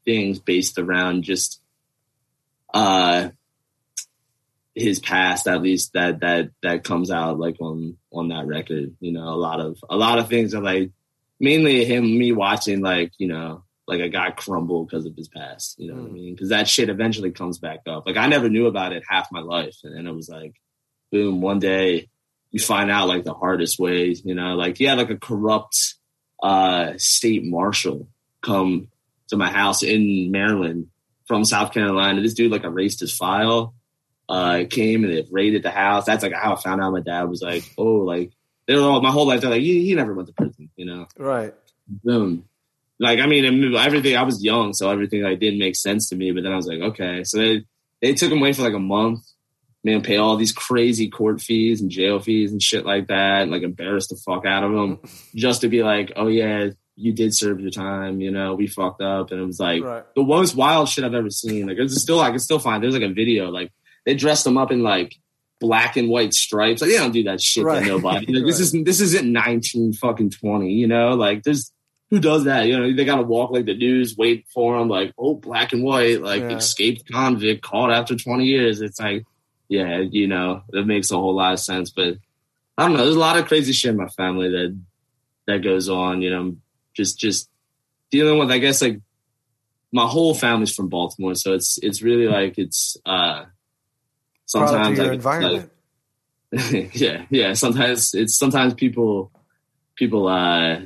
things 0.04 0.38
based 0.38 0.78
around 0.78 1.24
just 1.24 1.60
uh 2.72 3.28
his 4.74 5.00
past 5.00 5.46
at 5.46 5.62
least 5.62 5.92
that 5.92 6.20
that 6.20 6.50
that 6.62 6.84
comes 6.84 7.10
out 7.10 7.38
like 7.38 7.56
on 7.60 7.96
on 8.12 8.28
that 8.28 8.46
record 8.46 8.94
you 9.00 9.12
know 9.12 9.28
a 9.28 9.36
lot 9.36 9.60
of 9.60 9.76
a 9.90 9.96
lot 9.96 10.18
of 10.18 10.28
things 10.28 10.54
are 10.54 10.62
like 10.62 10.90
mainly 11.40 11.84
him 11.84 12.04
me 12.04 12.32
watching 12.32 12.80
like 12.80 13.12
you 13.18 13.26
know 13.26 13.64
like 13.90 14.00
a 14.00 14.08
guy 14.08 14.30
crumble 14.30 14.84
because 14.84 15.04
of 15.06 15.14
his 15.16 15.28
past 15.28 15.76
you 15.78 15.88
know 15.88 15.94
what 16.00 16.04
i 16.06 16.08
Mm. 16.08 16.12
mean 16.12 16.34
because 16.34 16.48
that 16.50 16.68
shit 16.68 16.88
eventually 16.88 17.30
comes 17.30 17.58
back 17.58 17.80
up 17.86 18.06
like 18.06 18.16
i 18.16 18.26
never 18.26 18.48
knew 18.48 18.66
about 18.66 18.92
it 18.92 19.02
half 19.08 19.30
my 19.32 19.40
life 19.40 19.76
and 19.84 19.94
then 19.96 20.06
it 20.06 20.14
was 20.14 20.28
like 20.28 20.54
boom 21.12 21.40
one 21.40 21.58
day 21.58 22.08
you 22.52 22.60
find 22.60 22.90
out 22.90 23.08
like 23.08 23.24
the 23.24 23.34
hardest 23.34 23.78
ways 23.78 24.22
you 24.24 24.34
know 24.34 24.54
like 24.54 24.80
yeah, 24.80 24.94
like 24.94 25.10
a 25.10 25.16
corrupt 25.18 25.94
uh 26.42 26.92
state 26.96 27.44
marshal 27.44 28.08
come 28.42 28.88
to 29.28 29.36
my 29.36 29.50
house 29.50 29.82
in 29.82 30.30
maryland 30.30 30.86
from 31.26 31.44
south 31.44 31.72
carolina 31.72 32.20
this 32.22 32.34
dude 32.34 32.50
like 32.50 32.64
erased 32.64 33.00
his 33.00 33.14
file 33.16 33.74
uh 34.28 34.64
came 34.70 35.04
and 35.04 35.12
it 35.12 35.26
raided 35.30 35.62
the 35.62 35.70
house 35.70 36.04
that's 36.06 36.22
like 36.22 36.32
how 36.32 36.54
i 36.54 36.60
found 36.60 36.80
out 36.80 36.92
my 36.92 37.00
dad 37.00 37.24
was 37.24 37.42
like 37.42 37.64
oh 37.76 37.98
like 38.14 38.30
they 38.66 38.74
were 38.76 38.82
all 38.82 39.00
my 39.02 39.10
whole 39.10 39.26
life 39.26 39.40
they're 39.40 39.50
like 39.50 39.60
he, 39.62 39.84
he 39.84 39.94
never 39.94 40.14
went 40.14 40.28
to 40.28 40.34
prison 40.34 40.70
you 40.76 40.86
know 40.86 41.06
Right. 41.18 41.54
boom. 41.88 42.44
Like, 43.00 43.18
I 43.18 43.26
mean, 43.26 43.74
everything, 43.74 44.14
I 44.16 44.22
was 44.22 44.44
young, 44.44 44.72
so 44.74 44.90
everything 44.90 45.22
like 45.22 45.40
didn't 45.40 45.58
make 45.58 45.74
sense 45.74 46.10
to 46.10 46.16
me. 46.16 46.32
But 46.32 46.42
then 46.44 46.52
I 46.52 46.56
was 46.56 46.66
like, 46.66 46.80
okay. 46.80 47.24
So 47.24 47.38
they, 47.38 47.64
they 48.02 48.12
took 48.14 48.30
him 48.30 48.38
away 48.38 48.52
for 48.52 48.62
like 48.62 48.74
a 48.74 48.78
month, 48.78 49.20
man, 49.82 50.02
pay 50.02 50.16
all 50.18 50.36
these 50.36 50.52
crazy 50.52 51.08
court 51.08 51.40
fees 51.40 51.80
and 51.80 51.90
jail 51.90 52.20
fees 52.20 52.52
and 52.52 52.62
shit 52.62 52.84
like 52.84 53.06
that, 53.08 53.42
and 53.42 53.50
like 53.50 53.62
embarrassed 53.62 54.10
the 54.10 54.16
fuck 54.16 54.44
out 54.44 54.62
of 54.64 54.72
him 54.72 54.98
just 55.34 55.62
to 55.62 55.68
be 55.68 55.82
like, 55.82 56.12
oh 56.16 56.26
yeah, 56.28 56.68
you 56.96 57.14
did 57.14 57.34
serve 57.34 57.58
your 57.60 57.70
time, 57.70 58.20
you 58.20 58.30
know, 58.30 58.54
we 58.54 58.66
fucked 58.66 59.00
up. 59.00 59.30
And 59.30 59.40
it 59.40 59.46
was 59.46 59.58
like 59.58 59.82
Right. 59.82 60.04
the 60.14 60.22
most 60.22 60.54
wild 60.54 60.88
shit 60.90 61.02
I've 61.02 61.14
ever 61.14 61.30
seen. 61.30 61.66
Like, 61.68 61.78
it's 61.78 62.00
still, 62.02 62.20
I 62.20 62.28
can 62.28 62.38
still 62.38 62.58
find, 62.58 62.82
there's 62.82 62.92
like 62.94 63.02
a 63.10 63.14
video, 63.14 63.48
like 63.50 63.72
they 64.04 64.14
dressed 64.14 64.46
him 64.46 64.58
up 64.58 64.70
in 64.70 64.82
like, 64.82 65.14
black 65.62 65.98
and 65.98 66.08
white 66.08 66.32
stripes. 66.32 66.80
Like 66.80 66.90
they 66.90 66.96
don't 66.96 67.12
do 67.12 67.24
that 67.24 67.38
shit 67.40 67.64
Right. 67.64 67.82
to 67.82 67.86
nobody. 67.88 68.26
Like, 68.34 68.46
This 68.46 68.60
isn't 68.60 68.84
this 68.86 69.00
isn't 69.02 69.30
nineteen 69.30 69.92
fucking 69.92 70.30
twenty. 70.30 70.72
You 70.72 70.86
know, 70.86 71.10
like 71.10 71.42
there's 71.42 71.70
who 72.10 72.18
does 72.20 72.44
that? 72.44 72.66
You 72.66 72.78
know, 72.78 72.92
they 72.92 73.04
got 73.04 73.16
to 73.16 73.22
walk 73.22 73.52
like 73.52 73.66
the 73.66 73.76
news, 73.76 74.16
wait 74.16 74.46
for 74.52 74.78
them, 74.78 74.88
like 74.88 75.14
oh 75.16 75.34
black 75.34 75.72
and 75.72 75.82
white, 75.84 76.20
like 76.20 76.40
Yeah. 76.42 76.56
escaped 76.56 77.10
convict 77.10 77.62
caught 77.62 77.90
after 77.92 78.16
twenty 78.16 78.46
years. 78.46 78.80
It's 78.80 78.98
like 79.00 79.24
yeah, 79.68 79.98
you 79.98 80.26
know, 80.26 80.62
it 80.72 80.86
makes 80.86 81.10
a 81.12 81.16
whole 81.16 81.34
lot 81.36 81.52
of 81.52 81.60
sense. 81.60 81.90
But 81.90 82.16
I 82.76 82.82
don't 82.88 82.96
know. 82.96 83.04
There's 83.04 83.14
a 83.16 83.20
lot 83.20 83.38
of 83.38 83.46
crazy 83.46 83.72
shit 83.72 83.92
in 83.92 83.96
my 83.96 84.08
family 84.08 84.48
that 84.50 84.80
that 85.46 85.58
goes 85.58 85.88
on. 85.88 86.22
You 86.22 86.30
know, 86.30 86.56
just 86.94 87.18
just 87.18 87.48
dealing 88.10 88.38
with. 88.38 88.50
I 88.50 88.58
guess 88.58 88.82
like 88.82 89.00
my 89.92 90.06
whole 90.06 90.34
family's 90.34 90.74
from 90.74 90.88
Baltimore, 90.88 91.34
so 91.36 91.54
it's 91.54 91.78
it's 91.82 92.02
really 92.02 92.26
like 92.26 92.58
it's 92.58 92.96
uh 93.06 93.44
sometimes 94.46 94.96
your 94.98 95.06
like, 95.06 95.14
environment. 95.14 95.70
like 96.52 96.90
yeah 96.94 97.26
yeah 97.30 97.52
sometimes 97.52 98.12
it's 98.12 98.36
sometimes 98.36 98.74
people 98.74 99.30
people 99.94 100.26
uh 100.26 100.80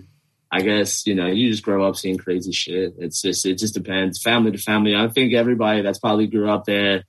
I 0.57 0.61
guess 0.62 1.05
you 1.07 1.14
know 1.16 1.26
you 1.26 1.50
just 1.50 1.64
grow 1.64 1.84
up 1.84 1.96
seeing 1.96 2.16
crazy 2.16 2.52
shit. 2.52 2.94
It's 2.98 3.20
just 3.22 3.44
it 3.44 3.59
just 3.59 3.74
depends 3.74 4.22
family 4.22 4.52
to 4.52 4.59
family. 4.59 4.94
I 4.94 5.09
think 5.09 5.34
everybody 5.34 5.82
that's 5.82 5.98
probably 5.98 6.28
grew 6.28 6.48
up 6.48 6.64
there, 6.64 7.05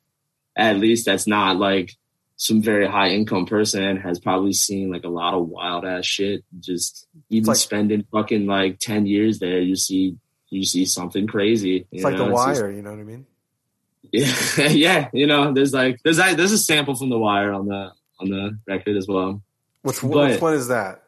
at 0.57 0.77
least 0.77 1.05
that's 1.05 1.27
not 1.27 1.57
like 1.57 1.91
some 2.37 2.61
very 2.61 2.87
high 2.87 3.09
income 3.09 3.45
person 3.45 3.97
has 3.97 4.19
probably 4.19 4.51
seen 4.51 4.91
like 4.91 5.03
a 5.05 5.09
lot 5.09 5.33
of 5.35 5.47
wild 5.47 5.85
ass 5.85 6.05
shit. 6.05 6.43
Just 6.59 7.07
even 7.29 7.47
like- 7.49 7.57
spending 7.57 8.03
fucking 8.11 8.47
like 8.47 8.79
ten 8.79 9.05
years 9.05 9.37
there, 9.39 9.59
you 9.61 9.75
see 9.75 10.17
you 10.49 10.65
see 10.65 10.85
something 10.85 11.27
crazy. 11.27 11.85
it's 11.91 12.01
you 12.01 12.03
like 12.03 12.17
the 12.17 12.23
It's 12.29 12.45
just- 12.45 12.61
wire, 12.61 12.71
you 12.71 12.81
know 12.81 12.91
what 12.91 12.99
I 12.99 13.03
mean? 13.03 13.25
yeah, 14.11 14.35
yeah. 14.69 15.09
You 15.13 15.27
know, 15.27 15.53
there's 15.53 15.73
like 15.73 15.99
there's 16.03 16.19
a- 16.19 16.33
there's 16.35 16.51
a 16.51 16.57
sample 16.57 16.95
from 16.95 17.09
the 17.09 17.17
wire 17.19 17.53
on 17.53 17.67
the 17.67 17.91
on 18.19 18.29
the 18.29 18.57
record 18.67 18.97
as 18.97 19.07
well. 19.07 19.41
Which, 19.83 20.01
But- 20.01 20.31
which 20.31 20.41
one 20.41 20.53
is 20.55 20.67
that? 20.69 21.03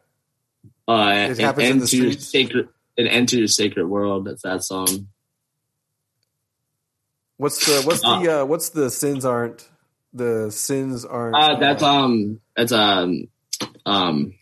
Uh, 0.88 1.28
It 1.32 1.38
happens 1.40 1.70
in 1.70 1.80
the 1.80 1.88
streets? 1.88 2.28
sacred, 2.28 2.70
an 2.98 3.08
end 3.08 3.30
to 3.30 3.38
your 3.38 3.48
sacred 3.48 3.88
world. 3.88 4.26
That's 4.26 4.44
that 4.44 4.64
song. 4.64 5.08
What's 7.38 7.66
the 7.66 7.82
what's 7.86 8.02
the 8.02 8.42
uh, 8.42 8.46
what's 8.46 8.70
the 8.70 8.90
sins 8.90 9.24
aren't 9.26 9.70
the 10.14 10.50
sins 10.50 11.06
aren't 11.06 11.36
Uh, 11.36 11.60
that's 11.60 11.84
uh, 11.84 11.94
um, 11.94 12.42
that's 12.56 12.72
um, 12.72 13.28
um. 13.86 14.34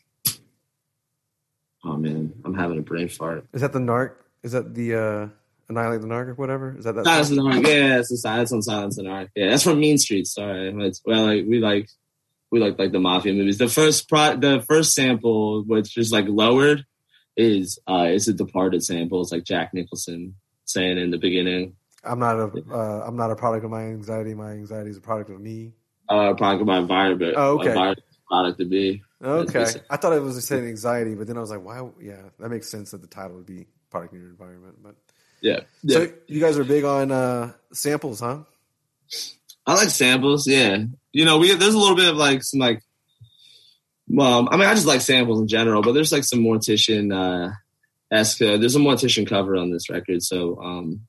Oh 1.83 1.97
man, 1.97 2.33
I'm 2.45 2.53
having 2.53 2.77
a 2.77 2.81
brain 2.81 3.09
fart. 3.09 3.45
is 3.53 3.61
that 3.61 3.73
the 3.73 3.79
narc 3.79 4.13
is 4.43 4.53
that 4.53 4.73
the 4.73 4.95
uh 4.95 5.27
annihilate 5.67 6.01
the 6.01 6.07
narc 6.07 6.29
or 6.29 6.33
whatever 6.35 6.77
is 6.77 6.85
that 6.85 6.95
that 6.95 7.03
Silence 7.05 7.29
the 7.29 7.41
Ark. 7.41 7.67
Yeah, 7.67 7.99
it's 7.99 8.09
the 8.09 8.17
silence 8.17 8.53
on 8.53 8.61
Silence 8.61 8.95
the 8.95 9.07
Ark. 9.07 9.29
Yeah, 9.35 9.49
that's 9.49 9.63
from 9.63 9.79
Mean 9.79 9.97
Streets. 9.97 10.33
Sorry, 10.33 10.69
it's, 10.85 11.01
well, 11.05 11.25
like 11.25 11.43
we 11.45 11.59
like 11.59 11.89
we 12.51 12.59
like 12.59 12.77
like 12.77 12.91
the 12.91 12.99
mafia 12.99 13.33
movies. 13.33 13.57
The 13.57 13.69
first 13.69 14.07
pro, 14.07 14.35
the 14.35 14.63
first 14.67 14.93
sample, 14.93 15.63
which 15.63 15.97
is 15.97 16.11
like 16.11 16.25
lowered, 16.27 16.85
is 17.35 17.79
uh 17.87 18.07
is 18.09 18.27
a 18.27 18.33
Departed 18.33 18.83
sample. 18.83 19.21
It's 19.21 19.31
like 19.31 19.43
Jack 19.43 19.73
Nicholson 19.73 20.35
saying 20.65 20.97
in 20.97 21.11
the 21.11 21.17
beginning, 21.17 21.75
I'm 22.03 22.19
not 22.19 22.37
a 22.37 22.51
uh, 22.71 23.03
I'm 23.05 23.17
not 23.17 23.31
a 23.31 23.35
product 23.35 23.65
of 23.65 23.71
my 23.71 23.83
anxiety 23.83 24.33
my 24.33 24.51
anxiety 24.51 24.89
is 24.89 24.97
a 24.97 25.01
product 25.01 25.29
of 25.29 25.39
me 25.39 25.73
uh, 26.09 26.33
product 26.35 26.61
of 26.61 26.67
my 26.67 26.77
environment. 26.77 27.33
Oh, 27.35 27.59
okay. 27.59 27.69
Environment, 27.69 28.03
product 28.27 28.59
to 28.59 28.65
be. 28.65 29.03
okay 29.23 29.65
I 29.89 29.97
thought 29.97 30.13
it 30.13 30.21
was 30.21 30.43
saying 30.45 30.65
anxiety 30.65 31.15
but 31.15 31.27
then 31.27 31.37
I 31.37 31.41
was 31.41 31.49
like 31.49 31.63
why 31.63 31.87
yeah 32.01 32.21
that 32.39 32.49
makes 32.49 32.69
sense 32.69 32.91
that 32.91 33.01
the 33.01 33.07
title 33.07 33.37
would 33.37 33.45
be 33.45 33.65
product 33.89 34.13
of 34.13 34.19
your 34.19 34.29
environment 34.29 34.77
but 34.83 34.95
Yeah, 35.41 35.61
yeah. 35.83 35.97
so 35.97 36.11
you 36.27 36.39
guys 36.39 36.57
are 36.57 36.63
big 36.63 36.83
on 36.83 37.11
uh 37.11 37.53
samples 37.71 38.19
huh 38.19 38.39
I 39.67 39.73
like 39.73 39.89
samples. 39.89 40.47
Yeah, 40.47 40.83
you 41.15 41.23
know, 41.23 41.37
we 41.37 41.55
there's 41.55 41.73
a 41.73 41.79
little 41.79 41.95
bit 41.95 42.09
of 42.09 42.17
like 42.17 42.43
some 42.43 42.59
like, 42.59 42.83
well, 44.09 44.49
I 44.51 44.57
mean, 44.57 44.67
I 44.67 44.73
just 44.73 44.85
like 44.85 44.99
samples 44.99 45.39
in 45.39 45.47
general, 45.47 45.81
but 45.81 45.93
there's 45.93 46.11
like 46.11 46.25
some 46.25 46.39
Mortician 46.39 47.13
uh, 47.15 47.53
esque. 48.11 48.41
Uh, 48.41 48.57
there's 48.57 48.75
a 48.75 48.79
Mortician 48.79 49.25
cover 49.25 49.55
on 49.55 49.71
this 49.71 49.89
record, 49.89 50.21
so 50.21 50.61
um, 50.61 51.07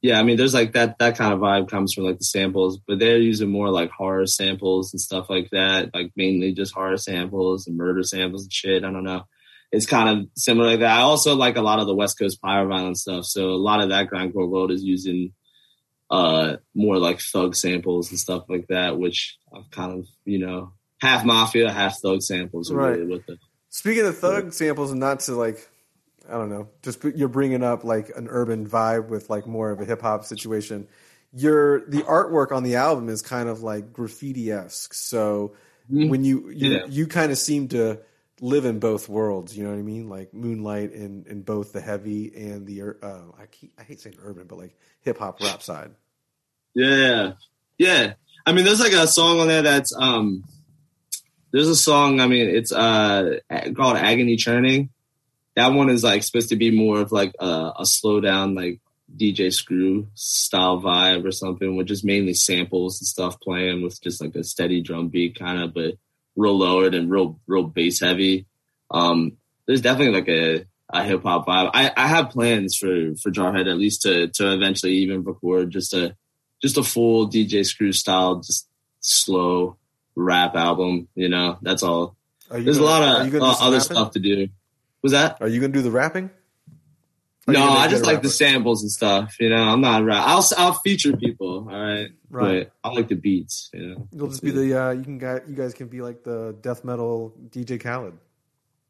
yeah, 0.00 0.20
I 0.20 0.22
mean, 0.22 0.36
there's 0.36 0.54
like 0.54 0.74
that 0.74 1.00
that 1.00 1.18
kind 1.18 1.34
of 1.34 1.40
vibe 1.40 1.68
comes 1.68 1.92
from 1.92 2.04
like 2.04 2.18
the 2.18 2.24
samples, 2.24 2.78
but 2.86 3.00
they're 3.00 3.18
using 3.18 3.50
more 3.50 3.68
like 3.68 3.90
horror 3.90 4.26
samples 4.26 4.94
and 4.94 5.00
stuff 5.00 5.28
like 5.28 5.50
that, 5.50 5.92
like 5.92 6.12
mainly 6.14 6.52
just 6.52 6.72
horror 6.72 6.96
samples 6.96 7.66
and 7.66 7.76
murder 7.76 8.04
samples 8.04 8.44
and 8.44 8.52
shit. 8.52 8.84
I 8.84 8.92
don't 8.92 9.02
know. 9.02 9.24
It's 9.72 9.86
kind 9.86 10.08
of 10.08 10.28
similar 10.36 10.68
like 10.68 10.80
that. 10.80 11.00
I 11.00 11.02
also 11.02 11.34
like 11.34 11.56
a 11.56 11.62
lot 11.62 11.80
of 11.80 11.88
the 11.88 11.96
West 11.96 12.16
Coast 12.16 12.40
powerviolence 12.40 12.98
stuff, 12.98 13.24
so 13.24 13.48
a 13.48 13.58
lot 13.58 13.80
of 13.80 13.88
that 13.88 14.06
grindcore 14.08 14.48
world 14.48 14.70
is 14.70 14.84
using 14.84 15.32
uh 16.10 16.56
more 16.74 16.98
like 16.98 17.20
thug 17.20 17.54
samples 17.56 18.10
and 18.10 18.18
stuff 18.18 18.44
like 18.48 18.66
that, 18.68 18.98
which 18.98 19.36
I've 19.54 19.70
kind 19.70 19.98
of 19.98 20.06
you 20.24 20.38
know 20.38 20.72
half 21.00 21.24
mafia, 21.24 21.70
half 21.72 21.98
thug 22.00 22.22
samples 22.22 22.70
are 22.70 22.76
Right. 22.76 22.98
really 22.98 23.06
with 23.16 23.28
it. 23.28 23.38
Speaking 23.70 24.06
of 24.06 24.16
thug 24.16 24.52
samples, 24.52 24.90
and 24.90 25.00
not 25.00 25.20
to 25.20 25.34
like, 25.34 25.68
I 26.28 26.32
don't 26.32 26.48
know, 26.48 26.68
just 26.82 27.02
you're 27.04 27.28
bringing 27.28 27.62
up 27.62 27.84
like 27.84 28.10
an 28.16 28.28
urban 28.30 28.66
vibe 28.66 29.08
with 29.08 29.28
like 29.28 29.46
more 29.46 29.70
of 29.70 29.80
a 29.80 29.84
hip 29.84 30.00
hop 30.00 30.24
situation. 30.24 30.88
Your 31.32 31.80
the 31.88 32.02
artwork 32.02 32.52
on 32.52 32.62
the 32.62 32.76
album 32.76 33.08
is 33.08 33.20
kind 33.20 33.48
of 33.48 33.62
like 33.62 33.92
graffiti 33.92 34.50
esque. 34.50 34.94
So 34.94 35.54
Mhm. 35.92 36.08
when 36.08 36.24
you 36.24 36.48
you, 36.50 36.70
Yeah. 36.72 36.86
you 36.88 37.06
kind 37.06 37.30
of 37.30 37.38
seem 37.38 37.68
to 37.68 37.98
live 38.40 38.64
in 38.64 38.78
both 38.78 39.08
worlds. 39.08 39.56
You 39.56 39.64
know 39.64 39.70
what 39.70 39.78
I 39.78 39.82
mean? 39.82 40.08
Like 40.08 40.34
moonlight 40.34 40.92
in 40.92 41.24
in 41.28 41.42
both 41.42 41.72
the 41.72 41.80
heavy 41.80 42.32
and 42.34 42.66
the 42.66 42.82
uh, 43.02 43.22
I 43.38 43.46
keep, 43.46 43.72
I 43.78 43.82
hate 43.82 44.00
saying 44.00 44.16
urban, 44.22 44.46
but 44.46 44.58
like 44.58 44.76
hip 45.00 45.18
hop 45.18 45.40
rap 45.40 45.62
side. 45.62 45.92
Yeah, 46.74 47.32
yeah. 47.78 48.14
I 48.44 48.52
mean, 48.52 48.64
there's 48.64 48.80
like 48.80 48.92
a 48.92 49.06
song 49.06 49.40
on 49.40 49.48
there 49.48 49.62
that's 49.62 49.92
um. 49.96 50.44
There's 51.52 51.68
a 51.68 51.76
song. 51.76 52.20
I 52.20 52.26
mean, 52.26 52.48
it's 52.48 52.72
uh 52.72 53.38
called 53.50 53.96
"Agony 53.96 54.36
Churning," 54.36 54.90
that 55.54 55.72
one 55.72 55.88
is 55.88 56.04
like 56.04 56.22
supposed 56.22 56.50
to 56.50 56.56
be 56.56 56.70
more 56.70 57.00
of 57.00 57.12
like 57.12 57.34
a, 57.38 57.72
a 57.78 57.86
slow 57.86 58.20
down 58.20 58.54
like 58.54 58.80
DJ 59.16 59.52
Screw 59.52 60.08
style 60.14 60.80
vibe 60.80 61.24
or 61.24 61.32
something, 61.32 61.76
which 61.76 61.90
is 61.90 62.04
mainly 62.04 62.34
samples 62.34 63.00
and 63.00 63.06
stuff 63.06 63.40
playing 63.40 63.82
with 63.82 64.00
just 64.02 64.20
like 64.20 64.34
a 64.34 64.44
steady 64.44 64.82
drum 64.82 65.08
beat 65.08 65.38
kind 65.38 65.62
of, 65.62 65.72
but 65.72 65.94
real 66.36 66.58
lowered 66.58 66.94
and 66.94 67.10
real 67.10 67.40
real 67.46 67.64
bass 67.64 68.00
heavy. 68.00 68.46
Um, 68.90 69.38
there's 69.66 69.80
definitely 69.80 70.14
like 70.14 70.28
a, 70.28 70.64
a 70.90 71.04
hip 71.04 71.22
hop 71.22 71.46
vibe. 71.46 71.70
I, 71.74 71.90
I 71.96 72.06
have 72.06 72.30
plans 72.30 72.76
for 72.76 73.14
for 73.16 73.30
Jarhead 73.30 73.68
at 73.68 73.78
least 73.78 74.02
to 74.02 74.28
to 74.28 74.52
eventually 74.52 74.92
even 74.98 75.24
record 75.24 75.70
just 75.70 75.94
a 75.94 76.16
just 76.62 76.78
a 76.78 76.82
full 76.82 77.28
DJ 77.28 77.64
Screw 77.64 77.92
style, 77.92 78.36
just 78.36 78.68
slow 79.00 79.76
rap 80.14 80.54
album. 80.54 81.08
You 81.14 81.28
know, 81.28 81.58
that's 81.62 81.82
all. 81.82 82.16
There's 82.50 82.78
gonna, 82.78 82.80
a 82.80 82.84
lot 82.84 83.26
of 83.26 83.34
uh, 83.34 83.56
other 83.60 83.80
stuff 83.80 84.12
to 84.12 84.20
do. 84.20 84.48
Was 85.02 85.12
that? 85.12 85.38
Are 85.40 85.48
you 85.48 85.60
gonna 85.60 85.72
do 85.72 85.82
the 85.82 85.90
rapping? 85.90 86.30
No, 87.48 87.62
I 87.62 87.86
just 87.88 88.04
like 88.04 88.22
the 88.22 88.28
samples 88.28 88.82
and 88.82 88.90
stuff. 88.90 89.36
You 89.38 89.50
know, 89.50 89.62
I'm 89.62 89.80
not 89.80 90.04
rap. 90.04 90.24
I'll 90.26 90.44
I'll 90.56 90.72
feature 90.72 91.16
people. 91.16 91.68
All 91.70 91.80
right, 91.80 92.08
right. 92.28 92.70
But 92.82 92.88
I 92.88 92.92
like 92.92 93.08
the 93.08 93.14
beats. 93.14 93.70
You 93.72 93.86
know, 93.86 94.08
you'll 94.12 94.28
just 94.28 94.42
be 94.42 94.50
the 94.50 94.80
uh, 94.80 94.90
you 94.90 95.04
can 95.04 95.20
you 95.46 95.54
guys 95.54 95.72
can 95.72 95.86
be 95.86 96.00
like 96.00 96.24
the 96.24 96.56
death 96.60 96.84
metal 96.84 97.34
DJ 97.50 97.80
Khaled. 97.80 98.18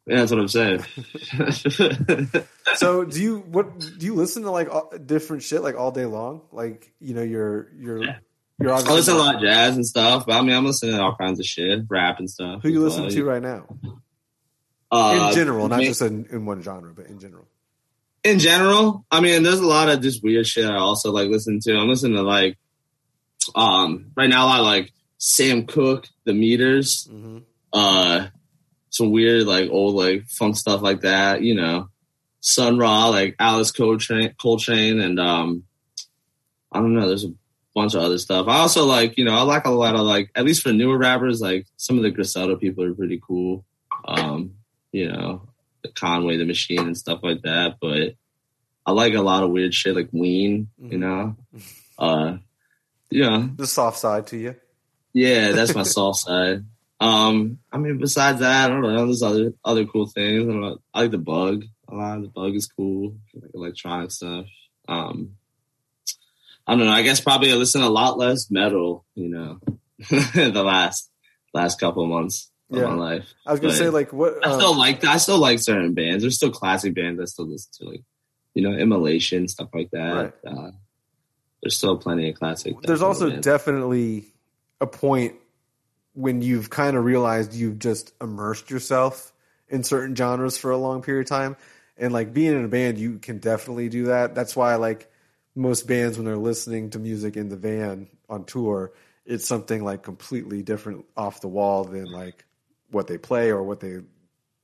Yeah, 0.07 0.19
that's 0.19 0.31
what 0.31 0.41
I'm 0.41 0.49
saying. 0.49 0.85
so 2.77 3.05
do 3.05 3.21
you 3.21 3.39
what 3.41 3.79
do 3.79 4.07
you 4.07 4.15
listen 4.15 4.45
to 4.45 4.53
like 4.53 4.69
different 5.05 5.43
shit 5.43 5.63
like 5.63 5.77
all 5.77 5.91
day 5.91 6.07
long? 6.07 6.43
Like 6.53 6.93
you 7.01 7.13
know 7.13 7.23
you're 7.23 7.69
you're 7.77 8.05
yeah. 8.05 8.17
you're 8.61 8.73
I 8.73 8.81
listen 8.83 9.15
to 9.15 9.21
a 9.21 9.23
lot 9.23 9.35
of 9.35 9.41
jazz 9.43 9.75
and 9.75 9.85
stuff, 9.85 10.25
but 10.27 10.37
I 10.37 10.43
mean 10.43 10.55
I'm 10.55 10.65
listening 10.65 10.95
to 10.95 11.03
all 11.03 11.17
kinds 11.17 11.41
of 11.41 11.47
shit, 11.47 11.81
rap 11.89 12.21
and 12.21 12.31
stuff. 12.31 12.63
Who 12.63 12.69
you 12.69 12.81
listen 12.81 13.09
to 13.09 13.25
right 13.25 13.43
now? 13.43 13.67
Uh, 14.93 15.27
in 15.29 15.35
general, 15.35 15.69
not 15.69 15.83
just 15.83 16.01
in, 16.01 16.27
in 16.31 16.47
one 16.47 16.63
genre, 16.63 16.95
but 16.95 17.07
in 17.07 17.19
general. 17.19 17.49
In 18.27 18.41
general, 18.41 19.07
I 19.09 19.21
mean, 19.21 19.45
there's 19.45 19.61
a 19.61 19.67
lot 19.67 19.89
of 19.89 20.03
just 20.03 20.21
weird 20.21 20.49
shit 20.49 20.69
I 20.69 20.79
also 20.79 21.13
like 21.13 21.29
listen 21.29 21.61
to. 21.61 21.77
I'm 21.77 21.89
listening 21.89 22.17
to 22.17 22.23
like, 22.23 22.59
um, 23.55 24.11
right 24.17 24.29
now 24.29 24.59
of 24.59 24.65
like 24.65 24.93
Sam 25.19 25.65
Cooke, 25.65 26.09
The 26.25 26.35
Meters, 26.35 27.07
mm-hmm. 27.09 27.39
uh, 27.73 28.27
some 28.91 29.13
weird 29.13 29.47
like 29.47 29.71
old 29.71 29.95
like 29.95 30.27
funk 30.27 30.57
stuff 30.57 30.83
like 30.83 31.03
that. 31.03 31.43
You 31.43 31.55
know, 31.55 31.89
Sun 32.41 32.79
Ra, 32.79 33.07
like 33.11 33.37
Alice 33.39 33.71
Coltrane, 33.71 34.35
Coltrane, 34.41 34.99
and 34.99 35.21
um, 35.21 35.63
I 36.73 36.81
don't 36.81 36.95
know. 36.95 37.07
There's 37.07 37.27
a 37.27 37.35
bunch 37.77 37.95
of 37.95 38.03
other 38.03 38.19
stuff. 38.19 38.49
I 38.49 38.57
also 38.57 38.87
like, 38.87 39.19
you 39.19 39.25
know, 39.25 39.37
I 39.37 39.43
like 39.43 39.67
a 39.67 39.71
lot 39.71 39.95
of 39.95 40.01
like, 40.01 40.33
at 40.35 40.45
least 40.45 40.63
for 40.63 40.73
newer 40.73 40.99
rappers, 40.99 41.41
like 41.41 41.67
some 41.77 41.97
of 41.97 42.03
the 42.03 42.11
Griselda 42.11 42.57
people 42.57 42.83
are 42.83 42.93
pretty 42.93 43.21
cool. 43.25 43.65
Um, 44.05 44.55
you 44.91 45.13
know, 45.13 45.49
the 45.87 45.93
Conway 45.93 46.37
the 46.37 46.45
Machine 46.45 46.81
and 46.81 46.97
stuff 46.97 47.21
like 47.23 47.43
that. 47.43 47.77
But 47.81 48.15
I 48.85 48.93
like 48.93 49.15
a 49.15 49.23
lot 49.23 49.43
of 49.43 49.51
weird 49.51 49.75
shit 49.75 49.95
like 49.95 50.09
Ween, 50.13 50.69
you 50.79 50.99
know. 50.99 51.37
Uh 51.99 52.39
yeah. 53.11 53.47
The 53.57 53.67
soft 53.67 53.99
side 53.99 54.27
to 54.29 54.37
you. 54.37 54.57
Yeah, 55.13 55.53
that's 55.53 55.75
my 55.75 55.83
soft 55.85 56.21
side. 56.21 56.65
Um, 56.99 57.59
I 57.71 57.79
mean 57.79 57.99
besides 57.99 58.41
that, 58.41 58.71
I 58.71 58.73
don't 58.73 58.83
know, 58.83 59.07
there's 59.07 59.23
other 59.23 59.53
other 59.65 59.85
cool 59.85 60.07
things. 60.07 60.49
I, 60.49 60.99
I 60.99 61.03
like 61.03 61.11
the 61.11 61.19
bug. 61.19 61.65
A 61.89 61.95
lot 61.95 62.17
of 62.17 62.23
the 62.23 62.29
bug 62.29 62.55
is 62.55 62.67
cool, 62.67 63.17
like 63.35 63.51
electronic 63.55 64.11
stuff. 64.11 64.47
Um 64.89 65.37
I 66.67 66.75
don't 66.75 66.87
know, 66.87 66.93
I 66.93 67.03
guess 67.03 67.21
probably 67.21 67.53
I 67.53 67.55
listen 67.55 67.83
a 67.83 67.89
lot 67.89 68.19
less 68.19 68.51
metal, 68.51 69.05
you 69.15 69.29
know, 69.29 69.61
the 70.11 70.63
last 70.65 71.11
last 71.55 71.79
couple 71.79 72.03
of 72.03 72.11
months 72.11 72.51
yeah. 72.71 72.85
my 72.85 72.95
life. 72.95 73.35
I 73.47 73.53
was 73.53 73.61
gonna 73.61 73.73
but 73.73 73.79
say 73.79 73.89
like 73.91 74.13
what 74.13 74.45
uh, 74.45 74.55
I 74.55 74.59
still 74.59 74.77
like 74.77 75.05
I 75.05 75.17
still 75.19 75.39
like 75.39 75.59
certain 75.61 75.95
bands. 75.95 76.23
There's 76.23 76.37
still 76.37 76.51
classic 76.51 76.95
bands 76.95 77.21
I 77.21 77.25
still 77.25 77.47
listen 77.47 77.71
to, 77.79 77.91
like 77.91 78.03
you 78.55 78.63
know, 78.63 78.77
Immolation 78.77 79.49
stuff 79.49 79.69
like 79.75 79.91
that. 79.91 80.15
Right. 80.15 80.33
Uh, 80.47 80.71
there's 81.63 81.77
still 81.77 81.97
plenty 81.99 82.31
of 82.31 82.39
classic. 82.39 82.81
There's 82.83 83.03
also 83.03 83.31
bands. 83.31 83.45
definitely 83.45 84.25
a 84.81 84.87
point 84.87 85.35
when 86.15 86.41
you've 86.41 86.71
kind 86.71 86.97
of 86.97 87.05
realized 87.05 87.55
you've 87.55 87.79
just 87.79 88.13
immersed 88.21 88.71
yourself 88.71 89.33
in 89.69 89.83
certain 89.83 90.17
genres 90.17 90.57
for 90.57 90.71
a 90.71 90.79
long 90.79 91.03
period 91.03 91.27
of 91.27 91.29
time, 91.29 91.57
and 91.97 92.13
like 92.13 92.33
being 92.33 92.53
in 92.53 92.65
a 92.65 92.69
band, 92.69 92.99
you 92.99 93.19
can 93.19 93.39
definitely 93.39 93.89
do 93.89 94.07
that. 94.07 94.35
That's 94.35 94.57
why 94.57 94.77
like 94.77 95.11
most 95.55 95.87
bands 95.87 96.17
when 96.17 96.25
they're 96.25 96.37
listening 96.37 96.91
to 96.91 96.99
music 96.99 97.37
in 97.37 97.49
the 97.49 97.57
van 97.57 98.09
on 98.29 98.45
tour, 98.45 98.93
it's 99.27 99.47
something 99.47 99.85
like 99.85 100.03
completely 100.03 100.63
different 100.63 101.05
off 101.17 101.41
the 101.41 101.49
wall 101.49 101.85
than 101.85 102.07
like 102.07 102.46
what 102.91 103.07
they 103.07 103.19
play 103.19 103.51
or 103.51 103.63
what 103.63 103.81
they 103.81 104.01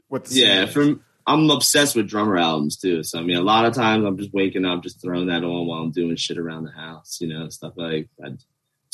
what 0.09 0.25
the 0.27 0.35
yeah 0.35 0.66
from 0.66 1.03
I'm 1.27 1.51
obsessed 1.51 1.95
with 1.95 2.09
drummer 2.09 2.37
albums 2.37 2.77
too. 2.77 3.03
So 3.05 3.18
I 3.18 3.23
mean, 3.23 3.37
a 3.37 3.43
lot 3.43 3.64
of 3.64 3.75
times 3.75 4.05
I'm 4.05 4.18
just 4.18 4.33
waking 4.33 4.64
up, 4.64 4.83
just 4.83 5.01
throwing 5.01 5.27
that 5.29 5.45
on 5.45 5.66
while 5.66 5.81
I'm 5.81 5.93
doing 5.93 6.16
shit 6.16 6.39
around 6.39 6.64
the 6.64 6.73
house. 6.73 7.18
You 7.20 7.29
know, 7.29 7.49
stuff 7.49 7.75
like 7.77 8.09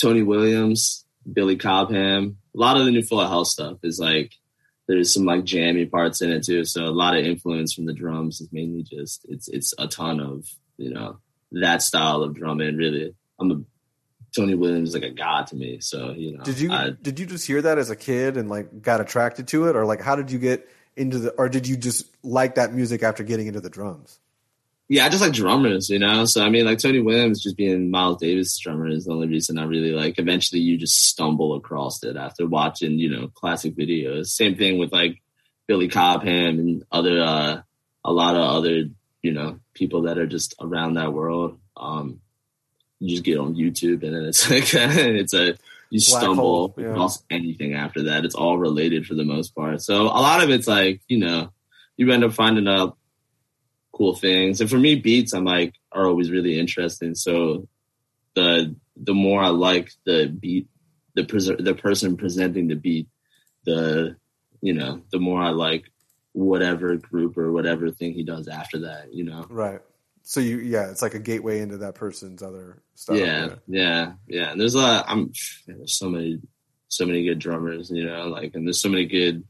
Tony 0.01 0.23
Williams, 0.23 1.07
Billy 1.31 1.57
Cobham. 1.57 2.39
A 2.55 2.59
lot 2.59 2.77
of 2.77 2.85
the 2.85 2.91
new 2.91 3.03
Full 3.03 3.21
of 3.21 3.29
Hell 3.29 3.45
stuff 3.45 3.79
is 3.83 3.99
like 3.99 4.35
there's 4.89 5.13
some 5.13 5.25
like 5.25 5.45
jammy 5.45 5.87
parts 5.87 6.21
in 6.21 6.31
it 6.31 6.45
too. 6.45 6.65
So 6.65 6.85
a 6.85 6.91
lot 6.91 7.17
of 7.17 7.25
influence 7.25 7.73
from 7.73 7.87
the 7.87 7.95
drums 7.95 8.41
is 8.41 8.49
mainly 8.53 8.83
just 8.83 9.25
it's 9.29 9.49
it's 9.49 9.75
a 9.79 9.87
ton 9.87 10.21
of 10.21 10.47
you 10.77 10.91
know 10.91 11.19
that 11.53 11.83
style 11.83 12.23
of 12.23 12.35
drumming. 12.35 12.77
Really, 12.77 13.15
I'm 13.41 13.51
a 13.51 13.61
Tony 14.37 14.55
Williams 14.55 14.91
is 14.91 14.95
like 14.95 15.05
a 15.05 15.15
god 15.15 15.47
to 15.49 15.57
me. 15.57 15.79
So 15.81 16.13
you 16.13 16.37
know, 16.37 16.45
did 16.45 16.61
you 16.61 16.73
I, 16.73 16.91
did 16.91 17.19
you 17.19 17.27
just 17.27 17.47
hear 17.47 17.63
that 17.63 17.79
as 17.79 17.91
a 17.91 17.97
kid 17.97 18.37
and 18.37 18.49
like 18.49 18.83
got 18.83 19.01
attracted 19.01 19.49
to 19.49 19.69
it, 19.69 19.77
or 19.77 19.85
like 19.85 20.01
how 20.01 20.17
did 20.17 20.31
you 20.31 20.39
get 20.39 20.69
into 20.97 21.19
the, 21.19 21.31
or 21.33 21.49
did 21.49 21.67
you 21.67 21.77
just 21.77 22.07
like 22.23 22.57
that 22.57 22.75
music 22.75 23.03
after 23.03 23.23
getting 23.23 23.47
into 23.47 23.61
the 23.61 23.71
drums? 23.71 24.19
Yeah, 24.91 25.05
I 25.05 25.11
just 25.11 25.23
like 25.23 25.35
drummers, 25.35 25.91
you 25.91 25.99
know. 25.99 26.25
So 26.25 26.43
I 26.43 26.49
mean, 26.49 26.65
like 26.65 26.79
Tony 26.79 27.01
Williams 27.01 27.43
just 27.43 27.59
being 27.59 27.91
Miles 27.91 28.19
Davis' 28.19 28.59
drummer 28.59 28.89
is 28.89 29.05
the 29.05 29.13
only 29.13 29.29
reason 29.29 29.59
I 29.59 29.65
really 29.65 29.93
like. 29.93 30.19
Eventually, 30.19 30.63
you 30.63 30.79
just 30.79 31.05
stumble 31.05 31.55
across 31.55 32.03
it 32.03 32.17
after 32.17 32.47
watching, 32.47 32.99
you 32.99 33.11
know, 33.11 33.29
classic 33.29 33.77
videos. 33.77 34.29
Same 34.29 34.57
thing 34.57 34.79
with 34.79 34.91
like 34.91 35.21
Billy 35.67 35.89
Cobham 35.89 36.59
and 36.59 36.85
other, 36.91 37.21
uh, 37.21 37.61
a 38.03 38.13
lot 38.13 38.35
of 38.35 38.41
other, 38.41 38.85
you 39.23 39.33
know, 39.33 39.61
people 39.75 40.03
that 40.03 40.17
are 40.17 40.27
just 40.27 40.55
around 40.59 40.95
that 40.95 41.13
world. 41.13 41.59
Um, 41.77 42.21
you 43.01 43.09
just 43.11 43.25
get 43.25 43.39
on 43.39 43.55
YouTube 43.55 44.03
and 44.03 44.15
then 44.15 44.25
it's 44.25 44.51
like 44.51 44.75
it's 44.75 45.35
a 45.35 45.57
you 45.91 46.01
Black 46.07 46.23
stumble 46.23 46.45
hole, 46.45 46.75
yeah. 46.77 47.09
anything 47.31 47.75
after 47.75 48.05
that. 48.05 48.25
It's 48.25 48.35
all 48.35 48.59
related 48.59 49.07
for 49.07 49.15
the 49.15 49.25
most 49.25 49.55
part. 49.55 49.81
So 49.81 50.03
a 50.03 50.21
lot 50.21 50.43
of 50.43 50.51
it's 50.51 50.69
like 50.69 51.01
you 51.09 51.19
know 51.19 51.51
you 51.97 52.11
end 52.13 52.25
up 52.25 52.33
finding 52.33 52.69
out 52.69 52.97
cool 53.93 54.15
things. 54.15 54.61
And 54.61 54.71
for 54.71 54.79
me, 54.79 54.95
beats 54.95 55.33
I'm 55.33 55.45
like 55.45 55.75
are 55.93 56.07
always 56.07 56.31
really 56.31 56.59
interesting. 56.59 57.15
So 57.15 57.69
the 58.35 58.75
the 58.97 59.15
more 59.15 59.43
I 59.43 59.49
like 59.49 59.93
the 60.05 60.27
beat, 60.27 60.69
the 61.15 61.25
pres- 61.25 61.47
the 61.47 61.75
person 61.75 62.17
presenting 62.17 62.69
the 62.69 62.77
beat, 62.77 63.09
the 63.65 64.17
you 64.61 64.75
know 64.75 65.03
the 65.11 65.19
more 65.19 65.41
I 65.41 65.51
like 65.51 65.91
whatever 66.33 66.97
group 66.97 67.37
or 67.37 67.51
whatever 67.53 67.91
thing 67.91 68.13
he 68.13 68.25
does 68.25 68.49
after 68.49 68.81
that. 68.81 69.13
You 69.13 69.25
know, 69.25 69.47
right. 69.49 69.81
So 70.29 70.41
you, 70.41 70.59
yeah, 70.59 70.91
it's 70.91 71.01
like 71.01 71.15
a 71.15 71.19
gateway 71.19 71.61
into 71.61 71.79
that 71.79 71.95
person's 71.95 72.43
other 72.43 72.83
stuff. 72.95 73.17
Yeah, 73.17 73.55
yeah, 73.67 74.13
yeah. 74.27 74.51
And 74.51 74.61
there's 74.61 74.75
a 74.75 74.79
lot. 74.79 75.07
I'm 75.09 75.33
there's 75.67 75.95
so 75.95 76.11
many, 76.11 76.43
so 76.89 77.07
many 77.07 77.25
good 77.25 77.39
drummers. 77.39 77.91
You 77.91 78.05
know, 78.05 78.27
like, 78.27 78.55
and 78.55 78.67
there's 78.67 78.79
so 78.79 78.91
many 78.91 79.07
good 79.07 79.45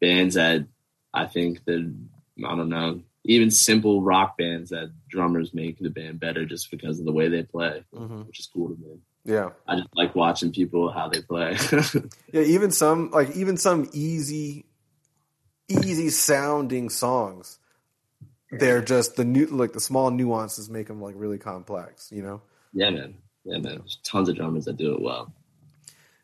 bands 0.00 0.36
that 0.36 0.66
I 1.12 1.26
think 1.26 1.66
that 1.66 1.94
I 2.42 2.56
don't 2.56 2.70
know, 2.70 3.02
even 3.24 3.50
simple 3.50 4.00
rock 4.00 4.38
bands 4.38 4.70
that 4.70 4.90
drummers 5.06 5.52
make 5.52 5.78
the 5.78 5.90
band 5.90 6.18
better 6.18 6.46
just 6.46 6.70
because 6.70 6.98
of 6.98 7.04
the 7.04 7.12
way 7.12 7.28
they 7.28 7.42
play, 7.42 7.84
mm-hmm. 7.94 8.22
which 8.22 8.40
is 8.40 8.46
cool 8.46 8.70
to 8.70 8.80
me. 8.80 9.00
Yeah, 9.26 9.50
I 9.68 9.76
just 9.76 9.90
like 9.94 10.14
watching 10.14 10.50
people 10.50 10.90
how 10.90 11.10
they 11.10 11.20
play. 11.20 11.58
yeah, 12.32 12.40
even 12.40 12.70
some 12.70 13.10
like 13.10 13.36
even 13.36 13.58
some 13.58 13.90
easy, 13.92 14.64
easy 15.68 16.08
sounding 16.08 16.88
songs 16.88 17.58
they're 18.58 18.82
just 18.82 19.16
the 19.16 19.24
new 19.24 19.46
like 19.46 19.72
the 19.72 19.80
small 19.80 20.10
nuances 20.10 20.68
make 20.70 20.86
them 20.86 21.00
like 21.00 21.14
really 21.16 21.38
complex 21.38 22.10
you 22.12 22.22
know? 22.22 22.40
Yeah 22.72 22.90
man. 22.90 23.14
Yeah 23.44 23.58
man. 23.58 23.78
There's 23.78 23.98
tons 24.04 24.28
of 24.28 24.36
drummers 24.36 24.64
that 24.66 24.76
do 24.76 24.94
it 24.94 25.02
well. 25.02 25.32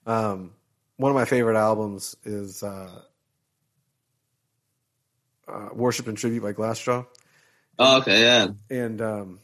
Um 0.07 0.53
one 0.97 1.11
of 1.11 1.17
my 1.17 1.25
favorite 1.25 1.57
albums 1.57 2.17
is 2.25 2.63
uh, 2.63 3.01
uh 5.49 5.69
worship 5.73 6.07
and 6.07 6.19
tribute 6.19 6.43
by 6.43 6.53
glassjaw. 6.53 7.07
Oh 7.79 7.99
okay 7.99 8.23
yeah. 8.23 8.49
And 8.71 9.01
um 9.01 9.41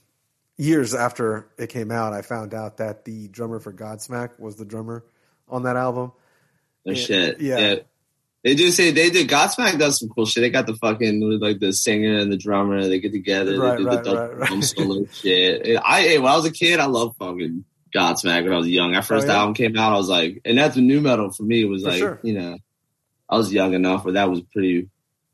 years 0.58 0.94
after 0.94 1.50
it 1.58 1.66
came 1.68 1.90
out 1.90 2.14
i 2.14 2.22
found 2.22 2.54
out 2.54 2.78
that 2.78 3.04
the 3.04 3.28
drummer 3.28 3.60
for 3.60 3.74
godsmack 3.74 4.40
was 4.40 4.56
the 4.56 4.64
drummer 4.64 5.04
on 5.48 5.64
that 5.64 5.76
album. 5.76 6.12
Oh 6.86 6.90
and, 6.90 6.98
shit. 6.98 7.40
yeah. 7.40 7.58
yeah 7.58 7.74
they 8.46 8.54
do 8.54 8.70
say 8.70 8.92
they 8.92 9.10
did. 9.10 9.28
Godsmack 9.28 9.76
does 9.76 9.98
some 9.98 10.08
cool 10.08 10.24
shit. 10.24 10.42
They 10.42 10.50
got 10.50 10.66
the 10.66 10.76
fucking 10.76 11.40
like 11.40 11.58
the 11.58 11.72
singer 11.72 12.16
and 12.18 12.30
the 12.30 12.36
drummer. 12.36 12.86
They 12.86 13.00
get 13.00 13.10
together. 13.10 13.58
Right, 13.58 13.76
they 13.76 13.82
do 13.82 13.88
right, 13.88 14.04
the 14.04 14.16
right, 14.16 14.38
right. 14.38 14.62
solo 14.62 15.04
shit. 15.06 15.76
I 15.84 16.18
when 16.18 16.30
I 16.30 16.36
was 16.36 16.44
a 16.44 16.52
kid, 16.52 16.78
I 16.78 16.86
loved 16.86 17.16
fucking 17.18 17.64
Godsmack 17.92 18.44
when 18.44 18.52
I 18.52 18.58
was 18.58 18.68
young. 18.68 18.94
Our 18.94 19.02
first 19.02 19.26
oh, 19.26 19.32
yeah. 19.32 19.38
album 19.38 19.54
came 19.54 19.76
out, 19.76 19.94
I 19.94 19.96
was 19.96 20.08
like, 20.08 20.42
and 20.44 20.58
that's 20.58 20.76
the 20.76 20.80
nu 20.80 21.00
metal 21.00 21.32
for 21.32 21.42
me. 21.42 21.62
It 21.62 21.68
was 21.68 21.82
for 21.82 21.88
like 21.90 21.98
sure. 21.98 22.20
you 22.22 22.38
know, 22.38 22.56
I 23.28 23.36
was 23.36 23.52
young 23.52 23.74
enough 23.74 24.04
where 24.04 24.14
that 24.14 24.30
was 24.30 24.42
pretty 24.52 24.90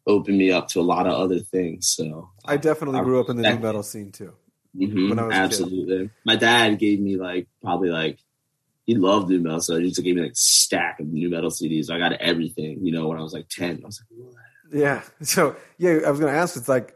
opened 0.06 0.38
me 0.38 0.50
up 0.50 0.68
to 0.68 0.80
a 0.80 0.82
lot 0.82 1.06
of 1.06 1.12
other 1.12 1.40
things. 1.40 1.88
So 1.88 2.30
I 2.46 2.56
definitely 2.56 3.02
grew 3.02 3.20
up 3.20 3.28
in 3.28 3.36
the 3.36 3.42
nu 3.42 3.58
metal 3.58 3.82
scene 3.82 4.10
too. 4.10 4.32
Mhm, 4.74 5.10
When 5.10 5.18
I 5.18 5.24
kid. 5.24 5.32
absolutely. 5.34 6.10
My 6.24 6.36
dad 6.36 6.78
gave 6.78 6.98
me 6.98 7.18
like 7.18 7.46
probably 7.60 7.90
like 7.90 8.20
he 8.86 8.94
loved 8.94 9.28
nu 9.28 9.40
metal, 9.40 9.60
so 9.60 9.76
he 9.78 9.84
used 9.84 9.96
to 9.96 10.02
give 10.02 10.16
me 10.16 10.22
like 10.22 10.36
stack 10.36 10.98
of 11.00 11.06
nu 11.06 11.28
metal 11.30 11.50
CDs. 11.50 11.90
I 11.90 11.98
got 11.98 12.12
everything, 12.14 12.78
you 12.84 12.92
know, 12.92 13.08
when 13.08 13.18
I 13.18 13.22
was 13.22 13.32
like 13.32 13.48
ten. 13.48 13.80
I 13.82 13.86
was 13.86 14.02
like, 14.10 14.18
what? 14.18 14.34
Yeah. 14.78 15.02
So 15.22 15.56
yeah, 15.78 15.98
I 16.06 16.10
was 16.10 16.18
going 16.20 16.32
to 16.32 16.38
ask. 16.38 16.56
It's 16.56 16.68
like 16.68 16.94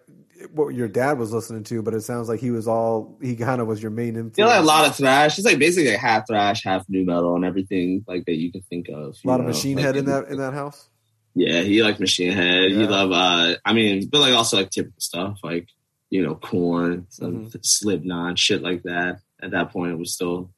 what 0.53 0.75
your 0.75 0.89
dad 0.89 1.19
was 1.19 1.33
listening 1.33 1.65
to, 1.65 1.83
but 1.83 1.95
it 1.95 2.03
sounds 2.03 2.29
like 2.29 2.41
he 2.41 2.51
was 2.51 2.69
all 2.69 3.19
he 3.23 3.37
kind 3.37 3.61
of 3.61 3.67
was 3.67 3.81
your 3.83 3.91
main 3.91 4.17
influence. 4.17 4.39
You 4.39 4.45
know, 4.45 4.51
like 4.51 4.61
a 4.61 4.67
lot 4.67 4.87
of 4.89 4.97
thrash. 4.97 5.39
It's 5.39 5.47
like 5.47 5.59
basically 5.59 5.91
like 5.91 6.01
half 6.01 6.27
thrash, 6.27 6.63
half 6.65 6.85
nu 6.89 7.05
metal, 7.05 7.35
and 7.37 7.45
everything 7.45 8.05
like 8.07 8.25
that 8.27 8.37
you 8.37 8.51
can 8.53 8.63
think 8.63 8.89
of. 8.89 9.17
a 9.25 9.29
lot 9.29 9.37
you 9.37 9.41
of? 9.43 9.47
Machine 9.47 9.77
Like, 9.77 9.85
Head 9.87 9.97
in 9.97 10.05
that 10.07 10.29
in 10.29 10.39
that 10.39 10.55
house. 10.55 10.89
Yeah, 11.35 11.61
he 11.61 11.83
liked 11.83 12.01
Machine 12.01 12.33
Head. 12.33 12.71
He 12.71 12.81
Yeah. 12.81 12.89
loved, 12.89 13.13
uh, 13.13 13.57
I 13.65 13.73
mean, 13.75 14.09
but 14.09 14.21
like 14.21 14.33
also 14.35 14.57
like 14.57 14.71
typical 14.71 14.99
stuff 15.01 15.39
like 15.45 15.69
you 16.09 16.23
know, 16.23 16.35
Korn, 16.37 17.07
some 17.11 17.47
Mm-hmm. 17.47 17.59
Slipknot, 17.63 18.39
shit 18.39 18.63
like 18.63 18.83
that. 18.85 19.19
At 19.43 19.51
that 19.51 19.71
point, 19.73 19.93
it 19.93 19.99
was 19.99 20.13
still 20.15 20.51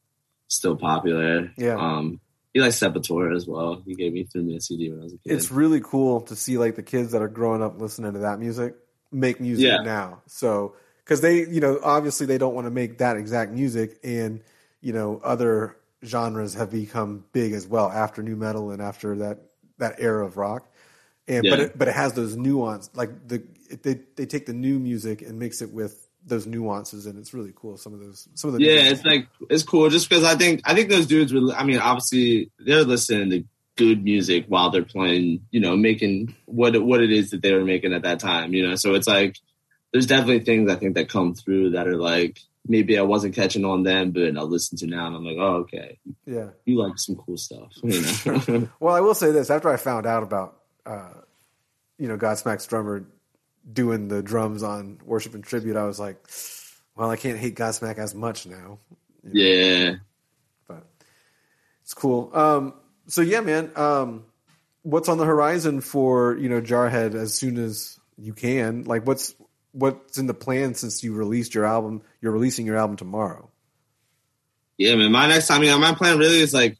still 0.48 0.76
popular. 0.76 1.52
Yeah. 1.56 1.76
Um, 1.76 2.20
he 2.54 2.60
liked 2.60 2.74
Sepultura 2.74 3.36
as 3.36 3.46
well. 3.46 3.82
He 3.84 3.94
gave 3.94 4.12
me 4.12 4.24
threw 4.24 4.42
me 4.42 4.56
a 4.56 4.60
CD 4.60 4.90
when 4.90 5.00
I 5.00 5.04
was 5.04 5.12
a 5.12 5.18
kid. 5.18 5.32
It's 5.32 5.50
really 5.50 5.80
cool 5.80 6.22
to 6.22 6.34
see 6.34 6.58
like 6.58 6.76
the 6.76 6.82
kids 6.82 7.12
that 7.12 7.22
are 7.22 7.28
growing 7.28 7.62
up 7.62 7.80
listening 7.80 8.14
to 8.14 8.20
that 8.20 8.38
music 8.40 8.74
make 9.12 9.40
music 9.40 9.66
Yeah. 9.66 9.82
now. 9.82 10.22
So 10.26 10.74
because 11.04 11.20
they, 11.20 11.46
you 11.46 11.60
know, 11.60 11.78
obviously 11.82 12.26
they 12.26 12.38
don't 12.38 12.54
want 12.54 12.66
to 12.66 12.70
make 12.70 12.98
that 12.98 13.16
exact 13.16 13.52
music, 13.52 13.98
and 14.02 14.42
you 14.80 14.92
know, 14.92 15.20
other 15.22 15.76
genres 16.04 16.54
have 16.54 16.70
become 16.70 17.24
big 17.32 17.52
as 17.52 17.66
well 17.66 17.90
after 17.90 18.22
nu 18.22 18.36
metal 18.36 18.70
and 18.70 18.80
after 18.80 19.16
that 19.16 19.38
that 19.78 19.96
era 19.98 20.24
of 20.24 20.36
rock. 20.36 20.68
And 21.26 21.46
but 21.48 21.60
it, 21.60 21.78
but 21.78 21.88
it 21.88 21.94
has 21.94 22.14
those 22.14 22.36
nuance 22.36 22.90
like 22.94 23.28
the 23.28 23.42
they 23.82 24.00
they 24.16 24.24
take 24.24 24.46
the 24.46 24.54
new 24.54 24.78
music 24.78 25.20
and 25.22 25.38
mix 25.38 25.60
it 25.60 25.70
with 25.70 26.07
those 26.28 26.46
nuances, 26.46 27.06
and 27.06 27.18
it's 27.18 27.34
really 27.34 27.52
cool. 27.54 27.76
Some 27.76 27.94
of 27.94 28.00
those 28.00 28.28
some 28.34 28.48
of 28.48 28.56
the 28.56 28.64
yeah, 28.64 28.90
it's 28.90 29.04
like 29.04 29.28
it's 29.50 29.62
cool 29.62 29.88
just 29.90 30.08
because 30.08 30.24
I 30.24 30.36
think 30.36 30.60
I 30.64 30.74
think 30.74 30.90
those 30.90 31.06
dudes 31.06 31.32
were. 31.32 31.52
I 31.54 31.64
mean, 31.64 31.78
obviously 31.78 32.50
they're 32.58 32.84
listening 32.84 33.30
to 33.30 33.44
good 33.76 34.02
music 34.02 34.46
while 34.48 34.70
they're 34.70 34.82
playing. 34.82 35.46
You 35.50 35.60
know, 35.60 35.76
making 35.76 36.34
what 36.46 36.80
what 36.82 37.02
it 37.02 37.10
is 37.10 37.30
that 37.30 37.42
they 37.42 37.52
were 37.52 37.64
making 37.64 37.92
at 37.92 38.02
that 38.02 38.20
time. 38.20 38.54
You 38.54 38.68
know, 38.68 38.74
so 38.76 38.94
it's 38.94 39.08
like 39.08 39.36
there's 39.92 40.06
definitely 40.06 40.40
things 40.40 40.70
I 40.70 40.76
think 40.76 40.94
that 40.94 41.08
come 41.08 41.34
through 41.34 41.70
that 41.70 41.88
are 41.88 41.96
like 41.96 42.40
maybe 42.66 42.98
I 42.98 43.02
wasn't 43.02 43.34
catching 43.34 43.64
on 43.64 43.82
then, 43.82 44.10
but 44.10 44.36
I'll 44.36 44.46
listen 44.46 44.76
to 44.78 44.86
now 44.86 45.06
and 45.06 45.16
I'm 45.16 45.24
like, 45.24 45.38
oh 45.38 45.56
okay, 45.62 45.98
yeah. 46.26 46.48
you 46.66 46.78
like 46.78 46.98
some 46.98 47.16
cool 47.16 47.36
stuff. 47.36 47.72
You 47.82 48.02
know, 48.02 48.68
Well, 48.80 48.94
I 48.94 49.00
will 49.00 49.14
say 49.14 49.30
this: 49.32 49.50
after 49.50 49.70
I 49.70 49.76
found 49.76 50.06
out 50.06 50.22
about, 50.22 50.58
uh, 50.84 51.14
you 51.98 52.08
know, 52.08 52.16
Godsmack's 52.16 52.66
drummer 52.66 53.06
doing 53.70 54.08
the 54.08 54.22
drums 54.22 54.62
on 54.62 55.00
"Worship 55.04 55.34
and 55.34 55.44
Tribute," 55.44 55.76
I 55.76 55.84
was 55.84 55.98
like, 55.98 56.16
"Well, 56.96 57.10
I 57.10 57.16
can't 57.16 57.38
hate 57.38 57.56
Godsmack 57.56 57.98
as 57.98 58.14
much 58.14 58.46
now." 58.46 58.78
yeah. 59.32 59.96
But 60.66 60.84
it's 61.82 61.94
cool. 61.94 62.30
Um, 62.34 62.74
so 63.06 63.20
yeah, 63.20 63.40
man. 63.40 63.70
Um, 63.76 64.24
what's 64.82 65.08
on 65.08 65.18
the 65.18 65.24
horizon 65.24 65.80
for 65.80 66.36
you 66.36 66.48
know 66.48 66.60
Jarhead 66.60 67.14
as 67.14 67.34
soon 67.34 67.58
as 67.58 67.98
you 68.16 68.32
can? 68.32 68.84
Like, 68.84 69.06
what's 69.06 69.34
what's 69.72 70.18
in 70.18 70.26
the 70.26 70.34
plan 70.34 70.74
since 70.74 71.02
you 71.02 71.14
released 71.14 71.54
your 71.54 71.64
album? 71.64 72.02
You're 72.20 72.32
releasing 72.32 72.66
your 72.66 72.76
album 72.76 72.96
tomorrow. 72.96 73.50
Yeah, 74.76 74.94
man. 74.94 75.12
My 75.12 75.26
next 75.26 75.48
time, 75.48 75.60
I 75.60 75.64
mean, 75.64 75.80
my 75.80 75.94
plan 75.94 76.18
really 76.18 76.40
is 76.40 76.54
like 76.54 76.78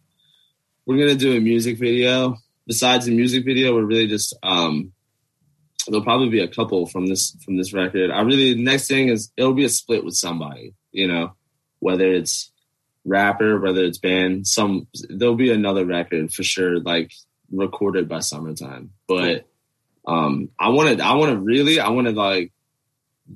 we're 0.86 0.98
gonna 0.98 1.16
do 1.16 1.36
a 1.36 1.40
music 1.40 1.78
video. 1.78 2.36
Besides 2.66 3.06
the 3.06 3.14
music 3.14 3.44
video, 3.44 3.74
we're 3.74 3.84
really 3.84 4.06
just 4.06 4.36
um 4.42 4.92
there'll 5.90 6.04
probably 6.04 6.28
be 6.28 6.40
a 6.40 6.48
couple 6.48 6.86
from 6.86 7.06
this 7.06 7.36
from 7.44 7.56
this 7.56 7.72
record. 7.72 8.10
I 8.10 8.20
really 8.22 8.54
the 8.54 8.62
next 8.62 8.88
thing 8.88 9.08
is 9.08 9.32
it'll 9.36 9.54
be 9.54 9.64
a 9.64 9.68
split 9.68 10.04
with 10.04 10.14
somebody, 10.14 10.74
you 10.92 11.08
know, 11.08 11.34
whether 11.80 12.12
it's 12.12 12.50
rapper, 13.04 13.58
whether 13.60 13.84
it's 13.84 13.98
band, 13.98 14.46
some 14.46 14.86
there'll 15.08 15.34
be 15.34 15.50
another 15.50 15.84
record 15.84 16.32
for 16.32 16.42
sure, 16.42 16.80
like 16.80 17.12
recorded 17.50 18.08
by 18.08 18.20
summertime. 18.20 18.90
But 19.06 19.46
um 20.06 20.50
I 20.58 20.68
wanna 20.70 21.02
I 21.02 21.14
wanna 21.14 21.36
really 21.36 21.80
I 21.80 21.90
wanna 21.90 22.12
like 22.12 22.52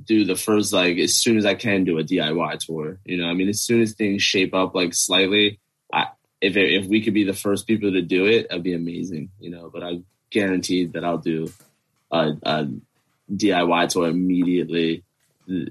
do 0.04 0.24
the 0.24 0.36
first 0.36 0.72
like 0.72 0.98
as 0.98 1.14
soon 1.14 1.36
as 1.36 1.44
I 1.44 1.54
can 1.54 1.84
do 1.84 1.98
a 1.98 2.04
DIY 2.04 2.58
tour. 2.58 2.98
You 3.04 3.18
know, 3.18 3.26
I 3.26 3.34
mean, 3.34 3.48
as 3.48 3.62
soon 3.62 3.80
as 3.82 3.92
things 3.92 4.22
shape 4.22 4.54
up 4.54 4.74
like 4.74 4.94
slightly, 4.94 5.60
I 5.92 6.08
if 6.40 6.56
it, 6.56 6.72
if 6.72 6.86
we 6.86 7.02
could 7.02 7.14
be 7.14 7.24
the 7.24 7.32
first 7.32 7.66
people 7.66 7.92
to 7.92 8.02
do 8.02 8.26
it, 8.26 8.48
that'd 8.48 8.62
be 8.62 8.74
amazing. 8.74 9.30
You 9.38 9.50
know, 9.50 9.70
but 9.72 9.82
I 9.82 10.00
guaranteed 10.30 10.94
that 10.94 11.04
I'll 11.04 11.18
do 11.18 11.52
a, 12.12 12.32
a 12.42 12.68
DIY 13.32 13.88
tour 13.88 14.08
immediately. 14.08 15.04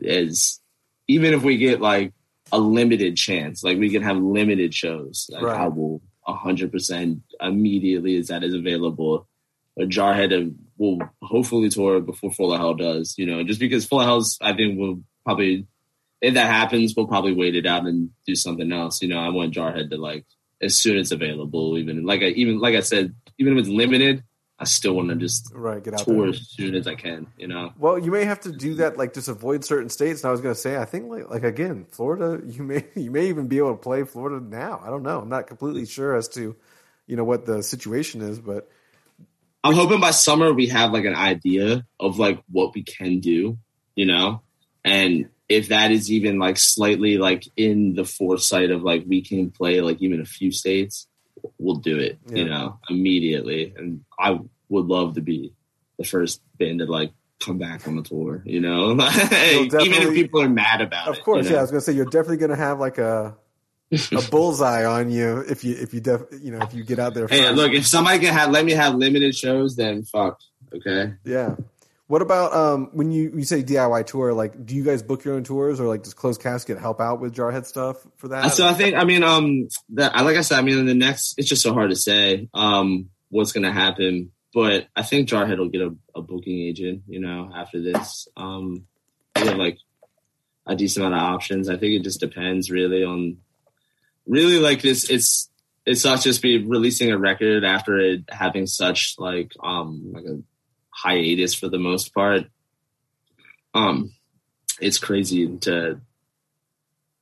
As 0.06 0.60
even 1.08 1.34
if 1.34 1.44
we 1.44 1.58
get 1.58 1.80
like 1.80 2.14
a 2.52 2.60
limited 2.60 3.16
chance, 3.16 3.64
like 3.64 3.78
we 3.78 3.90
can 3.90 4.02
have 4.02 4.18
limited 4.18 4.74
shows, 4.74 5.30
like 5.32 5.44
Right. 5.44 5.62
I 5.62 5.68
will 5.68 6.02
hundred 6.28 6.72
percent 6.72 7.22
immediately 7.42 8.18
as 8.18 8.28
that 8.28 8.44
is 8.44 8.54
available. 8.54 9.28
A 9.80 9.84
Jarhead 9.84 10.32
uh, 10.32 10.52
will 10.78 11.00
hopefully 11.22 11.70
tour 11.70 12.00
before 12.02 12.32
Full 12.32 12.54
of 12.54 12.60
Hell 12.60 12.74
does, 12.76 13.16
you 13.18 13.26
know, 13.26 13.44
just 13.44 13.60
because 13.60 13.86
Full 13.86 14.02
of 14.02 14.06
Hell's, 14.06 14.38
I 14.42 14.54
think 14.54 14.78
will 14.78 15.02
probably, 15.24 15.66
if 16.22 16.34
that 16.34 16.48
happens, 16.48 16.94
we'll 16.96 17.08
probably 17.08 17.34
wait 17.34 17.56
it 17.56 17.66
out 17.66 17.86
and 17.86 18.10
do 18.28 18.36
something 18.36 18.72
else. 18.72 19.02
You 19.02 19.10
know, 19.10 19.20
I 19.20 19.30
want 19.30 19.54
Jarhead 19.54 19.90
to 19.90 19.98
like, 19.98 20.26
as 20.62 20.78
soon 20.78 20.98
as 20.98 21.12
available, 21.12 21.78
even 21.78 22.06
like 22.06 22.22
I, 22.22 22.28
even, 22.28 22.60
like 22.60 22.76
I 22.76 22.82
said, 22.82 23.16
even 23.38 23.54
if 23.54 23.60
it's 23.60 23.70
limited, 23.70 24.24
I 24.62 24.66
still 24.66 24.94
want 24.94 25.10
to 25.10 25.16
just 25.16 25.52
Right, 25.56 25.84
get 25.84 25.96
out 25.96 26.06
tour 26.06 26.28
there. 26.28 26.30
as 26.30 26.48
soon 26.50 26.76
as 26.76 26.86
I 26.86 26.94
can, 26.94 27.26
you 27.36 27.48
know? 27.48 27.74
Well, 27.80 27.98
you 27.98 28.12
may 28.12 28.26
have 28.26 28.42
to 28.42 28.52
do 28.52 28.76
that, 28.76 28.96
like 28.96 29.12
just 29.12 29.28
avoid 29.28 29.66
certain 29.66 29.90
states. 29.90 30.22
And 30.22 30.30
I 30.30 30.32
was 30.32 30.40
going 30.40 30.54
to 30.54 30.60
say, 30.62 30.78
I 30.78 30.86
think, 30.86 31.10
like, 31.10 31.32
like 31.32 31.44
again, 31.44 31.88
Florida, 31.90 32.40
you 32.46 32.62
may 32.62 32.86
you 32.96 33.10
may 33.10 33.28
even 33.30 33.48
be 33.48 33.58
able 33.58 33.72
to 33.72 33.78
play 33.82 34.04
Florida 34.04 34.40
now. 34.46 34.80
I 34.86 34.92
don't 34.92 35.02
know. 35.02 35.20
I'm 35.22 35.30
not 35.30 35.48
completely 35.48 35.88
sure 35.88 36.16
as 36.16 36.28
to, 36.30 36.56
you 37.08 37.16
know, 37.16 37.24
what 37.24 37.48
the 37.48 37.64
situation 37.64 38.22
is, 38.22 38.40
but 38.40 38.70
I'm 39.64 39.74
hoping 39.74 40.00
by 40.00 40.12
summer 40.12 40.54
we 40.54 40.68
have 40.68 40.92
like 40.92 41.06
an 41.06 41.16
idea 41.16 41.84
of 42.00 42.20
like 42.20 42.42
what 42.52 42.76
we 42.76 42.84
can 42.84 43.20
do, 43.20 43.58
you 43.96 44.06
know, 44.06 44.42
and 44.86 45.30
if 45.50 45.68
that 45.70 45.92
is 45.92 46.12
even 46.12 46.40
like 46.40 46.58
slightly 46.58 47.18
like 47.18 47.48
in 47.58 47.94
the 47.96 48.06
foresight 48.06 48.72
of 48.72 48.84
like 48.84 49.04
we 49.08 49.22
can 49.22 49.52
play 49.52 49.82
like 49.82 50.02
even 50.02 50.22
a 50.22 50.26
few 50.26 50.52
states, 50.52 51.08
we'll 51.58 51.76
do 51.76 52.00
it, 52.00 52.20
you 52.32 52.46
know, 52.48 52.80
immediately. 52.90 53.74
And 53.76 54.04
I 54.20 54.40
would 54.72 54.86
love 54.86 55.16
to 55.16 55.22
be 55.22 55.54
the 55.98 56.04
first 56.04 56.42
band 56.58 56.80
to 56.80 56.86
like 56.86 57.12
come 57.40 57.58
back 57.58 57.88
on 57.88 57.96
the 57.96 58.04
tour, 58.04 58.42
you 58.46 58.62
know, 58.62 58.92
even 58.94 59.00
if 59.74 60.14
people 60.14 60.42
are 60.42 60.50
mad 60.50 60.82
about 60.82 61.08
it. 61.08 61.18
of 61.18 61.24
course, 61.24 61.46
you 61.46 61.54
yeah, 61.54 61.60
I 61.60 61.62
was 61.62 61.72
going 61.72 61.82
to 61.82 61.86
say 61.86 61.94
you're 61.94 62.06
definitely 62.06 62.38
going 62.38 62.52
to 62.52 62.56
have 62.56 62.80
like 62.80 62.98
a 62.98 63.36
a 63.92 64.22
bullseye 64.32 64.86
on 64.86 65.12
you 65.12 65.40
if 65.40 65.64
you 65.64 65.76
if 65.76 65.94
you 65.94 66.00
def, 66.00 66.22
you 66.40 66.52
know 66.52 66.60
if 66.62 66.74
you 66.74 66.84
get 66.84 67.00
out 67.00 67.14
there. 67.14 67.28
Hey, 67.28 67.44
first. 67.44 67.56
look, 67.56 67.74
if 67.74 67.86
somebody 67.86 68.20
can 68.20 68.34
have 68.34 68.52
let 68.52 68.64
me 68.64 68.72
have 68.72 68.96
limited 68.96 69.36
shows, 69.36 69.76
then 69.76 70.04
fuck, 70.04 70.40
okay. 70.74 71.14
yeah. 71.26 71.56
What 72.08 72.22
about 72.22 72.54
um 72.54 72.90
when 72.94 73.12
you 73.12 73.32
you 73.36 73.44
say 73.44 73.64
DIY 73.64 74.06
tour? 74.06 74.34
Like, 74.34 74.66
do 74.66 74.76
you 74.76 74.84
guys 74.84 75.02
book 75.02 75.24
your 75.24 75.36
own 75.36 75.44
tours, 75.44 75.80
or 75.80 75.88
like 75.88 76.04
does 76.04 76.14
Closed 76.14 76.42
Casket 76.42 76.78
help 76.78 77.00
out 77.00 77.22
with 77.22 77.34
Jarhead 77.34 77.66
stuff 77.66 78.06
for 78.18 78.30
that? 78.30 78.50
So 78.50 78.68
I 78.68 78.74
think, 78.74 78.96
I 78.96 79.06
mean, 79.06 79.24
um, 79.24 79.70
that 79.90 80.16
I 80.16 80.22
like 80.22 80.36
I 80.36 80.42
said, 80.42 80.60
I 80.60 80.62
mean, 80.62 80.78
in 80.78 80.86
the 80.86 80.94
next, 80.94 81.36
it's 81.38 81.48
just 81.48 81.62
so 81.62 81.74
hard 81.74 81.90
to 81.90 81.96
say, 81.96 82.50
um, 82.54 83.10
what's 83.30 83.54
going 83.54 83.64
to 83.64 83.72
happen. 83.72 84.32
But 84.54 84.88
I 84.96 85.04
think 85.04 85.30
Jarhead 85.30 85.58
will 85.60 85.70
get 85.70 85.82
a, 85.82 85.96
a 86.16 86.22
booking 86.22 86.60
agent, 86.60 87.04
you 87.08 87.20
know, 87.22 87.50
after 87.56 87.82
this. 87.82 88.28
Um, 88.36 88.86
we 89.36 89.48
have 89.48 89.58
like 89.58 89.78
a 90.68 90.76
decent 90.76 91.06
amount 91.06 91.22
of 91.22 91.34
options. 91.34 91.70
I 91.70 91.78
think 91.78 91.94
it 91.94 92.04
just 92.04 92.20
depends 92.20 92.70
really 92.70 93.04
on, 93.04 93.38
really 94.28 94.60
like 94.60 94.82
this. 94.82 95.10
It's 95.10 95.50
it's 95.86 96.04
not 96.06 96.22
just 96.22 96.42
be 96.42 96.58
releasing 96.64 97.12
a 97.12 97.18
record 97.18 97.64
after 97.64 97.98
it 98.00 98.22
having 98.30 98.68
such 98.68 99.16
like 99.18 99.52
um 99.64 100.12
like 100.14 100.26
a 100.26 100.40
hiatus 100.92 101.54
for 101.56 101.70
the 101.70 101.80
most 101.80 102.14
part. 102.14 102.44
Um, 103.74 104.12
it's 104.82 104.98
crazy 104.98 105.48
to 105.60 106.02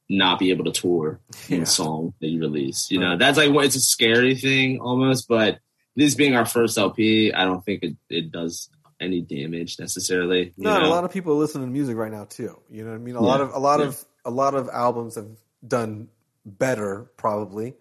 not 0.09 0.39
be 0.39 0.49
able 0.49 0.65
to 0.65 0.71
tour 0.71 1.19
in 1.47 1.57
Yeah. 1.57 1.61
a 1.63 1.65
song 1.67 2.13
that 2.19 2.27
you 2.27 2.39
release. 2.39 2.89
You 2.89 2.99
know, 2.99 3.17
that's 3.17 3.37
like 3.37 3.51
what 3.51 3.65
it's 3.65 3.75
a 3.75 3.79
scary 3.79 4.35
thing 4.35 4.79
almost, 4.79 5.27
but 5.27 5.59
this 5.95 6.15
being 6.15 6.35
our 6.35 6.45
first 6.45 6.77
LP, 6.77 7.33
I 7.33 7.45
don't 7.45 7.63
think 7.63 7.83
it, 7.83 7.95
it 8.09 8.31
does 8.31 8.69
any 8.99 9.21
damage 9.21 9.79
necessarily. 9.79 10.53
No, 10.57 10.77
a 10.85 10.87
lot 10.87 11.03
of 11.03 11.11
people 11.11 11.33
are 11.33 11.37
listening 11.37 11.67
to 11.67 11.71
music 11.71 11.95
right 11.95 12.11
now 12.11 12.25
too. 12.25 12.59
You 12.69 12.83
know 12.83 12.91
what 12.91 12.95
I 12.95 12.99
mean? 12.99 13.15
A 13.15 13.21
Yeah, 13.21 13.27
lot 13.27 13.41
of 13.41 13.53
a 13.53 13.59
lot 13.59 13.79
yeah. 13.79 13.87
of 13.87 14.05
a 14.25 14.31
lot 14.31 14.55
of 14.55 14.69
albums 14.69 15.15
have 15.15 15.29
done 15.65 16.09
better 16.45 17.09
probably 17.17 17.75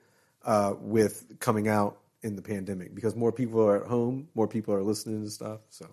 uh, 0.44 0.74
with 0.80 1.38
coming 1.40 1.68
out 1.68 1.98
in 2.22 2.36
the 2.36 2.42
pandemic 2.42 2.94
because 2.94 3.14
more 3.14 3.32
people 3.32 3.60
are 3.64 3.82
at 3.82 3.88
home, 3.88 4.28
more 4.34 4.48
people 4.48 4.74
are 4.74 4.82
listening 4.82 5.24
to 5.24 5.30
stuff. 5.30 5.60
So 5.70 5.86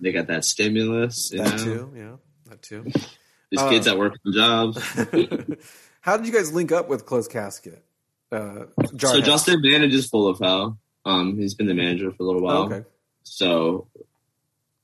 they 0.00 0.12
got 0.12 0.26
that 0.28 0.44
stimulus. 0.44 1.30
You 1.32 1.38
that 1.42 1.56
know? 1.58 1.64
too, 1.64 1.92
yeah, 1.96 2.12
that 2.48 2.62
too. 2.62 2.84
These 3.50 3.60
Uh, 3.60 3.68
kids 3.70 3.86
that 3.86 3.98
work 3.98 4.14
on 4.24 4.32
jobs. 4.32 4.78
How 6.02 6.16
did 6.16 6.26
you 6.26 6.32
guys 6.32 6.52
link 6.52 6.72
up 6.72 6.88
with 6.88 7.04
Closed 7.04 7.30
Casket? 7.30 7.84
Uh, 8.30 8.66
So 8.98 9.20
Justin 9.20 9.60
manages 9.60 10.08
Full 10.08 10.28
of 10.28 10.38
Hell. 10.38 10.78
Um, 11.04 11.36
he's 11.38 11.54
been 11.54 11.66
the 11.66 11.74
manager 11.74 12.10
for 12.10 12.22
a 12.22 12.26
little 12.26 12.42
while. 12.42 12.62
Oh, 12.62 12.66
okay. 12.66 12.84
So 13.22 13.86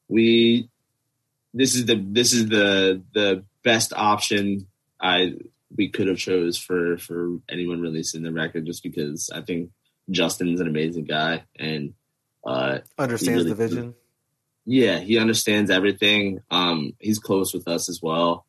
we 0.09 0.69
this 1.55 1.75
is 1.75 1.87
the 1.87 1.97
this 1.97 2.33
is 2.33 2.49
the 2.49 3.03
the 3.15 3.45
best 3.63 3.93
option 3.95 4.67
I 5.01 5.35
we 5.77 5.89
could 5.89 6.07
have 6.09 6.19
chose 6.19 6.57
for 6.57 6.97
for 6.99 7.39
anyone 7.49 7.81
releasing 7.81 8.23
the 8.23 8.33
record 8.33 8.67
just 8.67 8.83
because 8.83 9.31
I 9.35 9.41
think 9.43 9.71
Justin's 10.11 10.61
an 10.61 10.69
amazing 10.69 11.05
guy 11.05 11.45
and 11.59 11.95
uh 12.47 12.79
Understands 12.99 13.45
really- 13.45 13.51
the 13.51 13.69
vision. 13.69 13.95
yeah, 14.65 14.99
he 15.01 15.19
understands 15.19 15.71
everything. 15.71 16.41
Um, 16.51 16.95
he's 17.01 17.19
close 17.19 17.53
with 17.53 17.67
us 17.69 17.89
as 17.89 18.01
well. 18.01 18.47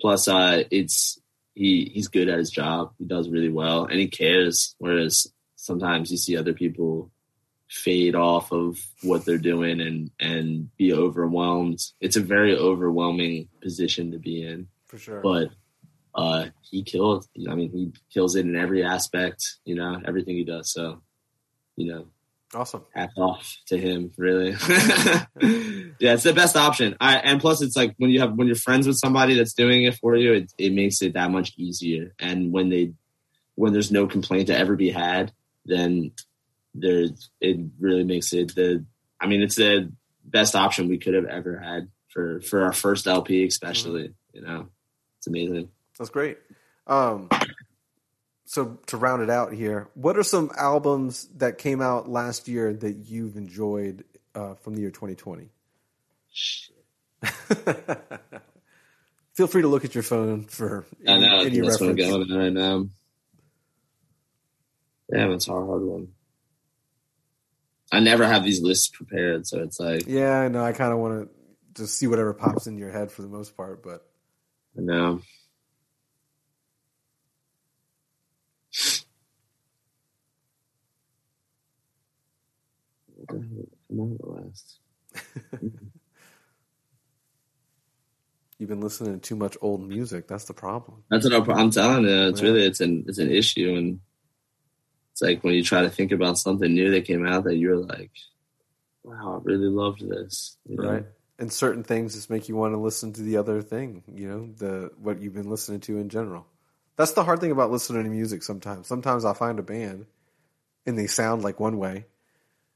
Plus, 0.00 0.26
uh, 0.28 0.62
it's 0.70 1.20
he 1.54 1.90
he's 1.92 2.08
good 2.08 2.28
at 2.28 2.38
his 2.38 2.50
job. 2.50 2.92
He 2.98 3.04
does 3.04 3.28
really 3.28 3.50
well, 3.50 3.84
and 3.84 4.00
he 4.00 4.08
cares. 4.08 4.74
Whereas 4.78 5.30
sometimes 5.60 6.10
you 6.10 6.16
see 6.16 6.36
other 6.36 6.54
people 6.54 7.10
fade 7.68 8.14
off 8.14 8.50
of 8.50 8.78
what 9.02 9.24
they're 9.24 9.38
doing 9.38 9.80
and 9.80 10.10
and 10.18 10.74
be 10.76 10.92
overwhelmed. 10.92 11.78
It's 12.00 12.16
a 12.16 12.20
very 12.22 12.56
overwhelming 12.56 13.48
position 13.60 14.12
to 14.12 14.18
be 14.18 14.44
in, 14.44 14.68
For 14.88 14.98
sure. 14.98 15.20
but 15.20 15.50
uh, 16.14 16.46
he 16.62 16.82
kills. 16.82 17.28
I 17.48 17.54
mean, 17.54 17.70
he 17.70 17.92
kills 18.12 18.34
it 18.34 18.46
in 18.46 18.56
every 18.56 18.84
aspect. 18.84 19.42
You 19.64 19.76
know, 19.76 20.00
everything 20.04 20.36
he 20.36 20.44
does. 20.44 20.72
So, 20.72 21.02
you 21.76 21.92
know, 21.92 22.06
awesome. 22.54 22.84
hats 22.94 23.14
off 23.16 23.56
to 23.66 23.78
him 23.78 24.10
really 24.16 24.50
yeah 26.00 26.14
it's 26.14 26.24
the 26.24 26.32
best 26.34 26.56
option 26.56 26.96
I, 27.00 27.18
and 27.18 27.40
plus 27.40 27.62
it's 27.62 27.76
like 27.76 27.94
when 27.98 28.10
you 28.10 28.20
have 28.20 28.32
when 28.34 28.48
you're 28.48 28.56
friends 28.56 28.88
with 28.88 28.96
somebody 28.98 29.36
that's 29.36 29.54
doing 29.54 29.84
it 29.84 29.94
for 29.94 30.16
you 30.16 30.32
it, 30.32 30.52
it 30.58 30.72
makes 30.72 31.00
it 31.00 31.14
that 31.14 31.30
much 31.30 31.52
easier 31.56 32.12
and 32.18 32.52
when 32.52 32.68
they 32.68 32.92
when 33.54 33.72
there's 33.72 33.92
no 33.92 34.08
complaint 34.08 34.48
to 34.48 34.58
ever 34.58 34.74
be 34.74 34.90
had 34.90 35.32
then 35.64 36.12
there's 36.74 37.30
it 37.40 37.58
really 37.80 38.04
makes 38.04 38.32
it 38.32 38.54
the 38.54 38.84
i 39.20 39.26
mean 39.26 39.42
it's 39.42 39.56
the 39.56 39.92
best 40.24 40.54
option 40.54 40.88
we 40.88 40.98
could 40.98 41.14
have 41.14 41.26
ever 41.26 41.58
had 41.58 41.88
for 42.08 42.40
for 42.40 42.62
our 42.62 42.72
first 42.72 43.06
lp 43.06 43.44
especially 43.44 44.12
you 44.32 44.40
know 44.42 44.68
it's 45.18 45.26
amazing 45.26 45.68
That's 45.98 46.10
great. 46.10 46.38
Um, 46.86 47.28
so 48.46 48.78
to 48.86 48.96
round 48.96 49.22
it 49.22 49.28
out 49.30 49.52
here, 49.52 49.88
what 49.94 50.16
are 50.16 50.22
some 50.22 50.50
albums 50.56 51.28
that 51.36 51.58
came 51.58 51.80
out 51.82 52.08
last 52.08 52.48
year 52.48 52.72
that 52.72 52.94
you've 53.06 53.36
enjoyed 53.36 54.04
uh, 54.34 54.54
from 54.54 54.74
the 54.74 54.80
year 54.80 54.90
2020? 54.90 55.50
Feel 59.34 59.46
free 59.46 59.62
to 59.62 59.68
look 59.68 59.84
at 59.84 59.94
your 59.94 60.02
phone 60.02 60.44
for 60.44 60.84
i 61.06 61.18
know 61.18 61.40
any 61.40 61.60
that's 61.60 61.80
what 61.80 61.90
i'm 61.90 61.96
reference. 61.96 62.28
going 62.28 62.32
on 62.32 62.38
right 62.38 62.52
now 62.52 62.86
damn 65.12 65.32
it's 65.32 65.48
a 65.48 65.52
hard 65.52 65.82
one 65.82 66.08
i 67.92 67.98
never 68.00 68.26
have 68.26 68.44
these 68.44 68.62
lists 68.62 68.88
prepared 68.88 69.46
so 69.46 69.60
it's 69.60 69.80
like 69.80 70.06
Yeah, 70.06 70.38
I 70.40 70.48
know. 70.48 70.64
I 70.64 70.72
kind 70.72 70.92
of 70.92 70.98
want 70.98 71.28
to 71.28 71.82
just 71.82 71.96
see 71.98 72.06
whatever 72.06 72.32
pops 72.34 72.66
into 72.66 72.80
your 72.80 72.90
head 72.92 73.10
for 73.12 73.22
the 73.22 73.28
most 73.28 73.56
part, 73.56 73.82
but 73.82 74.06
I 74.76 74.82
know. 74.82 75.20
The 83.28 83.66
out 84.00 84.28
last? 84.28 84.78
you've 88.58 88.68
been 88.68 88.80
listening 88.80 89.14
to 89.14 89.18
too 89.20 89.36
much 89.36 89.56
old 89.60 89.86
music. 89.86 90.26
That's 90.28 90.44
the 90.44 90.54
problem. 90.54 91.02
That's 91.10 91.24
what 91.24 91.34
I'm, 91.34 91.50
I'm 91.50 91.70
telling 91.70 92.04
you. 92.04 92.28
It's 92.28 92.40
Yeah. 92.40 92.48
really 92.48 92.66
it's 92.66 92.80
an 92.80 93.04
it's 93.08 93.18
an 93.18 93.30
issue, 93.30 93.74
and 93.76 94.00
it's 95.20 95.28
like 95.28 95.44
when 95.44 95.54
you 95.54 95.62
try 95.62 95.82
to 95.82 95.90
think 95.90 96.12
about 96.12 96.38
something 96.38 96.72
new 96.72 96.90
that 96.92 97.04
came 97.04 97.26
out 97.26 97.44
that 97.44 97.56
you're 97.56 97.76
like, 97.76 98.10
"Wow, 99.02 99.40
I 99.40 99.44
really 99.44 99.68
loved 99.68 100.08
this." 100.08 100.56
you 100.66 100.76
know? 100.76 100.90
right 100.90 101.06
and 101.40 101.50
certain 101.50 101.82
things 101.82 102.14
just 102.14 102.28
make 102.30 102.48
you 102.48 102.54
want 102.54 102.74
to 102.74 102.78
listen 102.78 103.12
to 103.14 103.22
the 103.22 103.38
other 103.38 103.62
thing 103.62 104.04
you 104.14 104.28
know 104.28 104.52
the 104.58 104.92
what 104.98 105.20
you've 105.20 105.34
been 105.34 105.50
listening 105.50 105.80
to 105.80 105.98
in 105.98 106.08
general 106.08 106.46
that's 106.96 107.12
the 107.12 107.24
hard 107.24 107.40
thing 107.40 107.50
about 107.50 107.70
listening 107.70 108.04
to 108.04 108.10
music 108.10 108.42
sometimes 108.42 108.86
sometimes 108.86 109.24
i'll 109.24 109.34
find 109.34 109.58
a 109.58 109.62
band 109.62 110.06
and 110.86 110.98
they 110.98 111.06
sound 111.06 111.42
like 111.42 111.58
one 111.58 111.78
way 111.78 112.04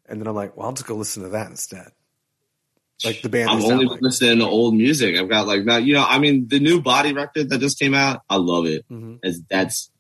and 0.07 0.21
then 0.21 0.27
i'm 0.27 0.35
like 0.35 0.57
well 0.57 0.67
i'll 0.67 0.73
just 0.73 0.87
go 0.87 0.97
listen 0.97 1.23
to 1.23 1.29
that 1.29 1.51
instead 1.51 1.93
like 3.05 3.23
the 3.23 3.29
band 3.29 3.51
I'm 3.51 3.63
only 3.65 3.87
like. 3.87 4.01
listening 4.01 4.39
to 4.39 4.47
old 4.47 4.75
music. 4.75 5.17
I've 5.19 5.29
got 5.29 5.47
like 5.49 5.65
now, 5.65 5.79
you 5.79 5.95
know, 5.95 6.05
I 6.09 6.19
mean, 6.21 6.47
the 6.47 6.61
new 6.61 6.81
Body 6.81 7.13
record 7.13 7.51
that 7.51 7.59
just 7.59 7.79
came 7.79 7.93
out, 7.93 8.23
I 8.31 8.37
love 8.37 8.67
it. 8.67 8.89
Mhm. 8.89 9.19
As 9.23 9.43
that's, 9.51 9.91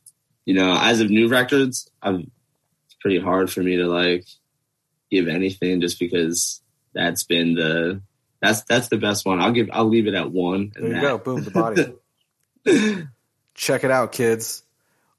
you 0.46 0.54
know, 0.54 0.78
as 0.80 1.00
of 1.00 1.10
new 1.10 1.28
records, 1.28 1.90
I've, 2.00 2.24
pretty 3.04 3.20
hard 3.20 3.52
for 3.52 3.62
me 3.62 3.76
to 3.76 3.86
like 3.86 4.24
give 5.10 5.28
anything 5.28 5.80
just 5.80 6.00
because 6.00 6.62
that's 6.94 7.24
been 7.24 7.54
the 7.54 8.00
that's 8.40 8.62
that's 8.62 8.88
the 8.88 8.96
best 8.98 9.26
one. 9.26 9.40
I'll 9.40 9.52
give 9.52 9.68
I'll 9.72 9.88
leave 9.88 10.06
it 10.06 10.14
at 10.14 10.32
one. 10.32 10.72
there 10.74 10.88
you 10.94 11.00
go 11.00 11.18
boom 11.18 11.44
the 11.44 11.50
body 11.50 11.92
check 13.54 13.84
it 13.84 13.90
out 13.90 14.12
kids 14.12 14.62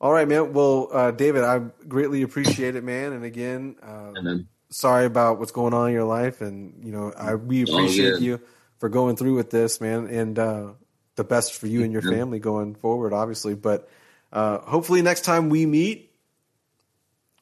all 0.01 0.11
right 0.11 0.27
man 0.27 0.51
well 0.53 0.89
uh, 0.91 1.11
david 1.11 1.43
i 1.43 1.59
greatly 1.87 2.23
appreciate 2.23 2.75
it 2.75 2.83
man 2.83 3.13
and 3.13 3.23
again 3.23 3.75
uh, 3.83 4.11
and 4.15 4.25
then 4.27 4.47
sorry 4.69 5.05
about 5.05 5.39
what's 5.39 5.51
going 5.51 5.73
on 5.73 5.87
in 5.87 5.93
your 5.93 6.03
life, 6.03 6.41
and 6.41 6.83
you 6.83 6.91
know, 6.91 7.11
I 7.17 7.35
we 7.35 7.61
appreciate 7.63 8.19
you 8.19 8.41
for 8.77 8.89
going 8.89 9.15
through 9.15 9.35
with 9.35 9.49
this, 9.49 9.79
man, 9.79 10.07
and 10.07 10.37
uh, 10.37 10.73
the 11.15 11.23
best 11.23 11.53
for 11.53 11.67
you 11.67 11.83
and 11.83 11.93
your 11.93 12.01
Yeah. 12.01 12.09
family 12.11 12.39
going 12.39 12.75
forward, 12.75 13.13
obviously. 13.13 13.55
But 13.55 13.87
uh, 14.33 14.59
hopefully, 14.59 15.01
next 15.01 15.21
time 15.21 15.49
we 15.49 15.65
meet, 15.65 16.04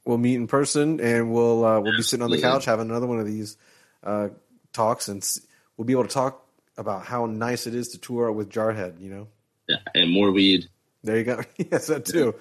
we'll 0.05 0.17
meet 0.17 0.35
in 0.35 0.47
person, 0.47 0.99
and 0.99 1.31
we'll 1.31 1.63
uh, 1.65 1.79
we'll 1.79 1.95
be 1.95 2.03
sitting 2.03 2.23
on 2.23 2.31
the 2.31 2.41
couch 2.41 2.65
having 2.65 2.89
another 2.89 3.07
one 3.07 3.19
of 3.19 3.25
these 3.25 3.57
uh, 4.03 4.29
talks, 4.71 5.07
and 5.07 5.27
we'll 5.77 5.85
be 5.85 5.93
able 5.93 6.03
to 6.03 6.09
talk 6.09 6.45
about 6.77 7.05
how 7.05 7.25
nice 7.25 7.67
it 7.67 7.75
is 7.75 7.89
to 7.89 7.97
tour 7.97 8.31
with 8.31 8.49
Jarhead. 8.49 8.99
You 8.99 9.09
know, 9.09 9.27
yeah, 9.67 9.77
and 9.93 10.11
more 10.11 10.31
weed. 10.31 10.69
there 11.03 11.17
you 11.17 11.23
go. 11.23 11.41
yes, 11.57 11.87
that 11.87 12.05
too. 12.05 12.35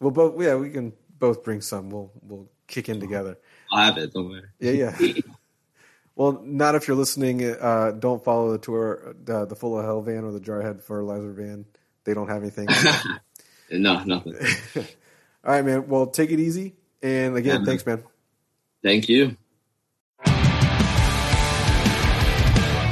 We'll 0.00 0.10
both 0.10 0.40
yeah, 0.40 0.56
we 0.56 0.70
can 0.70 0.92
both 1.18 1.44
bring 1.44 1.60
some. 1.60 1.90
We'll 1.90 2.10
we'll 2.22 2.48
kick 2.66 2.88
in 2.88 3.00
together. 3.00 3.38
I'll 3.72 3.84
have 3.84 3.98
it. 3.98 4.12
Don't. 4.12 4.42
Yeah, 4.60 4.72
yeah. 4.72 5.12
well, 6.16 6.40
not 6.44 6.74
if 6.74 6.88
you're 6.88 6.96
listening. 6.96 7.44
Uh, 7.44 7.92
don't 7.98 8.22
follow 8.22 8.52
the 8.52 8.58
tour, 8.58 9.14
uh, 9.28 9.44
the 9.44 9.56
Full 9.56 9.78
of 9.78 9.84
Hell 9.84 10.02
van 10.02 10.24
or 10.24 10.32
the 10.32 10.40
Jarhead 10.40 10.82
Fertilizer 10.82 11.32
van. 11.32 11.64
They 12.04 12.14
don't 12.14 12.28
have 12.28 12.42
anything. 12.42 12.68
no, 13.70 14.04
nothing. 14.04 14.36
All 15.44 15.52
right, 15.52 15.64
man. 15.64 15.88
Well, 15.88 16.06
take 16.06 16.30
it 16.30 16.38
easy. 16.38 16.74
And 17.02 17.36
again, 17.36 17.60
Yeah, 17.60 17.64
thanks, 17.64 17.86
man. 17.86 18.02
Thank 18.82 19.08
you. 19.08 19.36